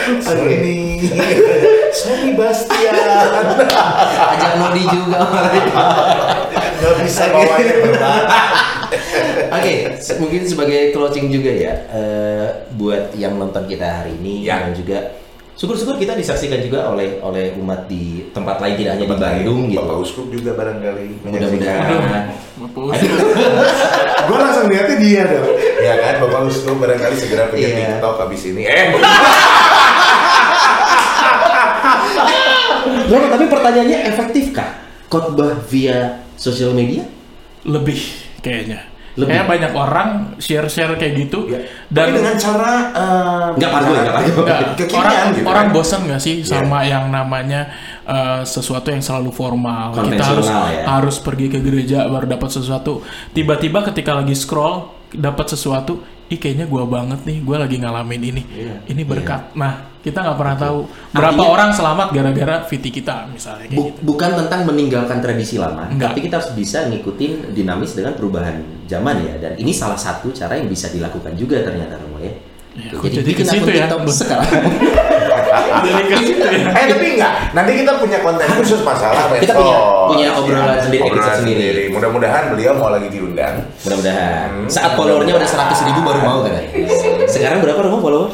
Sony, 0.05 1.01
Sony 1.99 2.31
Bastian. 2.35 2.95
Ajak 4.05 4.53
Nodi 4.59 4.83
juga 4.85 5.19
mereka. 5.25 5.85
Gak 6.75 6.95
bisa 7.01 7.23
bawanya 7.33 7.75
berat. 7.81 8.25
Oke, 9.51 9.75
se- 9.99 10.19
mungkin 10.19 10.43
sebagai 10.45 10.93
closing 10.93 11.31
juga 11.31 11.51
ya, 11.51 11.75
eh, 11.89 12.47
buat 12.75 13.15
yang 13.15 13.39
nonton 13.39 13.65
kita 13.65 14.03
hari 14.03 14.13
ini 14.19 14.45
Ya. 14.45 14.61
dan 14.61 14.75
juga 14.75 14.99
syukur-syukur 15.55 15.95
kita 15.97 16.15
disaksikan 16.15 16.59
juga 16.59 16.91
oleh 16.91 17.23
oleh 17.23 17.55
umat 17.59 17.87
di 17.87 18.27
tempat 18.31 18.59
lain 18.59 18.75
tidak 18.75 18.93
hanya 18.99 19.07
di 19.07 19.11
Bandung 19.15 19.61
gitu. 19.71 19.81
Bapak 19.81 19.97
Uskup 20.03 20.27
juga 20.29 20.51
barangkali. 20.55 21.07
Mudah-mudahan. 21.23 22.25
Gue 24.25 24.37
langsung 24.39 24.67
lihatnya 24.67 24.97
dia 24.99 25.23
dong. 25.31 25.47
Ya 25.79 25.95
kan, 26.01 26.15
Bapak 26.27 26.41
Uskup 26.51 26.77
barangkali 26.79 27.15
segera 27.15 27.49
punya 27.49 27.69
Iya. 27.71 27.79
TikTok 27.97 28.15
habis 28.21 28.43
ini. 28.47 28.63
Eh, 28.67 28.85
Loh, 33.05 33.29
tapi 33.29 33.45
pertanyaannya 33.47 33.99
efektifkah 34.09 34.69
khotbah 35.09 35.61
via 35.69 36.25
sosial 36.35 36.73
media? 36.73 37.05
lebih 37.65 37.97
kayaknya. 38.45 38.85
Lebih. 39.15 39.31
Kayak 39.31 39.47
banyak 39.47 39.73
orang 39.73 40.09
share-share 40.37 40.95
kayak 40.95 41.15
gitu 41.17 41.47
Ya. 41.47 41.63
dan 41.87 42.11
Tapi 42.11 42.19
dengan 42.19 42.35
cara 42.35 42.73
eh, 42.91 43.47
Nggak 43.55 43.71
pargoy, 43.71 43.95
nggak 43.95 44.15
orang 44.91 45.27
gitu 45.31 45.47
orang 45.47 45.67
kan? 45.67 45.75
bosan 45.75 46.01
nggak 46.05 46.19
sih 46.19 46.43
Iya. 46.43 46.51
sama 46.51 46.83
yang 46.83 47.09
namanya 47.09 47.71
eh, 48.03 48.43
sesuatu 48.43 48.91
yang 48.91 48.99
selalu 48.99 49.31
formal. 49.31 49.95
Kita 49.95 50.25
harus 50.25 50.49
ya. 50.51 50.83
harus 50.91 51.17
pergi 51.19 51.47
ke 51.47 51.59
gereja 51.59 52.05
baru 52.05 52.27
dapat 52.29 52.51
sesuatu. 52.51 53.07
Tiba-tiba 53.31 53.87
ketika 53.87 54.13
lagi 54.13 54.35
scroll 54.35 54.91
dapat 55.15 55.47
sesuatu, 55.47 56.03
ih 56.27 56.37
kayaknya 56.37 56.67
gua 56.67 56.83
banget 56.85 57.23
nih, 57.23 57.39
gua 57.41 57.63
lagi 57.63 57.79
ngalamin 57.79 58.23
ini. 58.25 58.43
Iya. 58.51 58.75
Ini 58.91 59.03
berkat. 59.07 59.55
Nah, 59.55 59.94
kita 60.05 60.21
nggak 60.21 60.37
pernah 60.37 60.53
tahu 60.55 60.79
berapa 61.11 61.33
Artinya- 61.33 61.49
orang 61.49 61.71
selamat 61.73 62.07
gara-gara 62.13 62.57
VT 62.63 62.85
kita 62.93 63.25
misalnya 63.27 63.65
kayak 63.65 63.75
Bu- 63.75 63.89
gitu. 63.89 64.01
bukan 64.05 64.31
tentang 64.37 64.61
meninggalkan 64.65 65.19
tradisi 65.19 65.57
lama, 65.57 65.89
Enggak. 65.89 66.13
tapi 66.13 66.19
kita 66.21 66.35
harus 66.37 66.53
bisa 66.53 66.85
ngikutin 66.85 67.33
dinamis 67.51 67.97
dengan 67.97 68.13
perubahan 68.13 68.55
zaman 68.85 69.17
ya. 69.19 69.35
Dan 69.41 69.53
ini 69.57 69.73
salah 69.73 69.97
satu 69.97 70.29
cara 70.29 70.55
yang 70.55 70.69
bisa 70.69 70.87
dilakukan 70.89 71.33
juga 71.35 71.65
ternyata 71.65 71.97
Romo 71.97 72.21
ya. 72.21 72.37
Ya, 72.75 72.91
Oke, 72.93 73.07
kok 73.07 73.11
jadi 73.15 73.25
bikin 73.25 73.47
akun 73.47 73.65
ya? 73.65 73.87
TikTok 73.87 74.01
sekarang. 74.21 74.51
Jadi 75.75 76.03
ke 76.05 76.17
situ 76.21 76.43
ya. 76.45 76.69
Eh 76.69 76.85
tapi 76.87 77.07
enggak, 77.15 77.33
nanti 77.53 77.71
kita 77.79 77.93
punya 77.97 78.19
konten 78.21 78.47
khusus 78.53 78.81
masalah. 78.83 79.31
Kita 79.33 79.55
punya- 79.55 79.83
punya 80.05 80.27
obrolan 80.35 80.79
sendiri, 80.79 81.01
Obrolan 81.01 81.23
episode 81.23 81.39
sendiri. 81.41 81.83
Mudah-mudahan 81.89 82.43
beliau 82.51 82.73
mau 82.75 82.91
lagi 82.91 83.09
diundang. 83.09 83.63
Mudah-mudahan. 83.81 84.49
Hmm. 84.59 84.69
Saat 84.69 84.93
followernya 84.95 85.33
udah 85.33 85.49
100 85.49 85.87
ribu 85.87 86.01
baru 86.03 86.21
mau 86.21 86.39
katanya. 86.43 86.69
Sekarang 87.25 87.63
berapa 87.63 87.81
Romo 87.81 87.99
follower? 87.99 88.31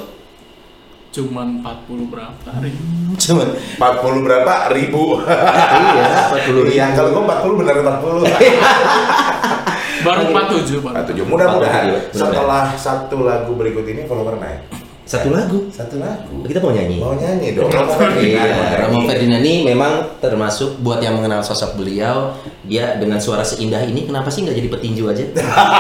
Cuman 1.11 1.59
40 1.59 2.07
berapa 2.07 2.49
hari? 2.55 2.71
Cuman 3.19 3.49
40 3.83 4.27
berapa 4.27 4.53
ribu? 4.71 5.19
iya, 5.27 6.31
40 6.31 6.55
ribu. 6.63 6.71
Iya, 6.71 6.87
kalau 6.95 7.09
gua 7.19 7.23
40 7.43 7.59
benar 7.59 7.75
40. 7.83 8.31
Baru 10.07 10.33
47 10.33 10.81
baru. 10.81 10.97
Atau 10.97 11.13
mudah-mudahan 11.29 11.85
47, 12.15 12.17
setelah 12.17 12.65
satu 12.73 13.21
lagu 13.21 13.53
berikut 13.53 13.85
ini 13.85 14.09
follower 14.09 14.41
naik. 14.41 14.65
Satu 15.05 15.35
lagu. 15.35 15.67
Satu 15.75 15.99
lagu. 15.99 16.47
Kita 16.47 16.63
mau 16.63 16.71
nyanyi. 16.71 16.97
Mau 17.03 17.19
nyanyi 17.19 17.59
dong. 17.59 17.67
Romo. 17.67 17.99
Ferdinand 17.99 18.47
Iya. 18.47 18.87
Romo 18.87 18.99
Ferdinand 19.11 19.43
ini 19.43 19.67
memang 19.67 20.23
termasuk 20.23 20.79
buat 20.81 21.03
yang 21.03 21.19
mengenal 21.19 21.43
sosok 21.43 21.75
beliau, 21.75 22.33
dia 22.63 22.95
dengan 22.97 23.19
suara 23.19 23.43
seindah 23.43 23.83
ini 23.83 24.07
kenapa 24.07 24.31
sih 24.31 24.47
nggak 24.47 24.55
jadi 24.55 24.69
petinju 24.71 25.05
aja? 25.11 25.25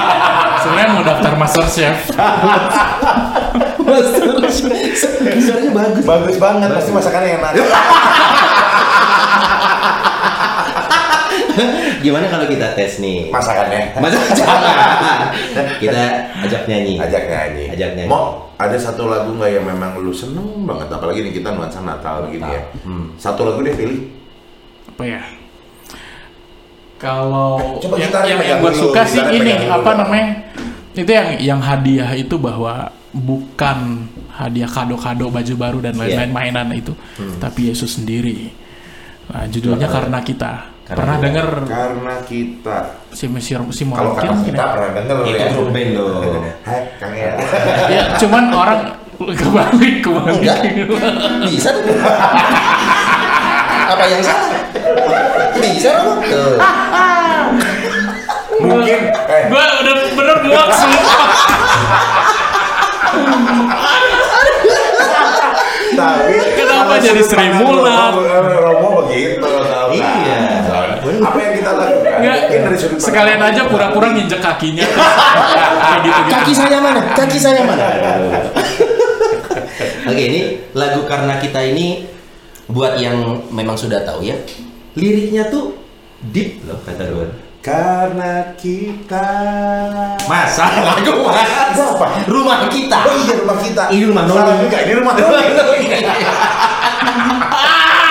Sebenarnya 0.67 0.91
mau 0.93 1.05
daftar 1.07 1.33
Master 1.39 1.67
Chef. 1.71 1.99
Suaranya 5.41 5.73
bagus. 5.73 6.05
Bagus 6.05 6.37
banget, 6.37 6.69
pasti 6.73 6.91
masakannya 6.93 7.31
enak. 7.41 7.53
Gimana 12.01 12.27
kalau 12.33 12.47
kita 12.49 12.73
tes 12.73 12.97
nih? 13.03 13.29
Masakannya. 13.29 14.01
Masa 14.01 14.19
jangan. 14.33 15.21
Kita 15.83 16.05
ajak 16.49 16.63
nyanyi. 16.65 16.97
Ajak 16.97 17.25
nyanyi. 17.29 17.65
Ajak 17.77 17.91
nyanyi. 17.97 18.09
Mau 18.09 18.49
ada 18.57 18.77
satu 18.81 19.09
lagu 19.13 19.37
nggak 19.37 19.61
yang 19.61 19.65
memang 19.69 20.01
lu 20.01 20.09
seneng 20.09 20.65
banget? 20.65 20.89
Apalagi 20.89 21.21
nih 21.21 21.33
kita 21.37 21.53
nuansa 21.53 21.85
Natal 21.85 22.25
begini 22.25 22.49
ya. 22.49 22.63
Hmm. 22.89 23.13
Satu 23.21 23.45
lagu 23.45 23.61
deh 23.61 23.77
pilih. 23.77 24.17
apa 24.91 25.07
ya 25.07 25.23
kalau 27.01 27.81
Coba 27.81 27.97
yang, 27.97 28.13
yang, 28.13 28.41
yang 28.45 28.59
gue 28.61 28.73
suka 28.77 29.01
sih 29.09 29.23
ini 29.33 29.65
apa 29.65 29.97
namanya 29.97 30.53
Itu 30.93 31.09
yang 31.09 31.41
yang 31.41 31.61
hadiah 31.63 32.13
itu 32.13 32.37
bahwa 32.37 32.93
bukan 33.11 34.07
hadiah 34.31 34.67
kado-kado 34.67 35.29
baju 35.29 35.55
baru 35.57 35.79
dan 35.81 35.95
lain-lain 35.95 36.31
Iya. 36.31 36.37
mainan 36.37 36.69
itu, 36.71 36.95
tapi 37.37 37.69
Yesus 37.69 37.99
sendiri. 37.99 38.55
Nah, 39.27 39.47
judulnya 39.47 39.87
karena 39.87 40.19
kita. 40.21 40.53
Karena 40.83 40.99
pernah 40.99 41.15
kita. 41.15 41.23
dengar 41.23 41.49
Karena 41.65 42.15
kita 42.21 42.77
si 43.11 43.27
si, 43.39 43.53
si 43.55 43.83
kalau 43.87 44.11
kita 44.19 44.27
ya? 44.51 44.67
pernah 44.75 44.91
denger 44.93 45.17
Itu 45.23 45.39
ya. 45.39 45.49
grup 45.55 45.69
band. 45.71 45.91
Hai, 46.61 46.81
Kang 46.99 47.15
ya. 47.15 47.31
ya, 47.95 48.03
cuman 48.19 48.45
orang 48.51 48.81
kebalik 49.15 49.95
kebalik. 50.03 50.35
Enggak. 50.35 50.59
Bisa 51.47 51.71
tuh. 51.77 51.95
Apa 53.87 54.05
yang 54.07 54.23
salah? 54.23 54.51
Bisa 55.55 55.91
dong. 55.95 56.19
Tuh. 56.27 56.59
Mungkin 58.61 58.99
eh 59.09 59.43
Gua 59.47 59.63
udah 59.79 59.95
bener 60.11 60.37
muak 60.43 60.69
sumpah. 60.75 61.23
Tapi 66.01 66.35
Kenapa 66.57 66.95
jadi 67.03 67.23
Sri 67.23 67.49
Mulat? 67.61 68.15
Romo, 68.15 69.05
begitu 69.05 69.43
tahu 69.43 69.61
kan? 69.67 69.91
Iya. 69.95 70.41
Apa 71.01 71.39
yang 71.43 71.53
kita 71.59 71.71
lakukan? 71.75 72.19
Nggak, 72.21 72.37
Mungkin 72.51 72.61
dari 72.67 72.77
sudut 72.79 72.99
sekalian 73.03 73.41
aja 73.43 73.63
pura-pura 73.67 74.07
nginjek 74.15 74.41
kakinya. 74.43 74.87
Gitu 76.01 76.17
gitu. 76.17 76.31
Kaki 76.33 76.53
saya 76.57 76.79
mana? 76.81 77.01
Kaki 77.13 77.39
saya 77.39 77.61
mana? 77.67 77.85
Oke, 80.09 80.23
ini 80.23 80.41
lagu 80.73 81.05
karena 81.05 81.37
kita 81.37 81.61
ini 81.61 82.09
buat 82.71 82.97
yang 82.97 83.45
memang 83.53 83.77
sudah 83.77 84.01
tahu 84.07 84.25
ya. 84.25 84.37
Liriknya 84.97 85.51
tuh 85.53 85.77
deep 86.33 86.65
loh 86.65 86.81
kata 86.83 87.05
Ruan. 87.11 87.50
Karena 87.61 88.57
kita 88.57 89.29
Masa 90.25 90.65
lagu 90.81 91.13
mas? 91.23 91.77
Apa? 91.77 92.25
Rumah 92.25 92.73
kita. 92.73 92.99
Oh 93.05 93.13
iya 93.21 93.37
rumah 93.37 93.61
kita. 93.61 93.83
Ini 93.93 94.05
rumah 94.09 94.25
Salah 94.25 94.45
Noni. 94.49 94.65
juga, 94.65 94.79
ini 94.81 94.93
rumah 94.97 95.13
Noni. 95.13 95.45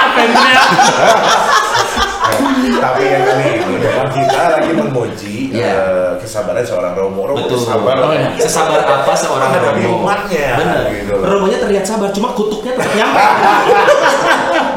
Pengennya 0.10 0.64
Tapi 2.80 3.04
yang 3.04 3.26
ini 3.36 3.50
memang 3.74 4.10
kita 4.10 4.41
lagi 4.54 4.72
memuji 4.72 5.36
Iya. 5.50 5.74
eh, 5.74 6.12
kesabaran 6.22 6.62
seorang 6.62 6.93
Romo. 6.93 7.26
Romo 7.26 7.41
Betul. 7.41 7.58
sabar. 7.60 7.95
Oh, 8.00 8.14
iya. 8.14 8.30
Sesabar 8.38 8.80
apa 8.80 9.14
seorang 9.18 9.50
Romo? 9.50 10.06
umatnya, 10.06 10.47
Bener. 10.56 10.82
gitu. 10.93 11.14
Romonya 11.18 11.58
terlihat 11.58 11.84
sabar, 11.84 12.14
cuma 12.14 12.32
kutuknya 12.32 12.78
tetap 12.78 12.93
nyampe. 12.93 13.18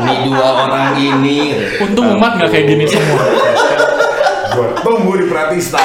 Nih 0.02 0.18
dua 0.24 0.46
orang 0.64 0.96
ini. 0.96 1.38
untung 1.78 2.16
umat 2.16 2.40
nggak 2.40 2.48
kayak 2.48 2.66
gini 2.66 2.84
semua. 2.88 3.20
Gua 4.52 4.68
tunggu 4.84 5.16
di 5.16 5.26
Pratista. 5.32 5.80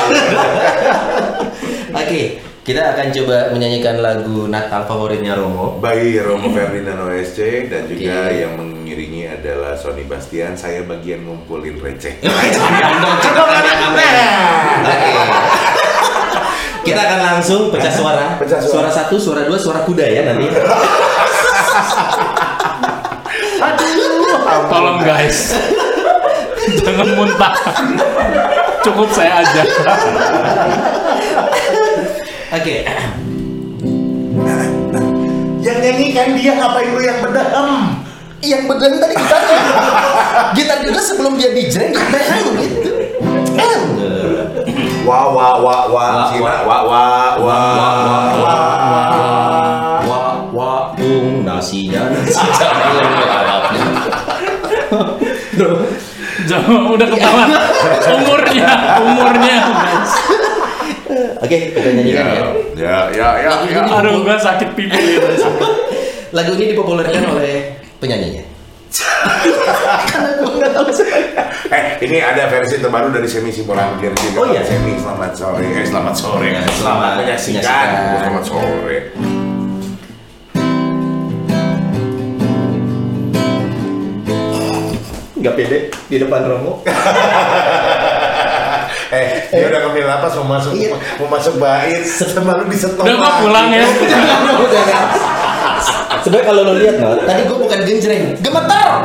Oke, 1.96 2.44
kita 2.68 2.92
akan 2.92 3.16
coba 3.16 3.56
menyanyikan 3.56 4.04
lagu 4.04 4.52
Natal 4.52 4.84
favoritnya 4.84 5.40
Romo. 5.40 5.80
Bayi 5.80 6.20
Romo 6.20 6.52
Ferdinand 6.52 7.00
OSC 7.08 7.72
dan 7.72 7.88
juga 7.88 8.28
Oke. 8.28 8.44
yang 8.44 8.60
mengiringi 8.60 9.24
adalah 9.32 9.72
Sony 9.80 10.04
Bastian. 10.04 10.52
Saya 10.60 10.84
bagian 10.84 11.24
ngumpulin 11.24 11.80
receh. 11.80 12.20
Kita 16.88 17.02
akan 17.04 17.20
langsung 17.20 17.68
pecah 17.72 17.92
suara. 17.92 18.40
Pecah 18.40 18.64
suara. 18.64 18.88
satu, 18.88 19.20
suara 19.20 19.44
dua, 19.44 19.60
suara 19.60 19.84
kuda 19.84 20.08
ya 20.08 20.28
nanti. 20.28 20.48
Tolong 24.68 25.00
guys. 25.04 25.56
Jangan 26.84 27.08
muntah. 27.16 27.54
Cukup 28.88 29.10
saya 29.12 29.44
aja. 29.44 29.62
Oke. 32.56 32.76
yang 35.60 35.78
nyanyikan 35.84 36.32
dia 36.40 36.56
ngapain 36.56 36.96
lu 36.96 37.02
yang 37.04 37.20
bedahem? 37.20 37.70
Yang 38.40 38.64
bener 38.72 38.92
tadi 39.04 39.14
gitarnya. 39.20 39.60
Gitar 40.56 40.80
juga 40.88 41.02
sebelum 41.04 41.36
dia 41.36 41.52
dijreng 41.52 41.92
bang 41.92 42.48
gitu. 42.64 42.92
Wah 45.04 45.28
wah 45.36 45.60
wah 45.60 45.84
wah 45.92 46.32
Wah, 46.36 46.40
wah. 46.40 46.60
wah 46.68 46.82
wah 46.84 47.32
wah 47.36 47.36
Wah, 47.44 48.28
wah 48.40 50.00
Wah 50.08 50.32
wah 50.56 50.82
ung 51.00 51.44
nasinya 51.44 52.08
nasi 52.12 52.48
Jangan 56.58 56.92
udah 56.96 57.08
ketahuan 57.08 57.48
umurnya, 58.18 58.70
umurnya. 59.02 59.56
guys. 59.70 60.12
Oke, 61.40 61.58
kita 61.72 61.90
nyanyikan 61.94 62.26
ya. 62.26 62.44
Ya 62.78 62.98
ya 63.14 63.30
ya 63.40 63.52
ya. 63.70 63.82
Aduh, 64.02 64.26
gua 64.26 64.38
sakit 64.38 64.74
pipi. 64.74 65.22
Lagu 66.36 66.52
ini 66.60 66.76
dipopulerkan 66.76 67.24
oleh 67.32 67.78
penyanyinya. 68.02 68.44
Eh, 71.68 71.84
ini 72.08 72.18
ada 72.24 72.48
versi 72.48 72.80
terbaru 72.80 73.12
dari 73.12 73.28
Semi 73.28 73.52
Simorangkir 73.52 74.16
juga. 74.16 74.40
Oh, 74.40 74.48
iya? 74.48 74.64
Semi, 74.64 74.96
selamat 74.96 75.32
sore. 75.36 75.64
Eh, 75.64 75.86
selamat 75.86 76.16
sore. 76.16 76.48
Ya, 76.48 76.64
selamat 76.64 76.76
selamat 76.80 77.12
menyaksikan. 77.20 77.88
Selamat 78.24 78.44
sore. 78.48 79.37
Nggak 85.48 85.56
pede 85.56 85.78
di 86.12 86.20
depan 86.20 86.44
Romo. 86.44 86.84
Eh, 89.08 89.48
dia 89.48 89.72
udah 89.72 89.88
ngambil 89.88 90.04
napas 90.04 90.36
mau 90.36 90.60
masuk 90.60 90.76
Iya. 90.76 90.92
mau 91.16 91.32
masuk 91.32 91.64
bait. 91.64 92.04
Semalu 92.04 92.68
disetop. 92.68 93.08
Udah 93.08 93.16
mah 93.16 93.40
pulang 93.40 93.72
ya. 93.72 93.88
Sebenarnya 96.28 96.44
kalau 96.44 96.68
lo 96.68 96.76
lihat 96.76 97.00
no, 97.00 97.16
tadi 97.24 97.48
gue 97.48 97.56
bukan 97.56 97.88
genjreng, 97.88 98.36
gemetar. 98.44 99.00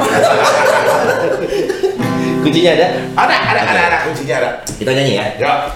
Kuncinya 2.43 2.71
ada. 2.75 2.87
Ada, 3.15 3.37
ada, 3.55 3.61
ada, 3.63 3.81
ada 3.95 3.99
kuncinya 4.03 4.35
ada. 4.43 4.51
Kita 4.75 4.91
nyanyi 4.91 5.23
ya. 5.23 5.27
Ya. 5.39 5.71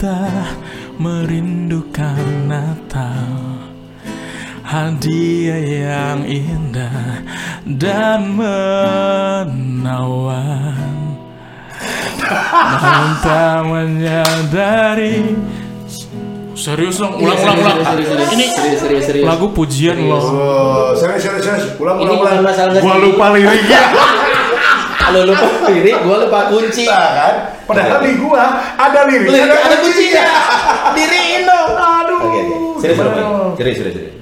Kita 0.00 0.48
merindukan 0.96 2.48
Natal. 2.48 3.36
Hadiah 4.64 5.60
yang 5.60 6.24
indah 6.24 7.20
dan 7.68 8.32
menawan. 8.32 9.60
Namun 12.56 13.12
tak 13.20 13.60
menyadari. 13.68 15.36
Serius 16.56 16.96
dong, 16.96 17.20
ulang, 17.20 17.36
ulang, 17.36 17.60
ulang. 17.60 17.84
Ini 18.32 18.56
serius, 18.56 18.80
serius, 18.80 19.04
serius. 19.04 19.28
lagu 19.28 19.52
pujian 19.52 20.00
loh. 20.00 20.16
Oh, 20.16 20.96
serius, 20.96 21.28
serius, 21.28 21.44
serius. 21.44 21.76
Ulang, 21.76 22.00
ulang, 22.00 22.24
ulang. 22.24 22.40
Gua 22.80 22.96
lupa 22.96 23.36
liriknya 23.36 23.84
Kalau 25.10 25.26
lupa 25.26 25.66
lirik, 25.66 25.96
gue 26.06 26.16
lupa 26.22 26.40
kunci. 26.46 26.86
Nah, 26.86 27.10
kan? 27.18 27.34
Padahal 27.66 27.98
di 28.06 28.14
gua 28.14 28.62
ada 28.78 29.10
lirik, 29.10 29.26
Lirik 29.26 29.58
ada 29.58 29.76
kuncinya. 29.82 30.22
Diriin 30.94 31.42
dong. 31.50 31.70
Aduh. 31.74 32.18
Oke, 32.22 32.40
oke. 32.46 32.78
Serius, 32.78 32.98
Bener. 33.02 33.10
Romo. 33.18 33.58
Serius, 33.58 33.76
serius, 33.82 33.94
serius. 33.98 34.14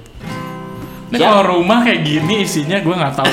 Ini 1.09 1.17
kalau 1.25 1.61
rumah 1.61 1.85
kayak 1.85 2.05
gini 2.05 2.45
isinya 2.45 2.85
gue 2.85 2.93
nggak 2.93 3.15
tahu 3.17 3.33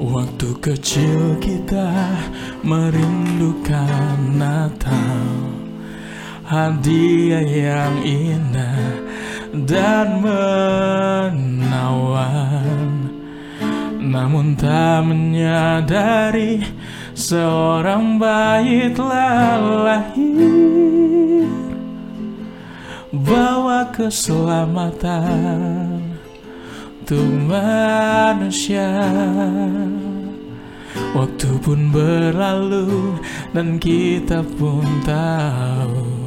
Waktu 0.00 0.48
kecil 0.64 1.36
kita 1.44 1.92
merindukan 2.64 4.16
Natal 4.32 5.43
Hadiah 6.44 7.40
yang 7.40 8.04
indah 8.04 9.00
dan 9.64 10.20
menawan. 10.20 11.40
Namun 13.96 14.52
tak 14.52 15.08
menyadari 15.08 16.60
seorang 17.16 18.20
bayi 18.20 18.92
telah 18.92 19.56
lahir. 19.88 21.48
Bawa 23.08 23.88
keselamatan 23.96 26.12
untuk 27.00 27.24
manusia. 27.48 28.92
Waktu 31.16 31.56
pun 31.64 31.88
berlalu 31.88 33.16
dan 33.56 33.80
kita 33.80 34.44
pun 34.60 34.84
tahu 35.08 36.23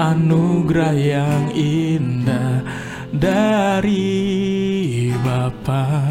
Anugerah 0.00 0.96
yang 0.96 1.52
indah 1.52 2.64
dari 3.12 5.12
Bapa 5.20 6.08